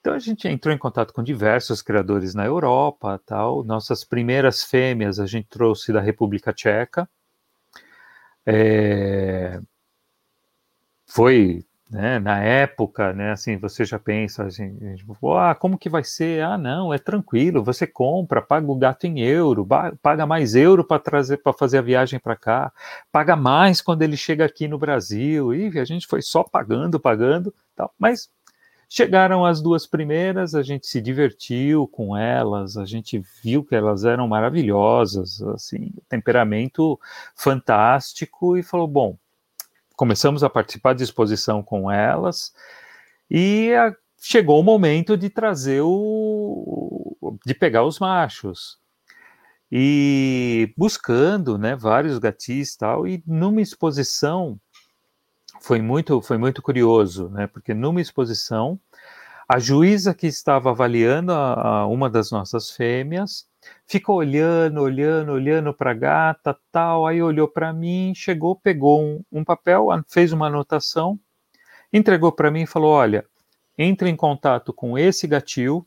Então 0.01 0.14
a 0.14 0.20
gente 0.20 0.47
entrou 0.47 0.72
em 0.72 0.78
contato 0.78 1.12
com 1.12 1.20
diversos 1.20 1.82
criadores 1.82 2.32
na 2.32 2.45
Europa, 2.45 3.20
tal. 3.26 3.64
Nossas 3.64 4.05
primeiras 4.05 4.62
fêmeas 4.62 5.18
a 5.18 5.26
gente 5.26 5.49
trouxe 5.49 5.93
da 5.93 6.01
República 6.01 6.53
Tcheca. 6.53 7.09
É, 8.47 9.61
foi 11.17 11.64
né, 11.91 12.19
na 12.19 12.43
época, 12.43 13.12
né, 13.12 13.31
assim, 13.31 13.57
você 13.57 13.85
já 13.85 13.99
pensa 13.99 14.45
assim, 14.45 14.77
ah, 15.39 15.55
como 15.55 15.79
que 15.79 15.89
vai 15.89 16.03
ser? 16.05 16.43
Ah, 16.43 16.59
não, 16.59 16.93
é 16.93 16.99
tranquilo, 16.99 17.62
você 17.62 17.87
compra, 17.87 18.43
paga 18.43 18.71
o 18.71 18.75
gato 18.77 19.07
em 19.07 19.21
euro, 19.21 19.67
paga 20.03 20.27
mais 20.27 20.55
euro 20.57 20.85
para 20.85 20.99
trazer 20.99 21.39
para 21.39 21.53
fazer 21.53 21.79
a 21.79 21.83
viagem 21.83 22.19
para 22.19 22.37
cá, 22.37 22.73
paga 23.12 23.37
mais 23.37 23.81
quando 23.81 24.03
ele 24.03 24.17
chega 24.17 24.45
aqui 24.45 24.69
no 24.69 24.79
Brasil, 24.79 25.55
e 25.55 25.79
a 25.79 25.85
gente 25.85 26.07
foi 26.07 26.21
só 26.21 26.43
pagando, 26.43 26.99
pagando, 27.01 27.55
tal, 27.75 27.95
mas 27.99 28.29
chegaram 28.89 29.45
as 29.45 29.62
duas 29.62 29.87
primeiras, 29.87 30.55
a 30.55 30.62
gente 30.62 30.87
se 30.89 31.01
divertiu 31.01 31.87
com 31.89 32.17
elas, 32.17 32.77
a 32.77 32.85
gente 32.85 33.23
viu 33.43 33.64
que 33.64 33.75
elas 33.75 34.05
eram 34.05 34.29
maravilhosas, 34.29 35.41
assim, 35.43 35.93
temperamento 36.09 36.99
fantástico 37.35 38.57
e 38.57 38.62
falou, 38.62 38.89
bom, 38.89 39.17
começamos 39.97 40.44
a 40.44 40.51
participar 40.51 40.94
de 40.94 41.03
exposição 41.03 41.62
com 41.62 41.90
elas 41.90 42.53
e 43.30 43.72
a, 43.74 43.94
chegou 44.20 44.61
o 44.61 44.62
momento 44.62 45.16
de 45.16 45.30
trazer 45.30 45.80
o 45.82 47.38
de 47.44 47.55
pegar 47.55 47.84
os 47.84 47.99
machos. 47.99 48.78
e 49.70 50.72
buscando, 50.76 51.59
né, 51.59 51.74
vários 51.76 52.18
gatis 52.18 52.76
tal, 52.76 53.07
e 53.07 53.22
numa 53.26 53.61
exposição 53.61 54.61
foi 55.61 55.80
muito 55.82 56.20
foi 56.22 56.38
muito 56.38 56.62
curioso, 56.62 57.28
né, 57.30 57.47
porque 57.47 57.74
numa 57.74 58.01
exposição 58.01 58.78
a 59.49 59.59
juíza 59.59 60.14
que 60.14 60.26
estava 60.26 60.70
avaliando 60.70 61.32
a, 61.32 61.80
a 61.80 61.86
uma 61.86 62.11
das 62.11 62.30
nossas 62.30 62.70
fêmeas 62.70 63.47
ficou 63.87 64.17
olhando, 64.17 64.81
olhando, 64.81 65.33
olhando 65.33 65.75
para 65.75 65.93
a 65.93 65.95
gata, 65.95 66.59
tal, 66.73 67.07
aí 67.07 67.23
olhou 67.23 67.49
para 67.49 67.73
mim, 67.73 68.12
chegou, 68.14 68.57
pegou 68.57 69.03
um, 69.03 69.25
um 69.31 69.45
papel, 69.45 69.89
fez 70.09 70.33
uma 70.33 70.47
anotação, 70.49 71.19
entregou 71.93 72.33
para 72.33 72.51
mim 72.51 72.62
e 72.62 72.67
falou: 72.67 72.93
olha, 72.93 73.25
entre 73.79 74.09
em 74.09 74.17
contato 74.17 74.73
com 74.73 74.99
esse 74.99 75.27
gatil, 75.27 75.87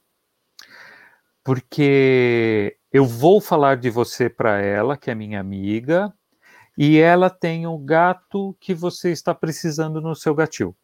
porque 1.43 2.77
eu 2.91 3.05
vou 3.05 3.41
falar 3.41 3.77
de 3.77 3.89
você 3.89 4.29
para 4.29 4.61
ela, 4.61 4.97
que 4.97 5.11
é 5.11 5.15
minha 5.15 5.39
amiga, 5.39 6.13
e 6.77 6.97
ela 6.97 7.29
tem 7.29 7.67
o 7.67 7.77
gato 7.77 8.55
que 8.59 8.73
você 8.73 9.11
está 9.11 9.33
precisando 9.35 9.99
no 9.99 10.15
seu 10.15 10.33
gatil. 10.33 10.75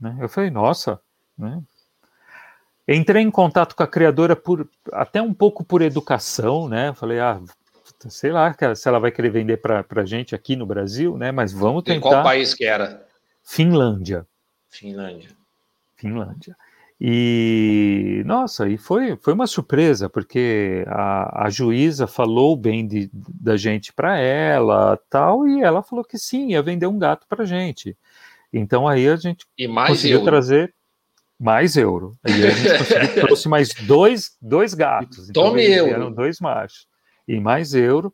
Né? 0.00 0.16
Eu 0.20 0.28
falei, 0.28 0.50
nossa, 0.50 1.00
né? 1.38 1.62
Entrei 2.86 3.22
em 3.22 3.30
contato 3.30 3.74
com 3.74 3.82
a 3.82 3.86
criadora 3.86 4.36
por 4.36 4.68
até 4.92 5.22
um 5.22 5.32
pouco 5.32 5.64
por 5.64 5.80
educação, 5.80 6.68
né? 6.68 6.92
Falei, 6.94 7.18
ah, 7.18 7.40
sei 8.08 8.30
lá 8.30 8.54
se 8.74 8.88
ela 8.88 8.98
vai 8.98 9.10
querer 9.10 9.30
vender 9.30 9.56
para 9.56 9.84
a 9.90 10.04
gente 10.04 10.34
aqui 10.34 10.54
no 10.54 10.66
Brasil, 10.66 11.16
né? 11.16 11.32
Mas 11.32 11.52
vamos 11.52 11.82
tentar. 11.82 11.96
E 11.96 12.00
qual 12.00 12.22
país 12.22 12.52
que 12.52 12.64
era? 12.64 13.06
Finlândia. 13.42 14.26
Finlândia. 14.68 15.30
Finlândia. 15.96 16.56
E 17.00 18.22
nossa, 18.24 18.68
e 18.68 18.78
foi, 18.78 19.16
foi 19.16 19.32
uma 19.32 19.46
surpresa, 19.46 20.08
porque 20.08 20.84
a, 20.86 21.46
a 21.46 21.50
juíza 21.50 22.06
falou 22.06 22.56
bem 22.56 22.86
de, 22.86 23.10
da 23.12 23.56
gente 23.56 23.92
para 23.92 24.18
ela, 24.18 24.98
tal, 25.10 25.46
e 25.46 25.62
ela 25.62 25.82
falou 25.82 26.04
que 26.04 26.16
sim, 26.16 26.50
ia 26.50 26.62
vender 26.62 26.86
um 26.86 26.98
gato 26.98 27.26
para 27.28 27.44
gente. 27.44 27.96
Então 28.52 28.86
aí 28.86 29.08
a 29.08 29.16
gente 29.16 29.44
e 29.58 29.66
mais 29.66 29.90
conseguiu 29.90 30.18
euro. 30.18 30.24
trazer 30.24 30.74
mais 31.38 31.76
euro. 31.76 32.16
Aí 32.24 32.46
a 32.46 32.50
gente 32.50 32.78
conseguiu, 32.78 33.14
trouxe 33.26 33.48
mais 33.48 33.74
dois, 33.74 34.32
dois 34.40 34.74
gatos. 34.74 35.28
Então 35.28 35.44
Tome 35.44 35.64
euro. 35.64 35.92
Eram 35.92 36.12
dois 36.12 36.38
machos. 36.40 36.86
E 37.26 37.40
mais 37.40 37.74
euro. 37.74 38.12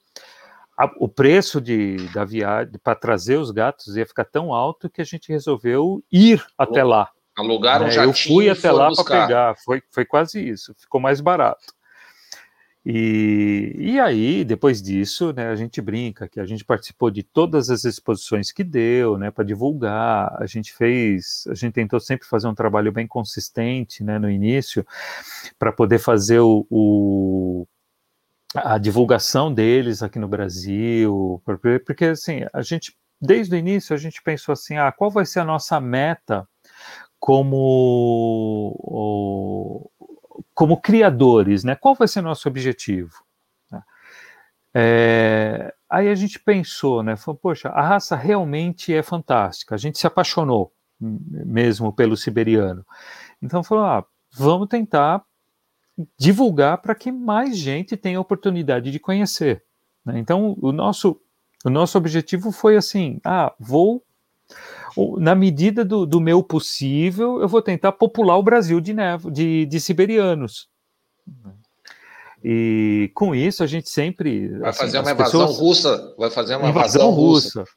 A, 0.78 0.90
o 0.98 1.08
preço 1.08 1.60
de, 1.60 1.96
da 2.14 2.24
viagem 2.24 2.72
para 2.82 2.94
trazer 2.94 3.36
os 3.36 3.50
gatos 3.50 3.96
ia 3.96 4.06
ficar 4.06 4.24
tão 4.24 4.54
alto 4.54 4.88
que 4.88 5.00
a 5.00 5.04
gente 5.04 5.30
resolveu 5.30 6.02
ir 6.10 6.44
até 6.56 6.82
lá. 6.82 7.10
Alugaram 7.36 7.86
um 7.86 7.88
É, 7.88 7.92
jatinho 7.92 8.10
eu 8.10 8.14
fui 8.14 8.44
e 8.46 8.50
até 8.50 8.70
lá 8.70 8.90
para 8.92 9.04
pegar, 9.04 9.56
foi, 9.64 9.82
foi 9.90 10.04
quase 10.04 10.40
isso, 10.46 10.74
ficou 10.78 11.00
mais 11.00 11.20
barato. 11.20 11.74
E, 12.84 13.74
e 13.78 14.00
aí, 14.00 14.42
depois 14.44 14.80
disso, 14.82 15.32
né, 15.34 15.48
a 15.48 15.56
gente 15.56 15.80
brinca 15.82 16.26
que 16.28 16.40
a 16.40 16.46
gente 16.46 16.64
participou 16.64 17.10
de 17.10 17.22
todas 17.22 17.68
as 17.68 17.84
exposições 17.84 18.50
que 18.52 18.64
deu, 18.64 19.18
né, 19.18 19.30
para 19.30 19.44
divulgar. 19.44 20.34
A 20.40 20.46
gente 20.46 20.72
fez, 20.72 21.44
a 21.48 21.54
gente 21.54 21.74
tentou 21.74 22.00
sempre 22.00 22.26
fazer 22.26 22.48
um 22.48 22.54
trabalho 22.54 22.90
bem 22.90 23.06
consistente, 23.06 24.02
né, 24.02 24.18
no 24.18 24.30
início, 24.30 24.86
para 25.58 25.72
poder 25.72 25.98
fazer 25.98 26.40
o, 26.40 26.66
o- 26.70 27.66
a 28.54 28.78
divulgação 28.78 29.52
deles 29.52 30.02
aqui 30.02 30.18
no 30.18 30.28
Brasil, 30.28 31.40
porque, 31.86 32.06
assim, 32.06 32.40
a 32.52 32.62
gente 32.62 32.96
desde 33.20 33.54
o 33.54 33.58
início 33.58 33.94
a 33.94 33.98
gente 33.98 34.22
pensou 34.22 34.52
assim, 34.52 34.76
ah, 34.78 34.90
qual 34.92 35.10
vai 35.10 35.26
ser 35.26 35.40
a 35.40 35.44
nossa 35.44 35.78
meta 35.80 36.48
como 37.18 38.70
como 40.54 40.80
criadores, 40.80 41.64
né? 41.64 41.74
Qual 41.76 41.94
vai 41.94 42.08
ser 42.08 42.20
nosso 42.22 42.48
objetivo? 42.48 43.12
Né? 43.70 43.82
É, 44.74 45.74
aí 45.88 46.08
a 46.08 46.14
gente 46.14 46.38
pensou, 46.38 47.02
né? 47.02 47.16
Falou, 47.16 47.38
poxa, 47.40 47.68
a 47.70 47.82
raça 47.82 48.16
realmente 48.16 48.94
é 48.94 49.02
fantástica. 49.02 49.74
A 49.74 49.78
gente 49.78 49.98
se 49.98 50.06
apaixonou 50.06 50.72
m- 51.00 51.18
mesmo 51.44 51.92
pelo 51.92 52.16
siberiano. 52.16 52.84
Então 53.42 53.62
falou, 53.64 53.84
ah, 53.84 54.04
vamos 54.32 54.68
tentar 54.68 55.24
divulgar 56.18 56.78
para 56.78 56.94
que 56.94 57.12
mais 57.12 57.56
gente 57.58 57.96
tenha 57.96 58.18
a 58.18 58.20
oportunidade 58.20 58.90
de 58.90 58.98
conhecer. 58.98 59.62
né? 60.04 60.18
Então 60.18 60.56
o 60.60 60.72
nosso 60.72 61.20
o 61.62 61.68
nosso 61.68 61.98
objetivo 61.98 62.50
foi 62.52 62.76
assim, 62.76 63.20
ah, 63.22 63.52
vou 63.60 64.02
na 65.18 65.34
medida 65.34 65.84
do, 65.84 66.04
do 66.06 66.20
meu 66.20 66.42
possível, 66.42 67.40
eu 67.40 67.48
vou 67.48 67.62
tentar 67.62 67.92
popular 67.92 68.36
o 68.36 68.42
Brasil 68.42 68.80
de, 68.80 68.92
nevo, 68.94 69.30
de, 69.30 69.66
de 69.66 69.80
siberianos. 69.80 70.68
E 72.42 73.10
com 73.14 73.34
isso 73.34 73.62
a 73.62 73.66
gente 73.66 73.90
sempre. 73.90 74.48
Vai 74.58 74.70
assim, 74.70 74.78
fazer 74.80 74.98
uma 74.98 75.10
as 75.10 75.14
invasão 75.14 75.40
pessoas- 75.46 75.58
russa. 75.58 76.14
Vai 76.18 76.30
fazer 76.30 76.56
uma 76.56 76.68
invasão 76.70 77.02
invasão 77.02 77.10
russa. 77.10 77.60
russa. 77.60 77.72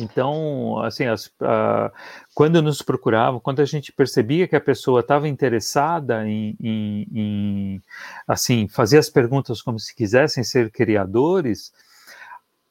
Então, 0.00 0.78
assim, 0.80 1.06
as- 1.06 1.30
ah, 1.40 1.90
quando 2.34 2.60
nos 2.60 2.82
procuravam, 2.82 3.40
quando 3.40 3.60
a 3.60 3.64
gente 3.64 3.90
percebia 3.92 4.46
que 4.46 4.54
a 4.54 4.60
pessoa 4.60 5.00
estava 5.00 5.26
interessada 5.28 6.28
em, 6.28 6.56
em- 6.60 7.06
em, 7.12 7.82
assim, 8.26 8.68
fazer 8.68 8.98
as 8.98 9.08
perguntas 9.08 9.62
como 9.62 9.78
se 9.78 9.94
quisessem 9.94 10.44
ser 10.44 10.70
criadores, 10.70 11.72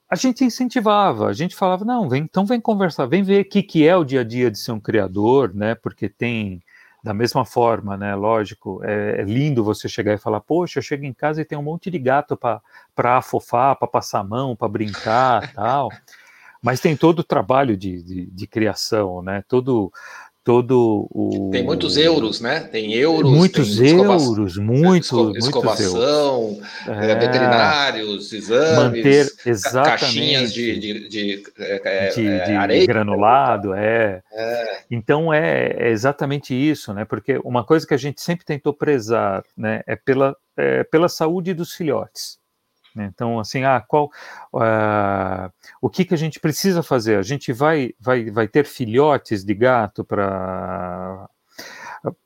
a 0.10 0.16
gente 0.16 0.43
incentivava, 0.43 1.28
a 1.28 1.34
gente 1.34 1.55
falava, 1.55 1.84
não, 1.84 2.08
vem, 2.08 2.24
então 2.24 2.45
vem 2.45 2.62
conversar, 2.62 3.05
vem 3.05 3.24
ver 3.24 3.41
o 3.41 3.49
que, 3.49 3.62
que 3.62 3.86
é 3.86 3.95
o 3.95 4.05
dia 4.05 4.22
a 4.22 4.24
dia 4.24 4.49
de 4.49 4.58
ser 4.58 4.72
um 4.72 4.80
criador, 4.80 5.53
né? 5.53 5.76
Porque 5.76 6.08
tem, 6.08 6.62
da 7.03 7.14
mesma 7.14 7.43
forma, 7.43 7.97
né? 7.97 8.16
Lógico, 8.16 8.82
é, 8.86 9.22
é 9.22 9.24
lindo 9.24 9.64
você 9.64 9.89
chegar 9.89 10.14
e 10.14 10.18
falar, 10.18 10.39
poxa, 10.39 10.80
eu 10.80 10.84
chego 10.84 11.03
em 11.03 11.14
casa 11.14 11.41
e 11.41 11.45
tem 11.45 11.58
um 11.58 11.64
monte 11.64 11.91
de 11.91 11.99
gato 11.99 12.38
para 12.38 13.18
afofar, 13.18 13.76
para 13.76 13.88
passar 13.88 14.20
a 14.20 14.24
mão, 14.24 14.55
para 14.55 14.70
brincar, 14.70 15.51
tal. 15.53 15.89
Mas 16.62 16.80
tem 16.80 16.95
todo 16.95 17.20
o 17.20 17.24
trabalho 17.24 17.76
de, 17.76 18.01
de, 18.01 18.26
de 18.26 18.47
criação, 18.47 19.22
né? 19.22 19.43
Todo, 19.47 19.91
todo 20.48 21.10
o 21.12 21.50
Tem 21.52 21.62
muitos 21.62 21.98
euros, 21.98 22.39
né? 22.39 22.62
Tem 22.62 22.93
euros. 22.93 23.30
muitos 23.30 23.76
tem 23.76 24.00
euros, 24.00 24.58
muitos, 24.58 24.58
muitos 24.58 25.12
euros. 25.12 25.38
escovação, 25.45 26.62
é, 26.88 27.12
É, 27.12 27.16
veterinários, 27.16 28.32
exames, 28.32 28.78
manter 28.78 29.34
exatamente 29.45 30.00
caixinhas 30.00 30.54
de, 30.54 30.80
de, 30.80 31.10
de, 31.10 31.43
é, 31.60 32.10
de, 32.12 32.28
é, 32.28 32.45
de 32.45 32.52
areia. 32.54 32.88
granulado, 32.88 33.74
é. 33.74 34.22
Então 34.89 35.34
é, 35.34 35.89
exatamente 35.91 36.54
isso, 36.56 36.93
né? 36.93 37.04
Porque 37.04 37.41
uma 37.43 37.66
coisa 37.66 37.86
que 37.86 37.93
a 37.93 37.98
gente 37.98 38.22
sempre 38.22 38.45
tentou 38.45 38.74
prezar, 38.74 39.43
né, 39.58 39.82
é 39.86 39.98
pela, 39.98 40.34
é 40.56 40.86
pela 40.86 41.10
saúde 41.10 41.54
dos 41.54 41.74
filhotes. 41.74 42.38
Né? 42.98 43.10
Então, 43.14 43.39
assim, 43.39 43.64
ah, 43.64 43.80
qual, 43.80 44.10
ah, 44.56 45.52
o 45.82 45.89
que 45.89 46.04
que 46.04 46.14
a 46.14 46.18
gente 46.18 46.39
precisa 46.39 46.82
fazer? 46.84 47.18
A 47.18 47.22
gente 47.22 47.54
vai, 47.54 47.93
vai, 48.00 48.30
vai 48.32 48.48
ter 48.48 48.66
filhotes 48.66 49.45
de 49.45 49.54
gato 49.54 50.04
para 50.04 51.30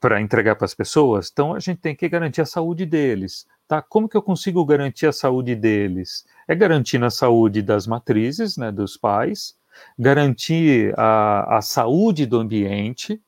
para 0.01 0.19
entregar 0.21 0.55
para 0.57 0.65
as 0.65 0.73
pessoas, 0.73 1.29
então 1.31 1.53
a 1.53 1.59
gente 1.59 1.79
tem 1.79 1.95
que 1.95 2.07
garantir 2.09 2.41
a 2.41 2.45
saúde 2.45 2.85
deles, 2.85 3.47
tá? 3.67 3.81
Como 3.81 4.07
que 4.07 4.17
eu 4.17 4.21
consigo 4.21 4.63
garantir 4.65 5.07
a 5.07 5.13
saúde 5.13 5.55
deles? 5.55 6.25
É 6.45 6.53
garantindo 6.53 7.05
a 7.05 7.09
saúde 7.09 7.61
das 7.61 7.87
matrizes, 7.87 8.57
né, 8.57 8.69
dos 8.69 8.97
pais, 8.97 9.55
garantir 9.97 10.93
a, 10.97 11.57
a 11.57 11.61
saúde 11.61 12.25
do 12.25 12.37
ambiente, 12.37 13.21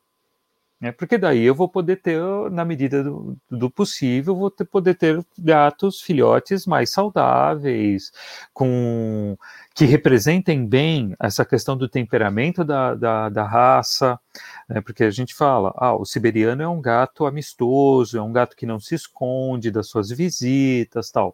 né, 0.84 0.91
porque 0.91 1.17
daí 1.17 1.43
eu 1.43 1.55
vou 1.55 1.69
poder 1.69 2.01
ter, 2.01 2.19
na 2.51 2.65
medida 2.65 3.01
do, 3.01 3.38
do 3.49 3.71
possível, 3.71 4.36
vou 4.36 4.51
ter, 4.51 4.65
poder 4.65 4.95
ter 4.95 5.25
gatos, 5.39 6.01
filhotes 6.01 6.65
mais 6.65 6.89
saudáveis, 6.89 8.11
com 8.53 9.38
que 9.73 9.86
representem 9.86 10.67
bem 10.67 11.15
essa 11.21 11.45
questão 11.45 11.77
do 11.77 11.88
temperamento 11.88 12.65
da, 12.65 12.95
da, 12.95 13.29
da 13.29 13.45
raça, 13.45 14.19
né, 14.67 14.81
porque 14.81 15.05
a 15.05 15.09
gente 15.09 15.34
fala, 15.34 15.73
ah, 15.77 15.95
o 15.95 16.03
siberiano 16.03 16.61
é 16.61 16.67
um 16.67 16.81
gato 16.81 17.25
amistoso, 17.25 18.17
é 18.17 18.21
um 18.21 18.34
gato 18.34 18.53
que 18.53 18.65
não 18.65 18.77
se 18.77 18.93
esconde 18.93 19.71
das 19.71 19.88
suas 19.88 20.09
visitas, 20.09 21.09
tal. 21.11 21.34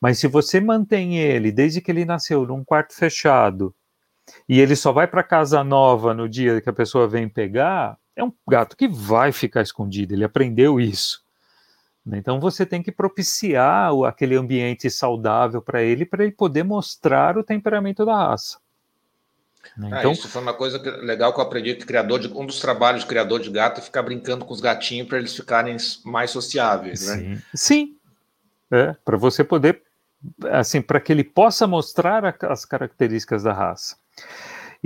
Mas 0.00 0.20
se 0.20 0.28
você 0.28 0.60
mantém 0.60 1.18
ele 1.18 1.50
desde 1.50 1.80
que 1.80 1.90
ele 1.90 2.04
nasceu 2.04 2.46
num 2.46 2.62
quarto 2.62 2.94
fechado 2.94 3.74
e 4.48 4.60
ele 4.60 4.76
só 4.76 4.92
vai 4.92 5.08
para 5.08 5.24
casa 5.24 5.64
nova 5.64 6.14
no 6.14 6.28
dia 6.28 6.60
que 6.60 6.70
a 6.70 6.72
pessoa 6.72 7.08
vem 7.08 7.28
pegar, 7.28 7.98
é 8.16 8.24
um 8.24 8.32
gato 8.48 8.76
que 8.76 8.88
vai 8.88 9.30
ficar 9.30 9.60
escondido. 9.62 10.14
Ele 10.14 10.24
aprendeu 10.24 10.80
isso. 10.80 11.22
né? 12.04 12.18
Então 12.18 12.40
você 12.40 12.64
tem 12.64 12.82
que 12.82 12.90
propiciar 12.90 13.92
aquele 14.06 14.34
ambiente 14.36 14.88
saudável 14.90 15.60
para 15.60 15.82
ele, 15.82 16.06
para 16.06 16.24
ele 16.24 16.32
poder 16.32 16.62
mostrar 16.64 17.36
o 17.36 17.44
temperamento 17.44 18.04
da 18.06 18.16
raça. 18.16 18.58
né? 19.76 19.90
Ah, 19.92 19.98
Então, 19.98 20.12
isso 20.12 20.28
foi 20.28 20.40
uma 20.40 20.54
coisa 20.54 20.78
que- 20.78 20.90
legal 20.90 21.32
que 21.34 21.40
eu 21.40 21.44
aprendi 21.44 21.74
que 21.74 21.84
criador 21.84 22.18
de, 22.20 22.28
um 22.28 22.46
dos 22.46 22.58
trabalhos 22.60 23.02
de 23.02 23.06
criador 23.06 23.40
de 23.40 23.50
gato 23.50 23.78
é 23.80 23.82
ficar 23.82 24.02
brincando 24.02 24.44
com 24.44 24.54
os 24.54 24.60
gatinhos 24.60 25.08
para 25.08 25.18
eles 25.18 25.34
ficarem 25.36 25.76
mais 26.04 26.30
sociáveis, 26.30 27.06
né? 27.06 27.14
sim, 27.16 27.42
sim, 27.54 27.96
é, 28.70 28.94
para 29.04 29.16
você 29.16 29.44
poder, 29.44 29.82
assim, 30.50 30.80
para 30.80 31.00
que 31.00 31.12
ele 31.12 31.22
possa 31.24 31.66
mostrar 31.66 32.24
a- 32.24 32.34
as 32.52 32.64
características 32.64 33.42
da 33.42 33.52
raça. 33.52 33.96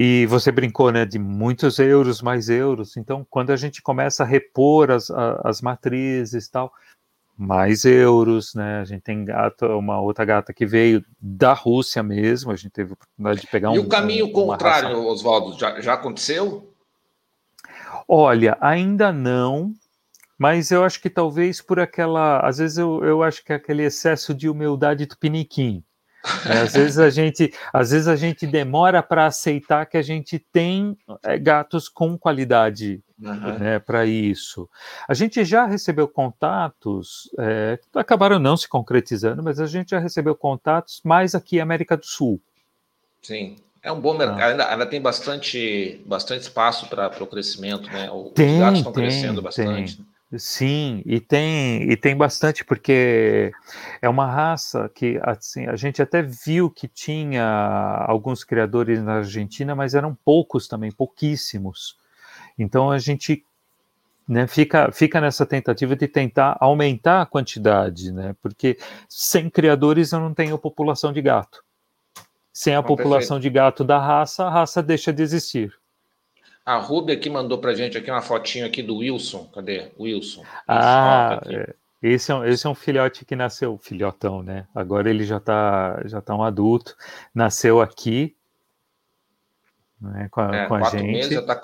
E 0.03 0.25
você 0.25 0.51
brincou, 0.51 0.91
né, 0.91 1.05
de 1.05 1.19
muitos 1.19 1.79
euros, 1.79 2.23
mais 2.23 2.49
euros. 2.49 2.97
Então, 2.97 3.27
quando 3.29 3.51
a 3.51 3.57
gente 3.57 3.83
começa 3.83 4.23
a 4.23 4.27
repor 4.27 4.91
as, 4.91 5.11
as 5.45 5.61
matrizes 5.61 6.47
e 6.47 6.51
tal, 6.51 6.73
mais 7.37 7.85
euros, 7.85 8.55
né? 8.55 8.81
A 8.81 8.85
gente 8.87 9.03
tem 9.03 9.27
gata, 9.27 9.69
uma 9.77 10.01
outra 10.01 10.25
gata 10.25 10.55
que 10.55 10.65
veio 10.65 11.05
da 11.21 11.53
Rússia 11.53 12.03
mesmo, 12.03 12.51
a 12.51 12.57
gente 12.57 12.71
teve 12.71 12.93
a 12.93 12.95
oportunidade 12.95 13.43
de 13.43 13.47
pegar 13.49 13.69
e 13.69 13.73
um. 13.73 13.75
E 13.75 13.79
o 13.81 13.89
caminho 13.91 14.27
um, 14.29 14.33
contrário, 14.33 14.89
raça... 14.89 15.01
Oswaldo, 15.01 15.59
já, 15.59 15.79
já 15.83 15.93
aconteceu? 15.93 16.73
Olha, 18.09 18.57
ainda 18.59 19.13
não, 19.13 19.75
mas 20.39 20.71
eu 20.71 20.83
acho 20.83 20.99
que 20.99 21.11
talvez 21.11 21.61
por 21.61 21.79
aquela. 21.79 22.41
Às 22.41 22.57
vezes 22.57 22.79
eu, 22.79 23.05
eu 23.05 23.23
acho 23.23 23.45
que 23.45 23.53
é 23.53 23.57
aquele 23.57 23.83
excesso 23.83 24.33
de 24.33 24.49
humildade 24.49 25.05
tupiniquim. 25.05 25.85
Né? 26.45 26.61
Às 26.63 26.75
vezes 26.75 26.99
a 26.99 27.11
gente, 27.11 27.53
às 27.73 27.91
vezes 27.91 28.07
a 28.07 28.17
gente 28.17 28.47
demora 28.47 29.03
para 29.03 29.27
aceitar 29.27 29.87
que 29.87 29.97
a 29.97 30.03
gente 30.03 30.39
tem 30.39 30.97
é, 31.23 31.39
gatos 31.39 31.89
com 31.89 32.17
qualidade 32.19 33.03
uhum. 33.21 33.59
né, 33.59 33.79
para 33.79 34.05
isso. 34.05 34.69
A 35.09 35.15
gente 35.15 35.45
já 35.45 35.67
recebeu 35.67 36.07
contatos, 36.07 37.31
é, 37.39 37.79
acabaram 37.95 38.39
não 38.39 38.57
se 38.57 38.69
concretizando, 38.69 39.43
mas 39.43 39.61
a 39.61 39.67
gente 39.67 39.91
já 39.91 39.99
recebeu 39.99 40.35
contatos 40.35 41.01
mais 41.05 41.35
aqui 41.35 41.57
na 41.57 41.63
América 41.63 41.97
do 41.97 42.05
Sul. 42.05 42.41
Sim. 43.23 43.57
É 43.83 43.91
um 43.91 43.99
bom 43.99 44.13
mercado, 44.13 44.41
ah. 44.43 44.47
ainda, 44.47 44.71
ainda, 44.71 44.87
tem 44.87 45.01
bastante, 45.01 46.03
bastante 46.05 46.43
espaço 46.43 46.87
para 46.89 47.11
o 47.23 47.27
crescimento, 47.27 47.91
né? 47.91 48.11
Os 48.11 48.33
tem, 48.33 48.59
gatos 48.59 48.81
estão 48.81 48.93
crescendo 48.93 49.41
bastante. 49.41 49.97
Tem. 49.97 50.10
Sim, 50.39 51.03
e 51.05 51.19
tem, 51.19 51.91
e 51.91 51.97
tem 51.97 52.17
bastante, 52.17 52.65
porque 52.65 53.53
é 54.01 54.09
uma 54.09 54.31
raça 54.31 54.89
que 54.95 55.19
assim, 55.25 55.67
a 55.67 55.75
gente 55.75 56.01
até 56.01 56.23
viu 56.23 56.71
que 56.71 56.87
tinha 56.87 57.45
alguns 58.07 58.45
criadores 58.45 59.03
na 59.03 59.15
Argentina, 59.15 59.75
mas 59.75 59.93
eram 59.93 60.17
poucos 60.25 60.69
também, 60.69 60.93
pouquíssimos. 60.93 61.97
Então 62.57 62.93
a 62.93 62.99
gente 62.99 63.45
né, 64.29 64.47
fica, 64.47 64.93
fica 64.93 65.21
nessa 65.21 65.45
tentativa 65.45 65.97
de 65.97 66.07
tentar 66.07 66.57
aumentar 66.61 67.23
a 67.23 67.27
quantidade, 67.27 68.13
né, 68.13 68.37
porque 68.41 68.79
sem 69.09 69.51
criadores 69.51 70.13
eu 70.13 70.21
não 70.21 70.33
tenho 70.33 70.57
população 70.57 71.13
de 71.13 71.21
gato. 71.21 71.65
Sem 72.53 72.77
a 72.77 72.83
população 72.83 73.39
perfeito. 73.39 73.43
de 73.43 73.51
gato 73.51 73.85
da 73.85 73.99
raça, 73.99 74.45
a 74.45 74.51
raça 74.51 74.81
deixa 74.81 75.13
de 75.13 75.23
existir. 75.25 75.80
A 76.65 76.77
Ruby 76.77 77.13
aqui 77.13 77.29
mandou 77.31 77.59
pra 77.59 77.75
gente 77.75 77.97
aqui 77.97 78.11
uma 78.11 78.23
fotinho 78.23 78.67
aqui 78.67 78.83
do 78.83 78.97
Wilson. 78.99 79.51
Cadê? 79.55 79.91
Wilson. 79.99 80.45
Ah, 80.69 81.41
é, 81.47 81.75
esse 82.03 82.31
é, 82.31 82.35
um, 82.35 82.45
esse 82.45 82.67
é 82.67 82.71
um 82.71 82.75
filhote 82.75 83.25
que 83.25 83.35
nasceu, 83.35 83.79
filhotão, 83.79 84.43
né? 84.43 84.67
Agora 84.75 85.11
ele 85.11 85.25
já 85.25 85.41
tá, 85.41 86.01
já 86.05 86.21
tá 86.21 86.35
um 86.35 86.43
adulto. 86.43 86.97
Nasceu 87.35 87.81
aqui, 87.81 88.37
né, 90.01 90.29
com 90.31 90.41
a, 90.41 90.57
é, 90.57 90.67
com 90.67 90.75
a 90.75 90.79
quatro 90.81 90.99
gente. 90.99 91.13
meses 91.13 91.33
já 91.33 91.43
tá 91.43 91.57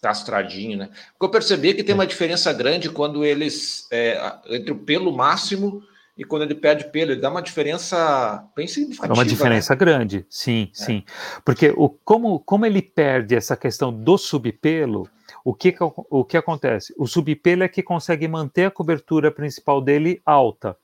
castradinho, 0.00 0.78
né? 0.78 0.88
Porque 1.12 1.26
eu 1.26 1.30
percebi 1.30 1.74
que 1.74 1.84
tem 1.84 1.94
uma 1.94 2.06
diferença 2.06 2.52
grande 2.52 2.88
quando 2.88 3.24
eles, 3.24 3.86
é, 3.90 4.38
entre 4.48 4.72
o 4.72 4.78
pelo 4.78 5.12
máximo 5.12 5.82
e 6.22 6.24
quando 6.24 6.42
ele 6.42 6.54
perde 6.54 6.84
pelo, 6.84 7.10
ele 7.10 7.20
dá 7.20 7.28
uma 7.28 7.42
diferença 7.42 8.48
bem 8.54 8.68
significativa. 8.68 9.12
É 9.12 9.18
uma 9.18 9.24
diferença 9.24 9.74
né? 9.74 9.78
grande, 9.78 10.24
sim, 10.30 10.70
é. 10.70 10.84
sim. 10.84 11.04
Porque 11.44 11.74
o, 11.76 11.88
como, 11.88 12.38
como 12.38 12.64
ele 12.64 12.80
perde 12.80 13.34
essa 13.34 13.56
questão 13.56 13.92
do 13.92 14.16
subpelo, 14.16 15.08
o 15.44 15.52
que, 15.52 15.74
o 15.80 16.24
que 16.24 16.36
acontece? 16.36 16.94
O 16.96 17.08
subpelo 17.08 17.64
é 17.64 17.68
que 17.68 17.82
consegue 17.82 18.28
manter 18.28 18.66
a 18.66 18.70
cobertura 18.70 19.32
principal 19.32 19.80
dele 19.80 20.22
alta. 20.24 20.76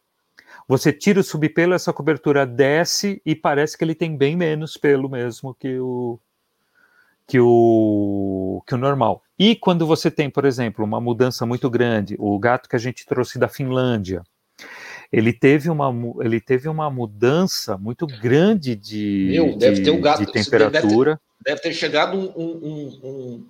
Você 0.66 0.93
tira 0.93 1.20
o 1.20 1.24
subpelo, 1.24 1.72
essa 1.72 1.93
cobertura 1.93 2.45
desce 2.45 3.22
e 3.24 3.36
parece 3.36 3.78
que 3.78 3.84
ele 3.84 3.95
tem 3.95 4.16
bem 4.16 4.36
menos 4.36 4.76
pelo 4.76 5.09
mesmo 5.09 5.55
que 5.55 5.78
o, 5.78 6.18
que 7.28 7.39
o, 7.39 8.61
que 8.66 8.74
o 8.74 8.78
normal. 8.78 9.22
E 9.39 9.55
quando 9.55 9.86
você 9.86 10.11
tem, 10.11 10.28
por 10.28 10.45
exemplo, 10.45 10.84
uma 10.84 11.01
mudança 11.01 11.47
muito 11.47 11.70
grande, 11.70 12.16
o 12.18 12.36
gato 12.41 12.68
que 12.68 12.74
a 12.74 12.80
gente 12.80 13.07
trouxe 13.07 13.39
da 13.39 13.47
Finlândia, 13.47 14.24
ele 15.11 15.32
teve 15.32 15.70
uma, 15.70 15.92
ele 16.20 16.40
teve 16.40 16.68
uma 16.68 16.90
mudança 16.90 17.78
muito 17.78 18.06
grande 18.06 18.76
de, 18.76 19.28
Meu, 19.30 19.56
deve 19.56 19.76
de, 19.76 19.82
ter 19.82 19.90
um 19.90 20.00
gato, 20.00 20.24
de 20.24 20.32
temperatura. 20.32 21.18
Deve 21.42 21.61
ter, 21.61 21.61
deve 21.61 21.61
ter 21.62 21.72
chegado 21.72 22.18
um, 22.18 22.32
um, 22.36 23.00
um, 23.02 23.46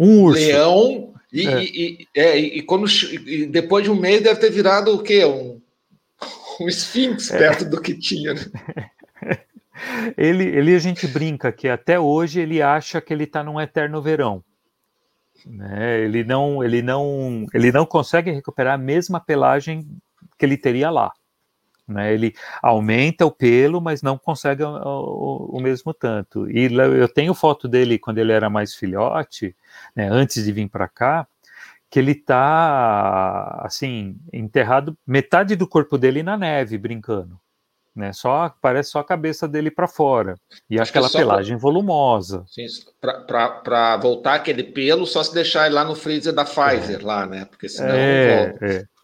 um 0.00 0.22
urso. 0.22 0.40
leão 0.40 1.14
e, 1.32 1.46
é. 1.46 1.62
E, 1.62 2.08
é, 2.14 2.38
e, 2.38 2.62
quando, 2.62 2.86
e 3.26 3.46
depois 3.46 3.84
de 3.84 3.90
um 3.90 3.96
mês 3.96 4.22
deve 4.22 4.40
ter 4.40 4.50
virado 4.50 4.94
o 4.94 5.02
quê? 5.02 5.24
Um, 5.24 5.60
um 6.60 6.68
esfinx 6.68 7.30
é. 7.30 7.38
perto 7.38 7.64
do 7.68 7.80
que 7.80 7.94
tinha. 7.94 8.34
Né? 8.34 8.40
ele, 10.16 10.44
ele 10.44 10.74
a 10.74 10.78
gente 10.78 11.06
brinca 11.06 11.52
que 11.52 11.68
até 11.68 12.00
hoje 12.00 12.40
ele 12.40 12.62
acha 12.62 13.00
que 13.00 13.12
ele 13.12 13.24
está 13.24 13.44
num 13.44 13.60
eterno 13.60 14.00
verão. 14.00 14.42
Né? 15.46 16.00
Ele 16.00 16.24
não, 16.24 16.64
ele 16.64 16.82
não, 16.82 17.46
ele 17.52 17.70
não 17.70 17.84
consegue 17.84 18.30
recuperar 18.30 18.74
a 18.74 18.78
mesma 18.78 19.20
pelagem 19.20 19.86
que 20.38 20.46
ele 20.46 20.56
teria 20.56 20.90
lá. 20.90 21.12
Né? 21.88 22.12
Ele 22.12 22.34
aumenta 22.62 23.24
o 23.24 23.30
pelo, 23.30 23.80
mas 23.80 24.02
não 24.02 24.18
consegue 24.18 24.62
o, 24.62 24.68
o, 24.68 25.56
o, 25.56 25.60
mesmo 25.60 25.94
tanto. 25.94 26.48
E 26.50 26.72
eu 26.74 27.08
tenho 27.08 27.32
foto 27.32 27.66
dele 27.66 27.98
quando 27.98 28.18
ele 28.18 28.30
era 28.30 28.50
mais 28.50 28.74
filhote, 28.74 29.56
né, 29.96 30.06
antes 30.10 30.44
de 30.44 30.52
vir 30.52 30.68
para 30.68 30.86
cá, 30.86 31.26
que 31.90 31.98
ele 31.98 32.12
está 32.12 33.62
assim 33.64 34.18
enterrado 34.30 34.96
metade 35.06 35.56
do 35.56 35.66
corpo 35.66 35.96
dele 35.96 36.22
na 36.22 36.36
neve 36.36 36.76
brincando, 36.76 37.40
né? 37.96 38.12
Só 38.12 38.54
parece 38.60 38.90
só 38.90 38.98
a 38.98 39.04
cabeça 39.04 39.48
dele 39.48 39.70
para 39.70 39.88
fora 39.88 40.34
e 40.68 40.78
Acho 40.78 40.90
aquela 40.90 41.08
pelagem 41.08 41.56
pra... 41.56 41.62
volumosa. 41.62 42.44
Para 43.26 43.96
voltar 43.96 44.34
aquele 44.34 44.62
pelo, 44.62 45.06
só 45.06 45.22
se 45.22 45.32
deixar 45.32 45.64
ele 45.64 45.76
lá 45.76 45.84
no 45.84 45.94
freezer 45.94 46.34
da 46.34 46.44
Pfizer 46.44 47.00
é. 47.00 47.04
lá, 47.04 47.26
né? 47.26 47.46
Porque 47.46 47.70
senão 47.70 47.94
é, 47.94 48.48
volta. 48.50 48.66
É. 48.66 48.97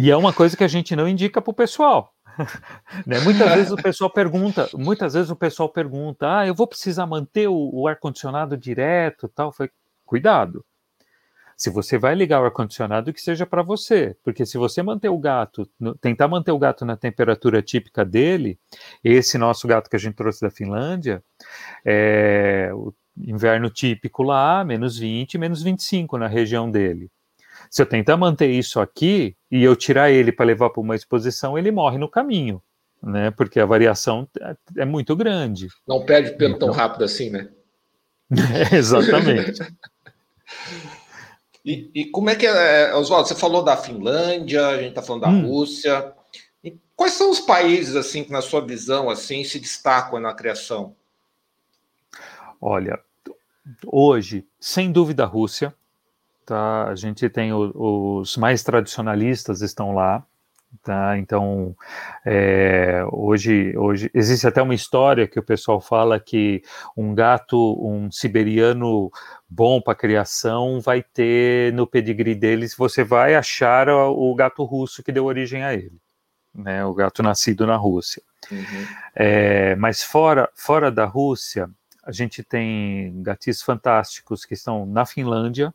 E 0.00 0.12
é 0.12 0.16
uma 0.16 0.32
coisa 0.32 0.56
que 0.56 0.62
a 0.62 0.68
gente 0.68 0.94
não 0.94 1.08
indica 1.08 1.42
para 1.42 1.50
o 1.50 1.54
pessoal. 1.54 2.14
né? 3.04 3.18
Muitas 3.18 3.52
vezes 3.52 3.72
o 3.72 3.76
pessoal 3.76 4.08
pergunta, 4.08 4.68
muitas 4.72 5.14
vezes 5.14 5.28
o 5.28 5.34
pessoal 5.34 5.68
pergunta, 5.68 6.38
ah, 6.38 6.46
eu 6.46 6.54
vou 6.54 6.68
precisar 6.68 7.04
manter 7.04 7.48
o, 7.48 7.70
o 7.72 7.88
ar-condicionado 7.88 8.56
direto, 8.56 9.26
tal. 9.26 9.50
Foi 9.50 9.68
cuidado. 10.06 10.64
Se 11.56 11.68
você 11.68 11.98
vai 11.98 12.14
ligar 12.14 12.40
o 12.40 12.44
ar-condicionado, 12.44 13.12
que 13.12 13.20
seja 13.20 13.44
para 13.44 13.60
você, 13.60 14.16
porque 14.22 14.46
se 14.46 14.56
você 14.56 14.84
manter 14.84 15.08
o 15.08 15.18
gato, 15.18 15.68
no, 15.80 15.96
tentar 15.96 16.28
manter 16.28 16.52
o 16.52 16.58
gato 16.60 16.84
na 16.84 16.96
temperatura 16.96 17.60
típica 17.60 18.04
dele, 18.04 18.56
esse 19.02 19.36
nosso 19.36 19.66
gato 19.66 19.90
que 19.90 19.96
a 19.96 19.98
gente 19.98 20.14
trouxe 20.14 20.40
da 20.42 20.50
Finlândia, 20.50 21.24
é, 21.84 22.70
o 22.72 22.94
inverno 23.16 23.68
típico 23.68 24.22
lá, 24.22 24.64
menos 24.64 24.96
20, 24.96 25.38
menos 25.38 25.60
25 25.60 26.16
na 26.16 26.28
região 26.28 26.70
dele. 26.70 27.10
Se 27.70 27.82
eu 27.82 27.86
tentar 27.86 28.16
manter 28.16 28.50
isso 28.50 28.80
aqui 28.80 29.36
e 29.50 29.62
eu 29.62 29.76
tirar 29.76 30.10
ele 30.10 30.32
para 30.32 30.46
levar 30.46 30.70
para 30.70 30.80
uma 30.80 30.96
exposição, 30.96 31.58
ele 31.58 31.70
morre 31.70 31.98
no 31.98 32.08
caminho, 32.08 32.62
né? 33.02 33.30
Porque 33.30 33.60
a 33.60 33.66
variação 33.66 34.28
é, 34.40 34.56
é 34.78 34.84
muito 34.84 35.14
grande. 35.14 35.68
Não 35.86 36.04
perde 36.04 36.32
pelo 36.36 36.56
então... 36.56 36.68
tão 36.68 36.76
rápido 36.76 37.04
assim, 37.04 37.30
né? 37.30 37.48
É, 38.30 38.74
exatamente. 38.76 39.60
e, 41.64 41.90
e, 41.94 42.04
como 42.06 42.30
é 42.30 42.36
que 42.36 42.46
é, 42.46 42.94
Oswaldo? 42.94 43.28
Você 43.28 43.34
falou 43.34 43.62
da 43.62 43.76
Finlândia, 43.76 44.66
a 44.66 44.76
gente 44.76 44.90
está 44.90 45.02
falando 45.02 45.22
da 45.22 45.28
hum. 45.28 45.46
Rússia. 45.46 46.12
E 46.62 46.76
quais 46.94 47.12
são 47.12 47.30
os 47.30 47.40
países 47.40 47.96
assim 47.96 48.24
que, 48.24 48.32
na 48.32 48.42
sua 48.42 48.60
visão, 48.60 49.08
assim, 49.08 49.44
se 49.44 49.58
destacam 49.58 50.20
na 50.20 50.34
criação? 50.34 50.94
Olha, 52.60 52.98
hoje, 53.86 54.46
sem 54.58 54.90
dúvida, 54.90 55.24
a 55.24 55.26
Rússia. 55.26 55.74
Tá? 56.48 56.88
A 56.88 56.94
gente 56.94 57.28
tem 57.28 57.52
o, 57.52 58.20
os 58.20 58.38
mais 58.38 58.62
tradicionalistas 58.62 59.60
estão 59.60 59.92
lá, 59.92 60.24
tá? 60.82 61.18
Então, 61.18 61.76
é, 62.24 63.04
hoje, 63.12 63.76
hoje 63.76 64.10
existe 64.14 64.46
até 64.46 64.62
uma 64.62 64.74
história 64.74 65.28
que 65.28 65.38
o 65.38 65.42
pessoal 65.42 65.78
fala 65.78 66.18
que 66.18 66.62
um 66.96 67.14
gato, 67.14 67.58
um 67.86 68.10
siberiano 68.10 69.10
bom 69.46 69.78
para 69.78 69.94
criação, 69.94 70.80
vai 70.80 71.02
ter 71.02 71.70
no 71.74 71.86
pedigree 71.86 72.34
deles, 72.34 72.74
você 72.74 73.04
vai 73.04 73.34
achar 73.34 73.90
o, 73.90 74.34
gato 74.34 74.64
russo 74.64 75.02
que 75.02 75.12
deu 75.12 75.26
origem 75.26 75.62
a 75.62 75.74
ele, 75.74 76.00
né? 76.54 76.82
O 76.82 76.94
gato 76.94 77.22
nascido 77.22 77.66
na 77.66 77.76
Rússia. 77.76 78.22
Uhum. 78.50 78.86
É, 79.14 79.76
mas 79.76 80.02
fora, 80.02 80.48
fora 80.54 80.90
da 80.90 81.04
Rússia, 81.04 81.68
a 82.02 82.10
gente 82.10 82.42
tem 82.42 83.22
gatis 83.22 83.60
fantásticos 83.60 84.46
que 84.46 84.54
estão 84.54 84.86
na 84.86 85.04
Finlândia, 85.04 85.74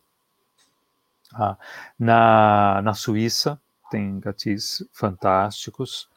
ah, 1.34 1.58
na, 1.98 2.82
na 2.84 2.94
Suíça 2.94 3.60
tem 3.92 4.20
gatis 4.20 4.84
fantásticos. 4.92 6.08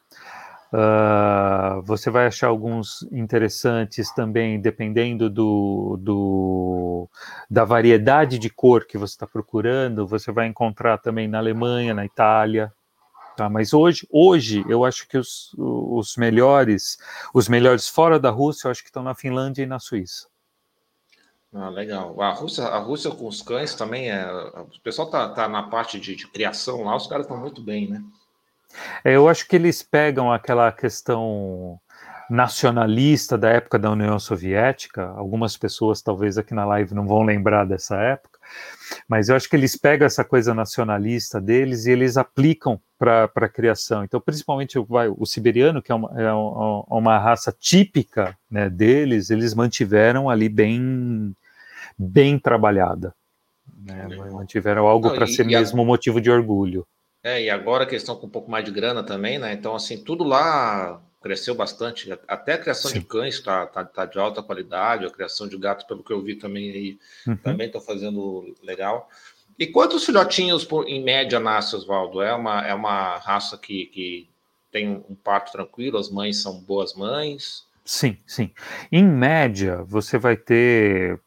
Uh, 0.73 1.81
você 1.83 2.09
vai 2.09 2.27
achar 2.27 2.47
alguns 2.47 3.03
interessantes 3.11 4.11
também, 4.13 4.59
dependendo 4.59 5.29
do, 5.29 5.97
do, 6.01 7.09
da 7.49 7.63
variedade 7.63 8.37
de 8.37 8.49
cor 8.49 8.85
que 8.85 8.97
você 8.97 9.13
está 9.13 9.27
procurando. 9.27 10.07
Você 10.07 10.31
vai 10.31 10.47
encontrar 10.47 10.97
também 10.97 11.27
na 11.27 11.37
Alemanha, 11.37 11.93
na 11.93 12.05
Itália. 12.05 12.73
Tá? 13.37 13.47
Mas 13.47 13.73
hoje, 13.73 14.07
hoje 14.11 14.65
eu 14.67 14.83
acho 14.83 15.07
que 15.07 15.17
os, 15.17 15.53
os 15.57 16.17
melhores, 16.17 16.97
os 17.33 17.47
melhores 17.47 17.87
fora 17.87 18.19
da 18.19 18.31
Rússia, 18.31 18.67
eu 18.67 18.71
acho 18.71 18.81
que 18.81 18.89
estão 18.89 19.03
na 19.03 19.13
Finlândia 19.13 19.63
e 19.63 19.67
na 19.67 19.79
Suíça. 19.79 20.27
Ah, 21.53 21.69
legal. 21.69 22.21
A 22.21 22.31
Rússia, 22.31 22.65
a 22.65 22.77
Rússia 22.77 23.11
com 23.11 23.27
os 23.27 23.41
cães 23.41 23.73
também 23.73 24.11
é. 24.11 24.25
O 24.29 24.81
pessoal 24.83 25.09
tá, 25.09 25.29
tá 25.29 25.47
na 25.47 25.63
parte 25.63 25.99
de, 25.99 26.15
de 26.15 26.27
criação 26.27 26.83
lá, 26.83 26.95
os 26.95 27.07
caras 27.07 27.25
estão 27.25 27.39
muito 27.39 27.61
bem, 27.61 27.89
né? 27.89 28.03
É, 29.03 29.15
eu 29.15 29.27
acho 29.29 29.47
que 29.47 29.55
eles 29.55 29.81
pegam 29.81 30.31
aquela 30.31 30.71
questão 30.71 31.79
nacionalista 32.29 33.37
da 33.37 33.49
época 33.49 33.79
da 33.79 33.89
União 33.89 34.19
Soviética. 34.19 35.07
Algumas 35.15 35.57
pessoas, 35.57 36.01
talvez 36.01 36.37
aqui 36.37 36.53
na 36.53 36.65
live, 36.65 36.93
não 36.93 37.07
vão 37.07 37.23
lembrar 37.23 37.65
dessa 37.65 37.95
época, 37.95 38.36
mas 39.07 39.29
eu 39.29 39.35
acho 39.35 39.49
que 39.49 39.55
eles 39.55 39.75
pegam 39.75 40.05
essa 40.05 40.23
coisa 40.23 40.53
nacionalista 40.53 41.39
deles 41.39 41.85
e 41.85 41.91
eles 41.91 42.17
aplicam 42.17 42.79
para 42.97 43.29
a 43.35 43.49
criação. 43.49 44.03
Então, 44.03 44.19
principalmente 44.19 44.79
vai, 44.79 45.07
o 45.07 45.25
siberiano, 45.25 45.81
que 45.81 45.91
é 45.91 45.95
uma, 45.95 46.21
é 46.21 46.33
uma 46.33 47.17
raça 47.17 47.55
típica 47.57 48.37
né, 48.49 48.69
deles, 48.69 49.29
eles 49.29 49.53
mantiveram 49.53 50.29
ali 50.29 50.49
bem, 50.49 51.35
bem 51.97 52.39
trabalhada. 52.39 53.13
Né, 53.83 54.07
mantiveram 54.31 54.87
algo 54.87 55.11
para 55.11 55.27
ser 55.27 55.45
mesmo 55.45 55.81
a... 55.81 55.85
motivo 55.85 56.19
de 56.19 56.31
orgulho. 56.31 56.85
É, 57.23 57.43
e 57.43 57.49
agora 57.49 57.83
a 57.83 57.87
questão 57.87 58.15
com 58.15 58.27
um 58.27 58.29
pouco 58.29 58.49
mais 58.49 58.63
de 58.63 58.71
grana 58.71 59.03
também, 59.03 59.37
né? 59.37 59.53
Então, 59.53 59.75
assim, 59.75 59.97
tudo 59.97 60.23
lá 60.23 61.01
cresceu 61.21 61.55
bastante. 61.55 62.11
Até 62.27 62.53
a 62.53 62.57
criação 62.57 62.91
Sim. 62.91 62.99
de 62.99 63.05
cães 63.05 63.35
está 63.35 63.65
tá, 63.65 63.83
tá 63.83 64.05
de 64.05 64.19
alta 64.19 64.41
qualidade, 64.43 65.05
a 65.05 65.11
criação 65.11 65.47
de 65.47 65.57
gatos, 65.57 65.85
pelo 65.85 66.03
que 66.03 66.11
eu 66.11 66.21
vi 66.21 66.35
também 66.35 66.69
aí, 66.69 66.99
uhum. 67.27 67.37
também 67.37 67.67
está 67.67 67.79
fazendo 67.79 68.55
legal. 68.63 69.09
E 69.57 69.65
quantos 69.65 70.05
filhotinhos 70.05 70.63
por, 70.63 70.87
em 70.87 71.03
média 71.03 71.39
nasce, 71.39 71.75
Oswaldo? 71.75 72.21
É 72.21 72.33
uma, 72.33 72.67
é 72.67 72.73
uma 72.73 73.17
raça 73.17 73.57
que, 73.57 73.87
que 73.87 74.29
tem 74.71 75.03
um 75.09 75.15
parto 75.15 75.51
tranquilo, 75.51 75.97
as 75.97 76.09
mães 76.09 76.41
são 76.41 76.59
boas 76.59 76.93
mães? 76.93 77.65
Sim, 77.83 78.17
sim. 78.27 78.51
Em 78.91 79.03
média, 79.03 79.81
você 79.83 80.17
vai 80.17 80.35
ter. 80.35 81.19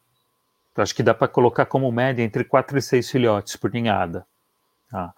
Acho 0.77 0.95
que 0.95 1.03
dá 1.03 1.13
para 1.13 1.27
colocar 1.27 1.67
como 1.67 1.91
média 1.91 2.23
entre 2.23 2.45
4 2.45 2.79
e 2.79 2.83
6 2.83 3.11
filhotes 3.11 3.57
por 3.57 3.73
ninhada. 3.73 4.27
Tá? 4.89 5.13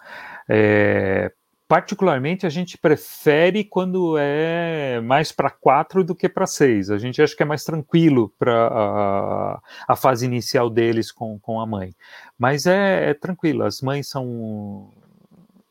É, 0.49 1.31
particularmente 1.73 2.45
a 2.45 2.49
gente 2.51 2.77
prefere 2.77 3.63
quando 3.63 4.15
é 4.19 5.01
mais 5.01 5.31
para 5.31 5.49
quatro 5.49 6.03
do 6.03 6.13
que 6.13 6.29
para 6.29 6.45
seis. 6.45 6.91
A 6.91 6.99
gente 6.99 7.19
acha 7.19 7.35
que 7.35 7.41
é 7.41 7.45
mais 7.47 7.63
tranquilo 7.63 8.31
para 8.37 8.67
a, 8.67 9.59
a, 9.87 9.95
fase 9.95 10.23
inicial 10.23 10.69
deles 10.69 11.11
com, 11.11 11.39
com 11.39 11.59
a 11.59 11.65
mãe. 11.65 11.95
Mas 12.37 12.67
é, 12.67 13.09
é 13.09 13.13
tranquilo, 13.15 13.63
as 13.63 13.81
mães 13.81 14.07
são 14.07 14.91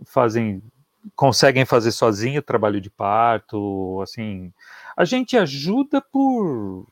fazem 0.04 0.60
conseguem 1.14 1.64
fazer 1.64 1.92
sozinho 1.92 2.40
o 2.40 2.44
trabalho 2.44 2.80
de 2.80 2.90
parto, 2.90 4.00
assim. 4.02 4.52
A 4.96 5.04
gente 5.04 5.36
ajuda 5.36 6.00
por 6.00 6.84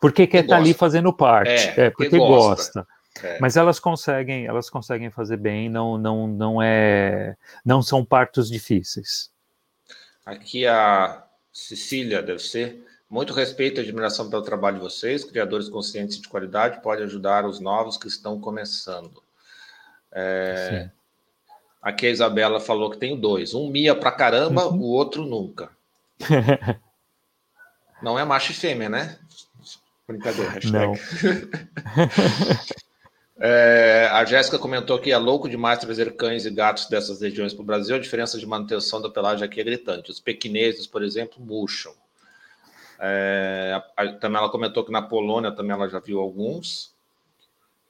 porque 0.00 0.26
quer 0.26 0.42
estar 0.42 0.56
tá 0.56 0.60
ali 0.60 0.74
fazendo 0.74 1.12
parte, 1.12 1.68
é, 1.80 1.86
é 1.86 1.90
porque 1.90 2.18
gosta. 2.18 2.80
gosta. 2.80 2.95
É. 3.22 3.38
Mas 3.40 3.56
elas 3.56 3.78
conseguem, 3.78 4.46
elas 4.46 4.68
conseguem 4.68 5.10
fazer 5.10 5.36
bem, 5.36 5.68
não, 5.68 5.96
não, 5.96 6.26
não 6.26 6.62
é, 6.62 7.36
não 7.64 7.82
são 7.82 8.04
partos 8.04 8.48
difíceis. 8.48 9.30
Aqui 10.24 10.66
a 10.66 11.24
Cecília 11.52 12.22
deve 12.22 12.40
ser 12.40 12.84
muito 13.08 13.32
respeito 13.32 13.80
e 13.80 13.84
admiração 13.84 14.28
pelo 14.28 14.42
trabalho 14.42 14.76
de 14.76 14.82
vocês, 14.82 15.24
criadores 15.24 15.68
conscientes 15.68 16.20
de 16.20 16.28
qualidade, 16.28 16.82
pode 16.82 17.02
ajudar 17.02 17.44
os 17.46 17.60
novos 17.60 17.96
que 17.96 18.08
estão 18.08 18.40
começando. 18.40 19.22
É, 20.12 20.90
aqui 21.80 22.06
a 22.06 22.10
Isabela 22.10 22.58
falou 22.58 22.90
que 22.90 22.98
tem 22.98 23.18
dois, 23.18 23.54
um 23.54 23.70
mia 23.70 23.94
pra 23.94 24.10
caramba, 24.10 24.66
uhum. 24.66 24.80
o 24.80 24.84
outro 24.84 25.24
nunca. 25.24 25.70
Não 28.02 28.18
é 28.18 28.24
macho 28.24 28.52
e 28.52 28.54
fêmea, 28.54 28.88
né? 28.88 29.18
Brincadeira, 30.06 30.50
hashtag. 30.50 30.72
Não. 30.72 30.94
É, 33.38 34.08
a 34.12 34.24
Jéssica 34.24 34.58
comentou 34.58 34.98
que 34.98 35.12
é 35.12 35.18
louco 35.18 35.48
demais 35.48 35.78
trazer 35.78 36.16
cães 36.16 36.46
e 36.46 36.50
gatos 36.50 36.88
dessas 36.88 37.20
regiões 37.20 37.52
para 37.52 37.62
o 37.62 37.66
Brasil. 37.66 37.94
A 37.94 37.98
diferença 37.98 38.38
de 38.38 38.46
manutenção 38.46 39.00
da 39.00 39.10
pelagem 39.10 39.44
aqui 39.44 39.60
é 39.60 39.64
gritante. 39.64 40.10
Os 40.10 40.20
pequineses, 40.20 40.86
por 40.86 41.02
exemplo, 41.02 41.44
murcham. 41.44 41.94
É, 42.98 43.82
a, 43.94 44.08
também 44.14 44.38
ela 44.38 44.50
comentou 44.50 44.84
que 44.84 44.92
na 44.92 45.02
Polônia 45.02 45.52
também 45.52 45.72
ela 45.72 45.88
já 45.88 45.98
viu 45.98 46.18
alguns. 46.18 46.94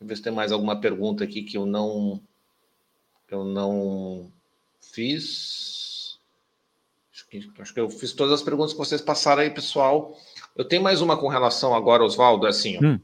Vamos 0.00 0.10
ver 0.10 0.16
se 0.16 0.22
tem 0.22 0.32
mais 0.32 0.50
alguma 0.50 0.80
pergunta 0.80 1.22
aqui 1.22 1.42
que 1.42 1.56
eu 1.56 1.64
não 1.64 2.20
eu 3.30 3.44
não 3.44 4.30
fiz. 4.80 6.18
Acho 7.12 7.26
que, 7.28 7.50
acho 7.58 7.74
que 7.74 7.80
eu 7.80 7.88
fiz 7.88 8.12
todas 8.12 8.34
as 8.34 8.42
perguntas 8.42 8.72
que 8.72 8.78
vocês 8.78 9.00
passaram 9.00 9.42
aí, 9.42 9.50
pessoal. 9.50 10.16
Eu 10.56 10.64
tenho 10.64 10.82
mais 10.82 11.00
uma 11.00 11.16
com 11.16 11.28
relação 11.28 11.74
agora, 11.74 12.04
Oswaldo, 12.04 12.46
é 12.46 12.50
assim, 12.50 12.76
ó. 12.78 12.84
Hum. 12.84 13.00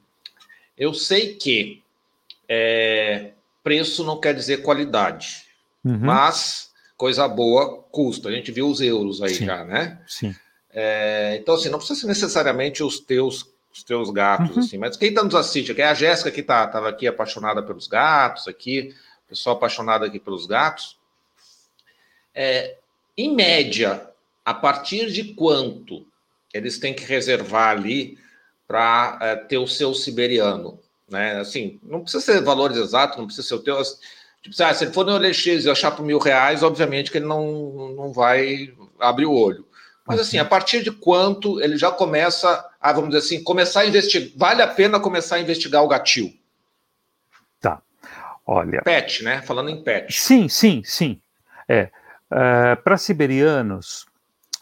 Eu 0.76 0.95
sei 0.95 1.34
que 1.34 1.82
é, 2.49 3.32
preço 3.62 4.05
não 4.05 4.20
quer 4.20 4.34
dizer 4.34 4.62
qualidade, 4.62 5.45
uhum. 5.84 5.99
mas 6.01 6.70
coisa 6.97 7.26
boa 7.28 7.82
custa. 7.90 8.28
A 8.28 8.32
gente 8.32 8.53
viu 8.53 8.68
os 8.68 8.80
euros 8.80 9.22
aí 9.22 9.34
Sim. 9.34 9.47
já, 9.47 9.64
né? 9.64 10.01
Sim. 10.07 10.34
É, 10.72 11.36
então, 11.40 11.55
assim, 11.55 11.68
não 11.68 11.78
precisa 11.78 12.01
ser 12.01 12.07
necessariamente 12.07 12.82
os 12.82 13.01
teus 13.01 13.51
os 13.72 13.82
teus 13.82 14.11
gatos, 14.11 14.55
uhum. 14.55 14.62
assim, 14.62 14.76
mas 14.76 14.99
quem 14.99 15.09
está 15.09 15.24
nos 15.24 15.34
assiste, 15.34 15.72
que 15.72 15.80
é 15.80 15.86
a 15.86 15.95
Jéssica 15.95 16.30
que 16.30 16.43
tá, 16.43 16.66
estava 16.66 16.90
aqui 16.90 17.07
apaixonada 17.07 17.62
pelos 17.62 17.86
gatos, 17.86 18.47
aqui, 18.47 18.95
pessoal 19.26 19.57
apaixonado 19.57 20.05
aqui 20.05 20.20
pelos 20.20 20.45
gatos. 20.45 20.99
É, 22.34 22.76
em 23.16 23.34
média, 23.34 24.07
a 24.45 24.53
partir 24.53 25.11
de 25.11 25.32
quanto 25.32 26.07
eles 26.53 26.78
têm 26.78 26.93
que 26.93 27.05
reservar 27.05 27.70
ali 27.70 28.18
para 28.68 29.18
é, 29.22 29.36
ter 29.36 29.57
o 29.57 29.66
seu 29.66 29.95
siberiano? 29.95 30.78
Né? 31.12 31.38
Assim, 31.38 31.78
não 31.82 32.00
precisa 32.00 32.24
ser 32.24 32.42
valores 32.42 32.76
exatos, 32.76 33.18
não 33.18 33.26
precisa 33.26 33.46
ser 33.46 33.54
o 33.54 33.58
teu. 33.60 33.80
Tipo, 34.42 34.62
ah, 34.62 34.74
se 34.74 34.84
ele 34.84 34.92
for 34.92 35.06
no 35.06 35.12
OLX 35.12 35.46
e 35.46 35.70
achar 35.70 35.92
por 35.92 36.04
mil 36.04 36.18
reais, 36.18 36.62
obviamente 36.62 37.10
que 37.10 37.18
ele 37.18 37.26
não, 37.26 37.94
não 37.94 38.12
vai 38.12 38.74
abrir 38.98 39.26
o 39.26 39.32
olho. 39.32 39.66
Mas 40.04 40.18
assim, 40.18 40.38
a 40.38 40.44
partir 40.44 40.82
de 40.82 40.90
quanto 40.90 41.60
ele 41.60 41.76
já 41.76 41.90
começa 41.90 42.68
a, 42.80 42.92
vamos 42.92 43.10
dizer 43.10 43.24
assim, 43.24 43.44
começar 43.44 43.82
a 43.82 43.86
investigar, 43.86 44.30
vale 44.36 44.62
a 44.62 44.66
pena 44.66 44.98
começar 44.98 45.36
a 45.36 45.40
investigar 45.40 45.84
o 45.84 45.88
gatil? 45.88 46.36
Tá. 47.60 47.80
Olha. 48.44 48.82
Pet, 48.82 49.22
né? 49.22 49.42
Falando 49.42 49.70
em 49.70 49.82
pet. 49.82 50.12
Sim, 50.12 50.48
sim, 50.48 50.82
sim. 50.84 51.20
É. 51.68 51.90
Uh, 52.30 52.82
Para 52.82 52.98
siberianos, 52.98 54.06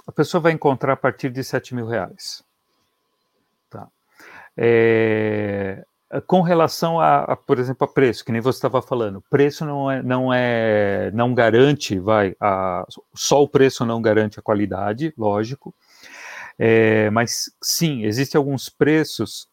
a 0.07 0.13
pessoa 0.13 0.41
vai 0.41 0.53
encontrar 0.53 0.93
a 0.93 0.97
partir 0.97 1.31
de 1.31 1.43
7 1.43 1.75
mil 1.75 1.87
reais. 1.87 2.43
Tá. 3.71 3.89
É, 4.57 5.85
com 6.27 6.41
relação 6.41 6.99
a, 6.99 7.21
a, 7.21 7.37
por 7.37 7.59
exemplo, 7.59 7.85
a 7.85 7.89
preço, 7.89 8.25
que 8.25 8.33
nem 8.33 8.41
você 8.41 8.57
estava 8.57 8.83
falando, 8.83 9.23
preço 9.31 9.65
não 9.65 9.91
é, 9.91 10.03
não 10.03 10.35
é, 10.35 11.11
não 11.13 11.33
garante, 11.33 11.99
vai, 11.99 12.35
a, 12.41 12.85
só 13.15 13.43
o 13.43 13.49
preço 13.49 13.87
não 13.87 14.03
garante 14.03 14.39
a 14.39 14.43
qualidade, 14.43 15.15
lógico, 15.17 15.75
é, 16.59 17.09
mas 17.11 17.55
sim, 17.63 18.05
existem 18.05 18.39
alguns 18.39 18.69
preços 18.69 19.49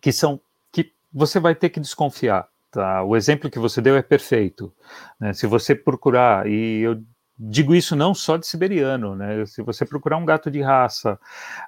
que 0.00 0.10
são 0.10 0.40
que 0.72 0.92
você 1.12 1.38
vai 1.38 1.54
ter 1.54 1.68
que 1.68 1.80
desconfiar. 1.80 2.48
Tá? 2.70 3.04
O 3.04 3.14
exemplo 3.14 3.48
que 3.48 3.58
você 3.58 3.80
deu 3.80 3.96
é 3.96 4.02
perfeito. 4.02 4.72
Né? 5.20 5.32
Se 5.32 5.46
você 5.46 5.74
procurar, 5.74 6.48
e 6.48 6.80
eu 6.80 7.00
digo 7.38 7.74
isso 7.74 7.96
não 7.96 8.14
só 8.14 8.36
de 8.36 8.46
siberiano, 8.46 9.16
né? 9.16 9.44
Se 9.46 9.60
você 9.62 9.84
procurar 9.84 10.16
um 10.16 10.24
gato 10.24 10.50
de 10.50 10.62
raça 10.62 11.18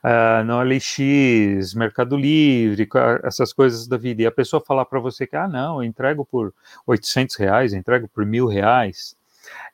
uh, 0.05 0.45
no 0.45 0.63
LX, 0.63 1.75
Mercado 1.75 2.17
Livre, 2.17 2.89
essas 3.25 3.53
coisas 3.53 3.89
da 3.89 3.97
vida, 3.97 4.23
e 4.23 4.27
a 4.27 4.33
pessoa 4.33 4.63
falar 4.65 4.85
para 4.85 5.01
você 5.01 5.27
que, 5.27 5.37
ah, 5.37 5.49
não, 5.49 5.83
eu 5.83 5.85
entrego 5.85 6.25
por 6.25 6.55
800 6.87 7.37
reais, 7.37 7.73
entrego 7.73 8.09
por 8.09 8.25
mil 8.25 8.47
reais, 8.47 9.17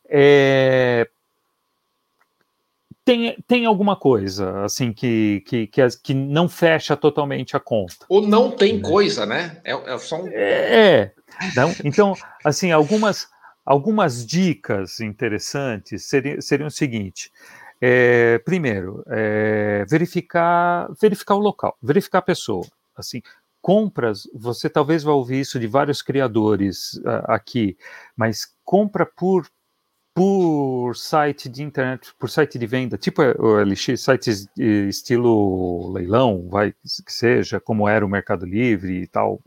é... 0.08 1.08
tem, 3.04 3.36
tem 3.46 3.66
alguma 3.66 3.94
coisa, 3.94 4.64
assim, 4.64 4.92
que, 4.92 5.42
que, 5.46 5.66
que, 5.66 5.86
que, 6.02 6.14
não 6.14 6.48
fecha 6.48 6.96
totalmente 6.96 7.54
a 7.54 7.60
conta. 7.60 8.06
Ou 8.08 8.26
não 8.26 8.50
tem 8.50 8.78
né? 8.78 8.82
coisa, 8.82 9.26
né? 9.26 9.60
É, 9.62 9.72
é 9.72 9.98
só 9.98 10.22
um... 10.22 10.28
É, 10.28 11.00
é. 11.00 11.12
Não? 11.54 11.74
Então, 11.84 12.14
assim, 12.44 12.72
algumas 12.72 13.31
Algumas 13.64 14.26
dicas 14.26 15.00
interessantes 15.00 16.04
seriam, 16.06 16.40
seriam 16.40 16.68
o 16.68 16.70
seguinte: 16.70 17.30
é, 17.80 18.38
primeiro, 18.40 19.04
é, 19.08 19.84
verificar, 19.88 20.88
verificar 21.00 21.34
o 21.34 21.40
local, 21.40 21.76
verificar 21.82 22.18
a 22.18 22.22
pessoa. 22.22 22.66
Assim, 22.96 23.22
compras, 23.60 24.28
você 24.34 24.68
talvez 24.68 25.02
vá 25.02 25.12
ouvir 25.12 25.40
isso 25.40 25.58
de 25.58 25.66
vários 25.66 26.02
criadores 26.02 26.94
uh, 26.98 27.24
aqui, 27.28 27.76
mas 28.16 28.54
compra 28.64 29.06
por 29.06 29.48
por 30.14 30.94
site 30.94 31.48
de 31.48 31.62
internet, 31.62 32.14
por 32.18 32.28
site 32.28 32.58
de 32.58 32.66
venda, 32.66 32.98
tipo 32.98 33.22
LX, 33.22 33.98
sites 33.98 34.46
estilo 34.58 35.90
leilão, 35.90 36.48
vai 36.50 36.72
que 36.72 37.12
seja, 37.12 37.58
como 37.58 37.88
era 37.88 38.04
o 38.04 38.08
Mercado 38.08 38.44
Livre 38.44 39.02
e 39.02 39.06
tal, 39.06 39.40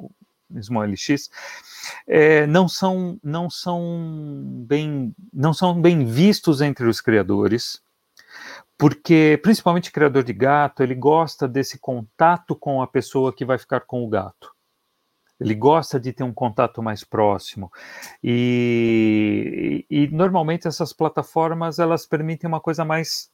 mesmo 0.50 0.82
LX, 0.84 1.30
é, 2.08 2.46
não 2.48 2.68
são 2.68 3.20
não 3.24 3.50
são 3.50 4.66
bem 4.68 5.14
não 5.34 5.54
são 5.54 5.80
bem 5.80 6.06
vistos 6.06 6.62
entre 6.62 6.88
os 6.88 7.02
criadores 7.02 7.84
porque 8.78 9.40
principalmente 9.42 9.92
criador 9.92 10.24
de 10.24 10.34
gato, 10.34 10.84
ele 10.84 10.96
gosta 10.96 11.48
desse 11.48 11.80
contato 11.80 12.56
com 12.56 12.82
a 12.82 12.88
pessoa 12.88 13.34
que 13.34 13.46
vai 13.46 13.58
ficar 13.58 13.82
com 13.82 14.04
o 14.04 14.10
gato. 14.10 14.54
Ele 15.40 15.54
gosta 15.54 16.00
de 16.00 16.14
ter 16.14 16.24
um 16.24 16.34
contato 16.34 16.82
mais 16.82 17.04
próximo. 17.04 17.72
E, 18.24 19.86
e, 19.90 20.04
e 20.04 20.08
normalmente 20.08 20.68
essas 20.68 20.94
plataformas 20.94 21.80
elas 21.80 22.06
permitem 22.06 22.48
uma 22.48 22.60
coisa 22.60 22.86
mais 22.86 23.30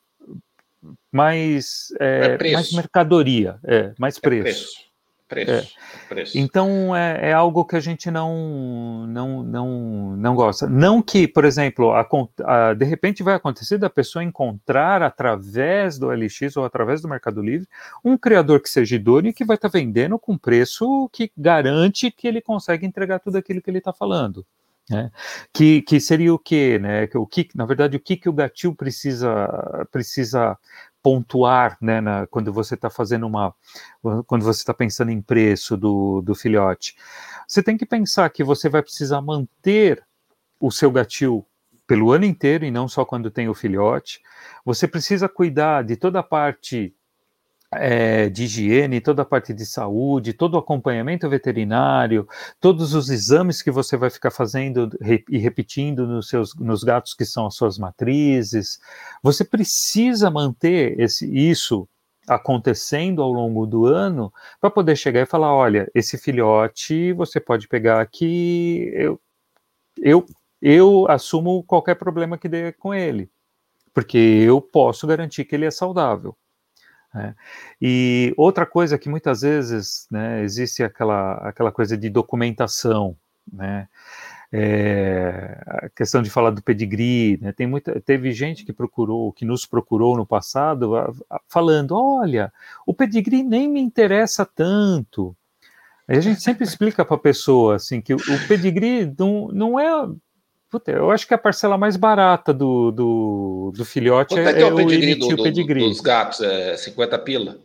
mais, 1.12 1.94
é, 2.00 2.38
é 2.42 2.54
mais 2.54 2.72
mercadoria, 2.74 3.60
é, 3.64 3.94
mais 4.00 4.18
é 4.18 4.20
preço. 4.20 4.44
preço. 4.44 4.91
Preço, 5.32 5.50
é. 5.50 6.08
preço. 6.10 6.38
Então 6.38 6.94
é, 6.94 7.30
é, 7.30 7.34
algo 7.34 7.64
que 7.64 7.78
a 7.78 7.80
gente 7.80 8.12
não, 8.12 9.08
não, 9.08 9.42
não, 9.42 10.18
não 10.18 10.36
gosta. 10.36 10.68
Não 10.68 11.02
que, 11.02 11.26
por 11.26 11.46
exemplo, 11.46 11.94
a, 11.94 12.06
a, 12.44 12.74
de 12.74 12.84
repente 12.84 13.24
vai 13.24 13.36
acontecer 13.36 13.78
da 13.78 13.90
pessoa 13.90 14.26
encontrar 14.26 15.02
através 15.02 15.98
do 15.98 16.10
LX 16.10 16.58
ou 16.58 16.66
através 16.66 17.02
do 17.02 17.08
Mercado 17.08 17.42
Livre 17.42 17.66
um 18.04 18.18
criador 18.18 18.62
que 18.62 18.70
seja 18.70 18.98
idôneo 18.98 19.30
e 19.30 19.34
que 19.34 19.46
vai 19.46 19.56
estar 19.56 19.70
tá 19.70 19.80
vendendo 19.80 20.20
com 20.20 20.38
preço 20.38 21.10
que 21.14 21.32
garante 21.38 22.12
que 22.12 22.28
ele 22.28 22.42
consegue 22.42 22.86
entregar 22.86 23.20
tudo 23.20 23.38
aquilo 23.38 23.62
que 23.62 23.70
ele 23.70 23.78
está 23.78 23.94
falando. 23.94 24.46
Né? 24.90 25.10
Que, 25.54 25.82
que 25.84 25.98
seria 26.02 26.34
o 26.34 26.38
que, 26.38 26.78
né? 26.78 27.08
O 27.16 27.26
que, 27.26 27.48
na 27.56 27.66
verdade, 27.66 27.96
o 27.96 28.00
que, 28.02 28.18
que 28.18 28.28
o 28.28 28.34
gatil 28.34 28.76
precisa 28.76 29.88
precisa 29.90 30.58
pontuar, 31.04 31.78
né, 31.82 32.00
na, 32.00 32.28
quando 32.28 32.54
você 32.54 32.76
está 32.76 32.90
fazendo 32.90 33.26
uma, 33.26 33.54
quando 34.28 34.44
você 34.44 34.60
está 34.62 34.74
pensando 34.74 35.12
em 35.12 35.22
preço 35.22 35.76
do, 35.76 36.22
do 36.22 36.36
filhote. 36.36 36.96
Você 37.48 37.64
tem 37.64 37.78
que 37.78 37.86
pensar 37.86 38.30
que 38.30 38.44
você 38.44 38.70
vai 38.70 38.82
precisar 38.82 39.22
manter 39.22 40.04
o 40.60 40.72
seu 40.72 40.92
gatil 40.92 41.46
pelo 41.88 42.12
ano 42.12 42.26
inteiro 42.26 42.64
e 42.64 42.72
não 42.72 42.88
só 42.88 43.04
quando 43.04 43.32
tem 43.32 43.50
o 43.50 43.54
filhote. 43.54 44.22
Você 44.64 44.88
precisa 44.88 45.28
cuidar 45.28 45.84
de 45.84 45.96
toda 45.96 46.20
a 46.20 46.24
parte 46.24 46.96
é, 47.74 48.30
de 48.30 48.44
higiene, 48.44 49.00
toda 49.00 49.22
a 49.22 49.26
parte 49.26 49.54
de 49.54 49.66
saúde, 49.66 50.34
todo 50.34 50.56
o 50.56 50.58
acompanhamento 50.58 51.30
veterinário, 51.30 52.28
todos 52.60 52.94
os 52.94 53.10
exames 53.10 53.62
que 53.62 53.72
você 53.72 53.96
vai 53.96 54.10
ficar 54.10 54.32
fazendo 54.32 54.90
e 55.30 55.38
repetindo 55.38 56.06
nos 56.06 56.28
seus 56.28 56.54
nos 56.56 56.84
gatos 56.84 57.14
que 57.14 57.26
são 57.26 57.46
as 57.48 57.56
suas 57.56 57.78
matrizes. 57.78 58.80
Você 59.24 59.46
precisa 59.46 60.30
manter 60.30 61.00
esse, 61.00 61.26
isso 61.34 61.88
acontecendo 62.28 63.22
ao 63.22 63.32
longo 63.32 63.66
do 63.66 63.86
ano 63.86 64.34
para 64.60 64.70
poder 64.70 64.96
chegar 64.96 65.22
e 65.22 65.26
falar, 65.26 65.54
olha, 65.54 65.90
esse 65.96 66.18
filhote 66.18 67.14
você 67.14 67.40
pode 67.40 67.68
pegar 67.68 68.02
aqui, 68.02 68.92
eu, 68.94 69.20
eu, 69.98 70.26
eu 70.62 71.06
assumo 71.10 71.64
qualquer 71.64 71.96
problema 71.96 72.38
que 72.38 72.50
dê 72.50 72.72
com 72.74 72.94
ele, 72.94 73.30
porque 73.94 74.18
eu 74.18 74.62
posso 74.62 75.08
garantir 75.08 75.46
que 75.46 75.56
ele 75.56 75.66
é 75.66 75.72
saudável. 75.72 76.36
Né? 77.14 77.36
E 77.82 78.34
outra 78.38 78.66
coisa 78.66 78.98
que 78.98 79.10
muitas 79.10 79.42
vezes 79.42 80.08
né, 80.10 80.42
existe 80.44 80.84
aquela, 80.84 81.34
aquela 81.48 81.72
coisa 81.72 81.98
de 81.98 82.10
documentação, 82.10 83.16
né? 83.52 83.88
É, 84.54 85.64
a 85.66 85.90
questão 85.96 86.22
de 86.22 86.30
falar 86.30 86.50
do 86.50 86.62
pedigree, 86.62 87.40
né? 87.42 87.54
Tem 87.54 87.66
muita, 87.66 88.02
teve 88.02 88.34
gente 88.34 88.66
que 88.66 88.74
procurou, 88.74 89.32
que 89.32 89.46
nos 89.46 89.66
procurou 89.66 90.18
no 90.18 90.26
passado, 90.26 90.92
falando: 91.48 91.96
olha, 91.96 92.52
o 92.86 92.94
pedigree 92.94 93.44
nem 93.44 93.70
me 93.70 93.80
interessa 93.80 94.46
tanto. 94.46 95.34
Aí 96.06 96.18
a 96.18 96.22
gente 96.22 96.42
sempre 96.42 96.66
explica 96.66 97.06
para 97.06 97.16
a 97.16 97.20
pessoa 97.20 97.78
assim 97.78 98.02
que 98.02 98.14
o, 98.14 98.18
o 98.18 98.48
pedigree 98.48 99.14
não, 99.18 99.48
não 99.48 99.80
é 99.80 99.90
Puta, 100.72 100.90
eu 100.90 101.12
acho 101.12 101.28
que 101.28 101.34
a 101.34 101.38
parcela 101.38 101.78
mais 101.78 101.98
barata 101.98 102.54
do, 102.54 102.92
do, 102.92 103.74
do 103.76 103.84
filhote 103.84 104.34
Quanto 104.34 104.48
é, 104.48 104.54
é, 104.54 104.62
é 104.62 104.66
o 104.66 104.74
pedigree, 104.74 105.16
do, 105.16 105.28
do, 105.28 105.44
pedigree. 105.44 105.90
dos 105.90 106.00
gatos, 106.00 106.40
é 106.40 106.78
50 106.78 107.20
pila? 107.20 107.58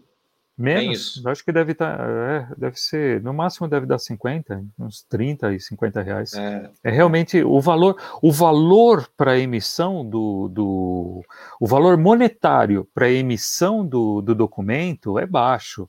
Menos? 0.58 1.22
É 1.24 1.30
acho 1.30 1.44
que 1.44 1.52
deve 1.52 1.70
estar, 1.70 1.98
tá, 1.98 2.04
é, 2.04 2.48
deve 2.58 2.76
ser, 2.80 3.22
no 3.22 3.32
máximo 3.32 3.68
deve 3.68 3.86
dar 3.86 4.00
50, 4.00 4.64
uns 4.76 5.02
30 5.02 5.52
e 5.54 5.60
50 5.60 6.02
reais. 6.02 6.34
É, 6.34 6.68
é 6.82 6.90
realmente 6.90 7.44
o 7.44 7.60
valor, 7.60 7.96
o 8.20 8.32
valor 8.32 9.08
para 9.16 9.38
emissão 9.38 10.04
do, 10.04 10.48
do, 10.48 11.22
o 11.60 11.66
valor 11.66 11.96
monetário 11.96 12.88
para 12.92 13.08
emissão 13.08 13.86
do, 13.86 14.20
do 14.20 14.34
documento 14.34 15.16
é 15.16 15.26
baixo. 15.26 15.88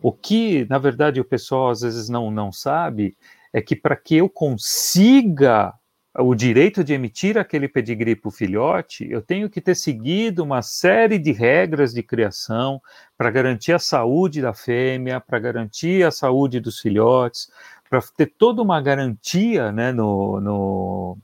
O 0.00 0.12
que, 0.12 0.64
na 0.70 0.78
verdade, 0.78 1.20
o 1.20 1.24
pessoal 1.24 1.70
às 1.70 1.80
vezes 1.80 2.08
não, 2.08 2.30
não 2.30 2.52
sabe 2.52 3.16
é 3.52 3.60
que 3.60 3.74
para 3.74 3.96
que 3.96 4.14
eu 4.14 4.28
consiga 4.28 5.74
o 6.18 6.34
direito 6.34 6.82
de 6.82 6.94
emitir 6.94 7.36
aquele 7.36 7.68
pedigree 7.68 8.16
para 8.16 8.28
o 8.28 8.32
filhote, 8.32 9.06
eu 9.10 9.20
tenho 9.20 9.50
que 9.50 9.60
ter 9.60 9.74
seguido 9.74 10.42
uma 10.42 10.62
série 10.62 11.18
de 11.18 11.32
regras 11.32 11.92
de 11.92 12.02
criação 12.02 12.80
para 13.16 13.30
garantir 13.30 13.72
a 13.72 13.78
saúde 13.78 14.40
da 14.40 14.54
fêmea, 14.54 15.20
para 15.20 15.38
garantir 15.38 16.04
a 16.04 16.10
saúde 16.10 16.60
dos 16.60 16.80
filhotes, 16.80 17.50
para 17.88 18.00
ter 18.16 18.26
toda 18.26 18.62
uma 18.62 18.80
garantia 18.80 19.70
né, 19.70 19.92
no, 19.92 20.40
no 20.40 21.18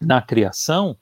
na 0.00 0.22
criação 0.22 0.96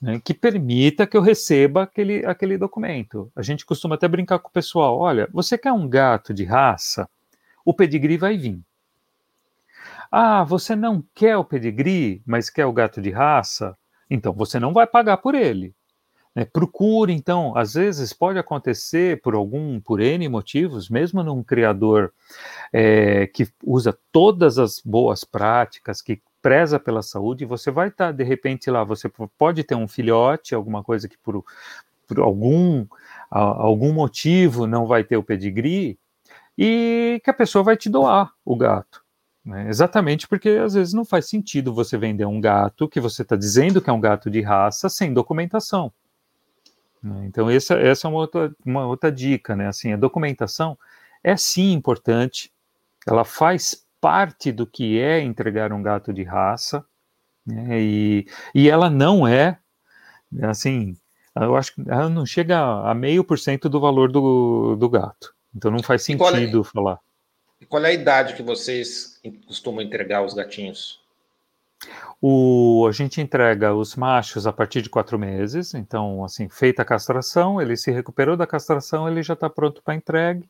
né, 0.00 0.20
que 0.24 0.32
permita 0.32 1.06
que 1.06 1.16
eu 1.16 1.22
receba 1.22 1.82
aquele, 1.82 2.24
aquele 2.24 2.56
documento. 2.56 3.30
A 3.34 3.42
gente 3.42 3.64
costuma 3.64 3.94
até 3.94 4.06
brincar 4.06 4.38
com 4.38 4.48
o 4.48 4.52
pessoal: 4.52 4.98
olha, 4.98 5.28
você 5.32 5.58
quer 5.58 5.72
um 5.72 5.88
gato 5.88 6.32
de 6.32 6.44
raça? 6.44 7.08
O 7.64 7.74
pedigree 7.74 8.16
vai 8.16 8.36
vir. 8.36 8.60
Ah, 10.10 10.44
você 10.44 10.76
não 10.76 11.02
quer 11.14 11.36
o 11.36 11.44
pedigree, 11.44 12.22
mas 12.26 12.50
quer 12.50 12.66
o 12.66 12.72
gato 12.72 13.00
de 13.00 13.10
raça? 13.10 13.76
Então 14.10 14.32
você 14.32 14.58
não 14.60 14.72
vai 14.72 14.86
pagar 14.86 15.18
por 15.18 15.34
ele. 15.34 15.74
Né? 16.34 16.44
Procure, 16.44 17.14
então, 17.14 17.56
às 17.56 17.74
vezes 17.74 18.12
pode 18.12 18.38
acontecer 18.38 19.22
por 19.22 19.34
algum, 19.34 19.80
por 19.80 20.00
N 20.00 20.28
motivos, 20.28 20.90
mesmo 20.90 21.22
num 21.22 21.42
criador 21.42 22.12
é, 22.72 23.26
que 23.26 23.48
usa 23.64 23.98
todas 24.12 24.58
as 24.58 24.80
boas 24.84 25.24
práticas, 25.24 26.02
que 26.02 26.20
preza 26.42 26.78
pela 26.78 27.02
saúde, 27.02 27.46
você 27.46 27.70
vai 27.70 27.88
estar, 27.88 28.08
tá, 28.08 28.12
de 28.12 28.22
repente, 28.22 28.70
lá, 28.70 28.84
você 28.84 29.10
pode 29.38 29.64
ter 29.64 29.74
um 29.74 29.88
filhote, 29.88 30.54
alguma 30.54 30.84
coisa 30.84 31.08
que 31.08 31.18
por, 31.18 31.42
por 32.06 32.20
algum, 32.20 32.86
algum 33.30 33.92
motivo 33.92 34.66
não 34.66 34.86
vai 34.86 35.02
ter 35.02 35.16
o 35.16 35.24
pedigree, 35.24 35.98
e 36.56 37.20
que 37.24 37.30
a 37.30 37.34
pessoa 37.34 37.64
vai 37.64 37.76
te 37.76 37.88
doar 37.88 38.32
o 38.44 38.54
gato. 38.56 39.05
Né? 39.46 39.68
Exatamente 39.68 40.26
porque 40.26 40.48
às 40.48 40.74
vezes 40.74 40.92
não 40.92 41.04
faz 41.04 41.28
sentido 41.28 41.72
você 41.72 41.96
vender 41.96 42.26
um 42.26 42.40
gato 42.40 42.88
que 42.88 42.98
você 42.98 43.22
está 43.22 43.36
dizendo 43.36 43.80
que 43.80 43.88
é 43.88 43.92
um 43.92 44.00
gato 44.00 44.28
de 44.28 44.40
raça 44.40 44.88
sem 44.88 45.14
documentação. 45.14 45.92
Né? 47.00 47.26
Então, 47.26 47.48
essa, 47.48 47.74
essa 47.74 48.08
é 48.08 48.10
uma 48.10 48.18
outra, 48.18 48.52
uma 48.64 48.86
outra 48.86 49.12
dica, 49.12 49.54
né? 49.54 49.68
Assim, 49.68 49.92
a 49.92 49.96
documentação 49.96 50.76
é 51.22 51.36
sim 51.36 51.72
importante, 51.72 52.52
ela 53.06 53.24
faz 53.24 53.86
parte 54.00 54.50
do 54.50 54.66
que 54.66 54.98
é 54.98 55.20
entregar 55.20 55.72
um 55.72 55.82
gato 55.82 56.12
de 56.12 56.24
raça, 56.24 56.84
né? 57.46 57.80
e, 57.80 58.26
e 58.52 58.68
ela 58.68 58.90
não 58.90 59.28
é, 59.28 59.58
assim, 60.42 60.96
eu 61.36 61.54
acho 61.54 61.74
que 61.74 61.82
ela 61.86 62.08
não 62.08 62.26
chega 62.26 62.58
a 62.58 62.92
meio 62.94 63.22
por 63.22 63.38
cento 63.38 63.68
do 63.68 63.78
valor 63.78 64.10
do, 64.10 64.74
do 64.74 64.88
gato. 64.88 65.34
Então 65.54 65.70
não 65.70 65.82
faz 65.82 66.02
sentido 66.02 66.60
é, 66.60 66.64
falar. 66.64 66.98
E 67.60 67.64
qual 67.64 67.84
é 67.84 67.88
a 67.88 67.92
idade 67.92 68.34
que 68.34 68.42
vocês 68.42 69.15
costumam 69.32 69.82
entregar 69.82 70.24
os 70.24 70.34
gatinhos? 70.34 71.00
O, 72.20 72.86
a 72.88 72.92
gente 72.92 73.20
entrega 73.20 73.74
os 73.74 73.94
machos 73.94 74.46
a 74.46 74.52
partir 74.52 74.80
de 74.80 74.88
quatro 74.88 75.18
meses, 75.18 75.74
então, 75.74 76.24
assim, 76.24 76.48
feita 76.48 76.80
a 76.82 76.84
castração, 76.84 77.60
ele 77.60 77.76
se 77.76 77.90
recuperou 77.90 78.36
da 78.36 78.46
castração, 78.46 79.06
ele 79.06 79.22
já 79.22 79.34
está 79.34 79.50
pronto 79.50 79.82
para 79.82 79.94
entregue, 79.94 80.48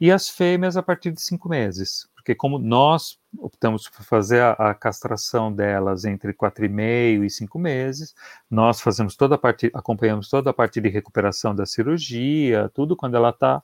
e 0.00 0.12
as 0.12 0.28
fêmeas 0.28 0.76
a 0.76 0.82
partir 0.82 1.10
de 1.10 1.20
cinco 1.20 1.48
meses, 1.48 2.08
porque 2.14 2.34
como 2.34 2.58
nós 2.58 3.18
optamos 3.38 3.88
por 3.88 4.04
fazer 4.04 4.40
a, 4.40 4.52
a 4.52 4.74
castração 4.74 5.52
delas 5.52 6.04
entre 6.04 6.32
quatro 6.32 6.64
e 6.64 6.68
meio 6.68 7.24
e 7.24 7.30
cinco 7.30 7.58
meses, 7.58 8.14
nós 8.48 8.80
fazemos 8.80 9.16
toda 9.16 9.34
a 9.34 9.38
parte, 9.38 9.70
acompanhamos 9.74 10.28
toda 10.28 10.50
a 10.50 10.54
parte 10.54 10.80
de 10.80 10.88
recuperação 10.88 11.54
da 11.54 11.66
cirurgia, 11.66 12.70
tudo 12.72 12.96
quando 12.96 13.16
ela 13.16 13.30
está 13.30 13.60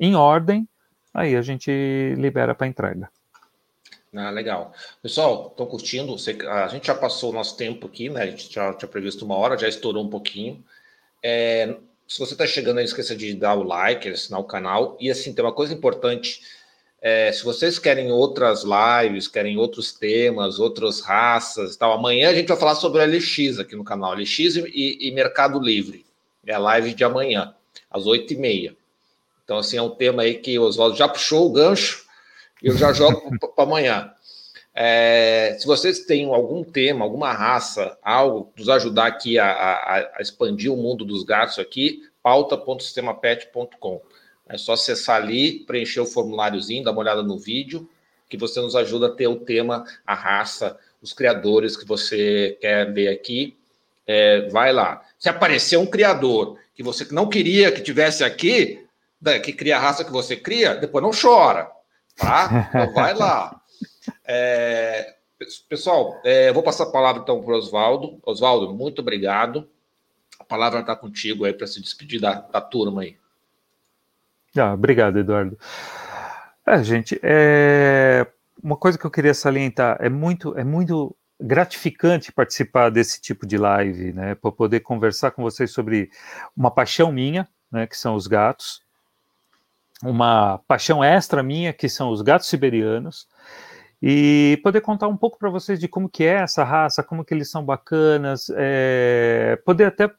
em 0.00 0.14
ordem, 0.14 0.66
aí 1.12 1.36
a 1.36 1.42
gente 1.42 1.70
libera 2.16 2.54
para 2.54 2.66
entrega. 2.66 3.10
Ah, 4.18 4.30
legal. 4.30 4.72
Pessoal, 5.02 5.48
estão 5.50 5.66
curtindo? 5.66 6.16
A 6.48 6.68
gente 6.68 6.86
já 6.86 6.94
passou 6.94 7.30
o 7.30 7.34
nosso 7.34 7.54
tempo 7.54 7.86
aqui, 7.86 8.08
né? 8.08 8.22
A 8.22 8.26
gente 8.26 8.52
já 8.52 8.72
tinha 8.72 8.88
previsto 8.88 9.26
uma 9.26 9.36
hora, 9.36 9.58
já 9.58 9.68
estourou 9.68 10.02
um 10.02 10.08
pouquinho. 10.08 10.64
É, 11.22 11.76
se 12.08 12.18
você 12.18 12.32
está 12.32 12.46
chegando, 12.46 12.76
não 12.76 12.82
esqueça 12.82 13.14
de 13.14 13.34
dar 13.34 13.54
o 13.54 13.62
like, 13.62 14.08
assinar 14.08 14.40
o 14.40 14.44
canal. 14.44 14.96
E 14.98 15.10
assim, 15.10 15.34
tem 15.34 15.44
uma 15.44 15.52
coisa 15.52 15.74
importante. 15.74 16.40
É, 17.02 17.30
se 17.30 17.44
vocês 17.44 17.78
querem 17.78 18.10
outras 18.10 18.64
lives, 18.64 19.28
querem 19.28 19.58
outros 19.58 19.92
temas, 19.92 20.58
outras 20.58 21.00
raças 21.00 21.74
e 21.74 21.78
tal, 21.78 21.92
amanhã 21.92 22.30
a 22.30 22.34
gente 22.34 22.48
vai 22.48 22.56
falar 22.56 22.74
sobre 22.74 23.02
o 23.02 23.04
LX 23.04 23.58
aqui 23.58 23.76
no 23.76 23.84
canal, 23.84 24.14
LX 24.14 24.38
e, 24.38 24.98
e 25.08 25.10
Mercado 25.10 25.60
Livre. 25.60 26.06
É 26.46 26.54
a 26.54 26.58
live 26.58 26.94
de 26.94 27.04
amanhã, 27.04 27.54
às 27.90 28.06
oito 28.06 28.32
e 28.32 28.36
meia. 28.36 28.74
Então, 29.44 29.58
assim, 29.58 29.76
é 29.76 29.82
um 29.82 29.90
tema 29.90 30.22
aí 30.22 30.34
que 30.36 30.58
o 30.58 30.62
Oswaldo 30.62 30.96
já 30.96 31.06
puxou 31.06 31.46
o 31.46 31.52
gancho 31.52 32.05
eu 32.62 32.76
já 32.76 32.92
jogo 32.92 33.30
para 33.54 33.64
amanhã. 33.64 34.12
É, 34.74 35.56
se 35.58 35.66
vocês 35.66 36.00
têm 36.00 36.26
algum 36.26 36.62
tema, 36.62 37.04
alguma 37.04 37.32
raça, 37.32 37.96
algo, 38.02 38.52
nos 38.58 38.68
ajudar 38.68 39.06
aqui 39.06 39.38
a, 39.38 39.50
a, 39.50 39.96
a 40.16 40.20
expandir 40.20 40.70
o 40.70 40.76
mundo 40.76 41.02
dos 41.02 41.24
gatos 41.24 41.58
aqui, 41.58 42.02
pauta.sistemapet.com. 42.22 44.02
É 44.48 44.58
só 44.58 44.74
acessar 44.74 45.16
ali, 45.16 45.60
preencher 45.60 46.00
o 46.00 46.06
formuláriozinho, 46.06 46.84
dar 46.84 46.92
uma 46.92 47.00
olhada 47.00 47.22
no 47.22 47.38
vídeo, 47.38 47.88
que 48.28 48.36
você 48.36 48.60
nos 48.60 48.76
ajuda 48.76 49.06
a 49.06 49.10
ter 49.12 49.28
o 49.28 49.36
tema, 49.36 49.84
a 50.06 50.14
raça, 50.14 50.78
os 51.00 51.12
criadores 51.12 51.76
que 51.76 51.86
você 51.86 52.58
quer 52.60 52.92
ver 52.92 53.08
aqui. 53.08 53.56
É, 54.06 54.48
vai 54.50 54.72
lá. 54.72 55.02
Se 55.18 55.28
aparecer 55.28 55.78
um 55.78 55.86
criador 55.86 56.58
que 56.74 56.82
você 56.82 57.06
não 57.10 57.28
queria 57.28 57.72
que 57.72 57.80
tivesse 57.80 58.22
aqui, 58.22 58.84
que 59.42 59.52
cria 59.52 59.78
a 59.78 59.80
raça 59.80 60.04
que 60.04 60.12
você 60.12 60.36
cria, 60.36 60.74
depois 60.74 61.02
não 61.02 61.10
chora, 61.10 61.70
tá? 62.16 62.68
Então 62.68 62.92
vai 62.92 63.14
lá. 63.14 63.60
É, 64.24 65.16
pessoal, 65.68 66.20
é, 66.24 66.52
vou 66.52 66.62
passar 66.62 66.84
a 66.84 66.90
palavra 66.90 67.22
então 67.22 67.42
para 67.42 67.54
o 67.54 67.58
Oswaldo. 67.58 68.18
Oswaldo, 68.24 68.74
muito 68.74 69.00
obrigado. 69.00 69.68
A 70.38 70.44
palavra 70.44 70.80
está 70.80 70.94
contigo 70.94 71.44
aí 71.44 71.52
para 71.52 71.66
se 71.66 71.80
despedir 71.80 72.20
da, 72.20 72.34
da 72.34 72.60
turma 72.60 73.02
aí. 73.02 73.16
Ah, 74.56 74.74
obrigado, 74.74 75.18
Eduardo. 75.18 75.58
É, 76.66 76.82
gente, 76.82 77.18
é... 77.22 78.26
uma 78.62 78.76
coisa 78.76 78.98
que 78.98 79.04
eu 79.04 79.10
queria 79.10 79.34
salientar 79.34 79.98
é 80.00 80.08
muito, 80.08 80.58
é 80.58 80.64
muito 80.64 81.14
gratificante 81.40 82.32
participar 82.32 82.90
desse 82.90 83.20
tipo 83.20 83.46
de 83.46 83.58
live, 83.58 84.12
né, 84.12 84.34
para 84.34 84.50
poder 84.50 84.80
conversar 84.80 85.30
com 85.30 85.42
vocês 85.42 85.70
sobre 85.70 86.10
uma 86.56 86.70
paixão 86.70 87.12
minha, 87.12 87.46
né, 87.70 87.86
que 87.86 87.96
são 87.96 88.14
os 88.14 88.26
gatos, 88.26 88.82
uma 90.02 90.58
paixão 90.66 91.02
extra 91.02 91.42
minha, 91.42 91.72
que 91.72 91.88
são 91.88 92.10
os 92.10 92.22
gatos 92.22 92.48
siberianos, 92.48 93.26
e 94.02 94.60
poder 94.62 94.80
contar 94.80 95.08
um 95.08 95.16
pouco 95.16 95.38
para 95.38 95.50
vocês 95.50 95.80
de 95.80 95.88
como 95.88 96.08
que 96.08 96.24
é 96.24 96.42
essa 96.42 96.64
raça, 96.64 97.02
como 97.02 97.24
que 97.24 97.32
eles 97.32 97.50
são 97.50 97.64
bacanas, 97.64 98.50
é, 98.54 99.58
poder 99.64 99.84
até 99.86 100.10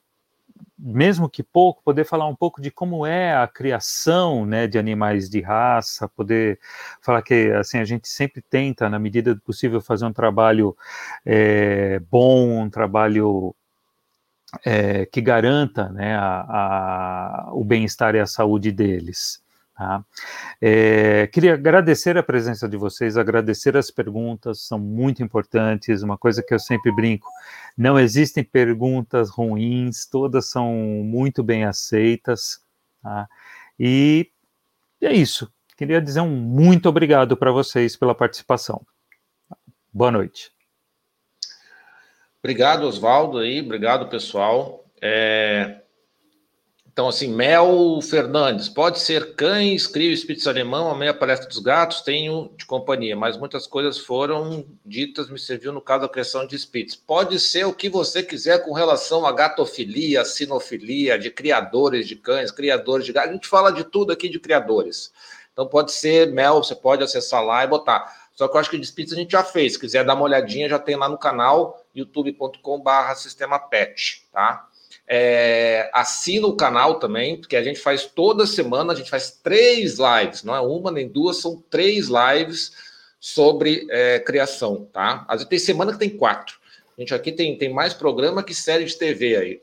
mesmo 0.78 1.30
que 1.30 1.42
pouco, 1.42 1.82
poder 1.84 2.06
falar 2.06 2.28
um 2.28 2.36
pouco 2.36 2.62
de 2.62 2.70
como 2.70 3.06
é 3.06 3.36
a 3.36 3.48
criação 3.48 4.46
né, 4.46 4.68
de 4.68 4.78
animais 4.78 5.30
de 5.30 5.42
raça, 5.42 6.08
poder 6.08 6.60
falar 7.02 7.22
que 7.22 7.52
assim 7.52 7.80
a 7.80 7.86
gente 7.86 8.08
sempre 8.08 8.42
tenta, 8.42 8.90
na 8.90 9.00
medida 9.00 9.34
do 9.34 9.42
possível, 9.42 9.82
fazer 9.82 10.06
um 10.06 10.14
trabalho 10.14 10.76
é, 11.26 12.00
bom, 12.12 12.62
um 12.62 12.70
trabalho 12.70 13.56
é, 14.66 15.06
que 15.06 15.22
garanta 15.22 15.90
né, 15.90 16.16
a, 16.16 17.48
a, 17.50 17.50
o 17.54 17.64
bem-estar 17.64 18.16
e 18.16 18.20
a 18.20 18.28
saúde 18.28 18.72
deles. 18.72 19.42
Tá? 19.78 20.04
É, 20.60 21.28
queria 21.28 21.54
agradecer 21.54 22.18
a 22.18 22.24
presença 22.24 22.68
de 22.68 22.76
vocês, 22.76 23.16
agradecer 23.16 23.78
as 23.78 23.92
perguntas, 23.92 24.62
são 24.62 24.80
muito 24.80 25.22
importantes. 25.22 26.02
Uma 26.02 26.18
coisa 26.18 26.42
que 26.42 26.52
eu 26.52 26.58
sempre 26.58 26.92
brinco: 26.92 27.30
não 27.78 28.00
existem 28.00 28.44
perguntas 28.44 29.30
ruins, 29.30 30.08
todas 30.08 30.50
são 30.50 30.74
muito 30.74 31.44
bem 31.44 31.64
aceitas. 31.64 32.60
Tá? 33.04 33.28
E 33.80 34.32
é 35.00 35.14
isso. 35.14 35.48
Queria 35.78 36.02
dizer 36.02 36.22
um 36.22 36.36
muito 36.36 36.90
obrigado 36.90 37.38
para 37.38 37.52
vocês 37.52 37.96
pela 37.96 38.16
participação. 38.16 38.82
Boa 39.94 40.10
noite. 40.10 40.52
Obrigado, 42.40 42.88
Oswaldo, 42.88 43.38
aí, 43.38 43.62
obrigado, 43.62 44.10
pessoal. 44.10 44.84
É, 45.00 45.82
então, 46.98 47.08
assim, 47.08 47.28
Mel 47.28 48.02
Fernandes, 48.02 48.68
pode 48.68 48.98
ser 48.98 49.36
cães, 49.36 49.86
crio 49.86 50.12
espíritos 50.12 50.48
alemão, 50.48 50.90
a 50.90 50.96
meia 50.96 51.14
palestra 51.14 51.48
dos 51.48 51.60
gatos, 51.60 52.02
tenho 52.02 52.52
de 52.58 52.66
companhia, 52.66 53.16
mas 53.16 53.38
muitas 53.38 53.68
coisas 53.68 54.00
foram 54.00 54.66
ditas, 54.84 55.30
me 55.30 55.38
serviu 55.38 55.72
no 55.72 55.80
caso 55.80 56.02
da 56.02 56.10
criação 56.10 56.48
de 56.48 56.56
espíritos. 56.56 56.96
Pode 56.96 57.40
ser 57.40 57.68
o 57.68 57.72
que 57.72 57.88
você 57.88 58.24
quiser 58.24 58.66
com 58.66 58.74
relação 58.74 59.28
à 59.28 59.32
gatofilia, 59.32 60.26
sinofilia, 60.26 61.20
de 61.20 61.30
criadores 61.30 62.08
de 62.08 62.16
cães, 62.16 62.50
criadores 62.50 63.06
de 63.06 63.14
gatos, 63.14 63.30
a 63.30 63.34
gente 63.34 63.48
fala 63.48 63.70
de 63.70 63.84
tudo 63.84 64.12
aqui 64.12 64.28
de 64.28 64.40
criadores. 64.40 65.14
Então, 65.54 65.68
pode 65.68 65.92
ser, 65.92 66.34
Mel, 66.34 66.64
você 66.64 66.74
pode 66.74 67.04
acessar 67.04 67.46
lá 67.46 67.64
e 67.64 67.68
botar. 67.68 68.12
Só 68.34 68.48
que 68.48 68.58
eu 68.58 68.60
acho 68.60 68.72
que 68.72 68.78
de 68.80 68.84
espíritos 68.84 69.16
a 69.16 69.22
gente 69.22 69.34
já 69.34 69.44
fez, 69.44 69.74
se 69.74 69.80
quiser 69.80 70.04
dar 70.04 70.16
uma 70.16 70.24
olhadinha, 70.24 70.68
já 70.68 70.80
tem 70.80 70.96
lá 70.96 71.08
no 71.08 71.20
canal, 71.20 71.80
youtube.com/barra 71.94 73.14
sistema 73.14 73.60
pet, 73.60 74.26
tá? 74.34 74.68
É, 75.08 75.90
assina 75.94 76.48
o 76.48 76.56
canal 76.56 77.00
também, 77.00 77.38
porque 77.38 77.56
a 77.56 77.64
gente 77.64 77.80
faz 77.80 78.06
toda 78.06 78.46
semana, 78.46 78.92
a 78.92 78.96
gente 78.96 79.10
faz 79.10 79.32
três 79.32 79.98
lives, 79.98 80.44
não 80.44 80.54
é 80.54 80.60
uma 80.60 80.92
nem 80.92 81.08
duas, 81.08 81.38
são 81.38 81.64
três 81.70 82.08
lives 82.08 82.72
sobre 83.20 83.88
é, 83.90 84.20
criação, 84.20 84.88
tá? 84.92 85.26
Às 85.28 85.38
vezes 85.38 85.50
tem 85.50 85.60
semana 85.60 85.94
que 85.94 86.00
tem 86.00 86.10
quatro. 86.10 86.60
A 86.98 87.02
gente 87.02 87.14
aqui 87.14 87.32
tem, 87.32 87.58
tem 87.58 87.72
mais 87.72 87.94
programa 87.94 88.44
que 88.44 88.54
série 88.54 88.84
de 88.84 88.98
TV 88.98 89.38
aí. 89.38 89.62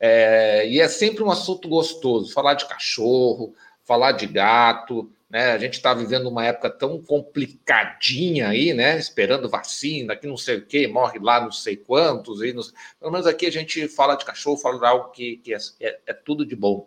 É, 0.00 0.66
e 0.68 0.80
é 0.80 0.88
sempre 0.88 1.22
um 1.22 1.30
assunto 1.30 1.68
gostoso, 1.68 2.32
falar 2.32 2.54
de 2.54 2.66
cachorro, 2.66 3.54
falar 3.84 4.12
de 4.12 4.26
gato, 4.26 5.08
né? 5.32 5.52
A 5.52 5.58
gente 5.58 5.74
está 5.74 5.94
vivendo 5.94 6.28
uma 6.28 6.44
época 6.44 6.68
tão 6.68 7.00
complicadinha 7.02 8.48
aí, 8.48 8.74
né? 8.74 8.98
Esperando 8.98 9.48
vacina, 9.48 10.14
que 10.14 10.26
não 10.26 10.36
sei 10.36 10.58
o 10.58 10.66
que, 10.66 10.86
morre 10.86 11.18
lá 11.18 11.40
não 11.40 11.50
sei 11.50 11.74
quantos. 11.74 12.42
E 12.42 12.52
Pelo 12.52 13.10
menos 13.10 13.26
aqui 13.26 13.46
a 13.46 13.50
gente 13.50 13.88
fala 13.88 14.14
de 14.14 14.26
cachorro, 14.26 14.58
fala 14.58 14.78
de 14.78 14.84
algo 14.84 15.10
que, 15.10 15.38
que 15.38 15.54
é, 15.54 15.58
é, 15.80 16.00
é 16.08 16.12
tudo 16.12 16.44
de 16.44 16.54
bom. 16.54 16.84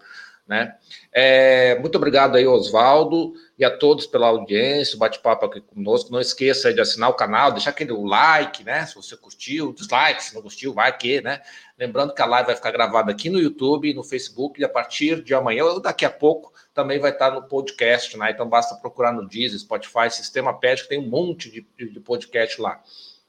Né? 0.48 0.76
É, 1.12 1.80
muito 1.80 1.96
obrigado 1.96 2.36
aí, 2.36 2.46
Oswaldo, 2.46 3.34
e 3.58 3.66
a 3.66 3.76
todos 3.76 4.06
pela 4.06 4.28
audiência, 4.28 4.96
o 4.96 5.00
bate-papo 5.00 5.46
aqui 5.46 5.60
conosco. 5.60 6.12
Não 6.12 6.20
esqueça 6.20 6.72
de 6.72 6.80
assinar 6.80 7.10
o 7.10 7.16
canal, 7.16 7.52
deixar 7.52 7.72
aquele 7.72 7.94
like, 7.94 8.64
né? 8.64 8.86
Se 8.86 8.96
você 8.96 9.18
curtiu, 9.18 9.74
dislike, 9.74 10.24
se 10.24 10.36
não 10.36 10.44
curtiu, 10.44 10.72
vai 10.72 10.96
que, 10.96 11.20
né? 11.20 11.42
Lembrando 11.80 12.14
que 12.14 12.22
a 12.22 12.26
live 12.28 12.46
vai 12.46 12.56
ficar 12.56 12.70
gravada 12.70 13.12
aqui 13.12 13.28
no 13.28 13.40
YouTube, 13.40 13.92
no 13.96 14.04
Facebook, 14.04 14.62
e 14.62 14.64
a 14.64 14.70
partir 14.70 15.24
de 15.24 15.34
amanhã 15.34 15.66
ou 15.66 15.80
daqui 15.80 16.06
a 16.06 16.12
pouco 16.12 16.54
também 16.76 17.00
vai 17.00 17.12
estar 17.12 17.32
no 17.32 17.42
podcast, 17.42 18.16
né? 18.18 18.30
Então 18.30 18.48
basta 18.48 18.76
procurar 18.76 19.14
no 19.14 19.28
Deezer, 19.28 19.60
Spotify, 19.60 20.12
Sistema 20.12 20.54
Pet, 20.60 20.84
que 20.84 20.90
tem 20.90 21.00
um 21.00 21.10
monte 21.10 21.50
de, 21.50 21.66
de 21.90 22.00
podcast 22.02 22.62
lá. 22.62 22.84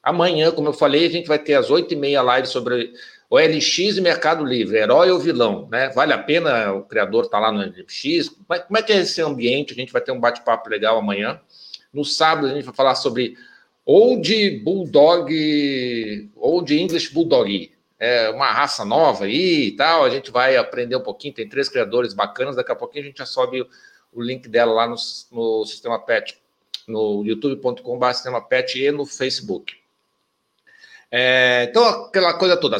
Amanhã, 0.06 0.52
como 0.52 0.68
eu 0.68 0.72
falei, 0.72 1.04
a 1.04 1.10
gente 1.10 1.26
vai 1.26 1.36
ter 1.36 1.54
às 1.54 1.68
oito 1.68 1.92
e 1.92 1.96
meia 1.96 2.22
live 2.22 2.46
sobre 2.46 2.92
OLX 3.28 3.76
e 3.76 4.00
Mercado 4.00 4.44
Livre, 4.44 4.78
herói 4.78 5.10
ou 5.10 5.18
vilão, 5.18 5.66
né? 5.68 5.88
Vale 5.88 6.12
a 6.12 6.18
pena 6.18 6.72
o 6.72 6.84
criador 6.84 7.24
estar 7.24 7.40
tá 7.40 7.46
lá 7.48 7.50
no 7.50 7.58
OLX? 7.58 8.28
Como 8.68 8.78
é 8.78 8.82
que 8.84 8.92
é 8.92 8.98
esse 8.98 9.20
ambiente? 9.20 9.72
A 9.72 9.74
gente 9.74 9.92
vai 9.92 10.00
ter 10.00 10.12
um 10.12 10.20
bate-papo 10.20 10.70
legal 10.70 10.96
amanhã. 10.96 11.40
No 11.92 12.04
sábado, 12.04 12.46
a 12.46 12.54
gente 12.54 12.62
vai 12.62 12.72
falar 12.72 12.94
sobre 12.94 13.36
Old 13.84 14.60
Bulldog, 14.60 16.30
Old 16.36 16.72
English 16.72 17.12
Bulldog, 17.12 17.72
é, 17.98 18.30
uma 18.30 18.52
raça 18.52 18.84
nova 18.84 19.24
aí 19.24 19.64
e 19.64 19.72
tal. 19.72 20.04
A 20.04 20.10
gente 20.10 20.30
vai 20.30 20.56
aprender 20.56 20.94
um 20.94 21.02
pouquinho. 21.02 21.34
Tem 21.34 21.48
três 21.48 21.68
criadores 21.68 22.14
bacanas. 22.14 22.54
Daqui 22.54 22.70
a 22.70 22.76
pouquinho 22.76 23.02
a 23.02 23.06
gente 23.08 23.18
já 23.18 23.26
sobe 23.26 23.60
o 24.12 24.22
link 24.22 24.48
dela 24.48 24.72
lá 24.72 24.86
no, 24.86 24.94
no 25.32 25.66
Sistema 25.66 25.98
Pet, 25.98 26.38
no 26.86 27.24
youtube.com.br 27.24 28.12
Sistema 28.12 28.40
Pet 28.40 28.80
e 28.80 28.92
no 28.92 29.04
Facebook. 29.04 29.84
É, 31.10 31.66
então, 31.70 31.84
aquela 31.84 32.34
coisa 32.34 32.56
toda. 32.56 32.76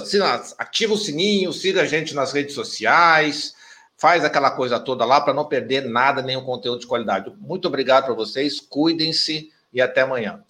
Ativa 0.58 0.94
o 0.94 0.98
sininho, 0.98 1.52
siga 1.52 1.82
a 1.82 1.86
gente 1.86 2.14
nas 2.14 2.32
redes 2.32 2.54
sociais, 2.54 3.54
faz 3.96 4.24
aquela 4.24 4.50
coisa 4.50 4.78
toda 4.80 5.04
lá 5.04 5.20
para 5.20 5.34
não 5.34 5.46
perder 5.46 5.84
nada, 5.88 6.22
nenhum 6.22 6.44
conteúdo 6.44 6.80
de 6.80 6.86
qualidade. 6.86 7.32
Muito 7.38 7.68
obrigado 7.68 8.04
para 8.04 8.14
vocês, 8.14 8.60
cuidem-se 8.60 9.50
e 9.72 9.80
até 9.80 10.02
amanhã. 10.02 10.42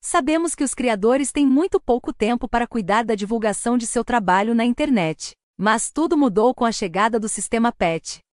Sabemos 0.00 0.54
que 0.54 0.62
os 0.62 0.74
criadores 0.74 1.32
têm 1.32 1.46
muito 1.46 1.80
pouco 1.80 2.12
tempo 2.12 2.46
para 2.46 2.66
cuidar 2.66 3.02
da 3.02 3.14
divulgação 3.14 3.78
de 3.78 3.86
seu 3.86 4.04
trabalho 4.04 4.54
na 4.54 4.62
internet. 4.62 5.32
Mas 5.58 5.90
tudo 5.90 6.18
mudou 6.18 6.54
com 6.54 6.66
a 6.66 6.72
chegada 6.72 7.18
do 7.18 7.30
sistema 7.30 7.72
PET, 7.72 8.20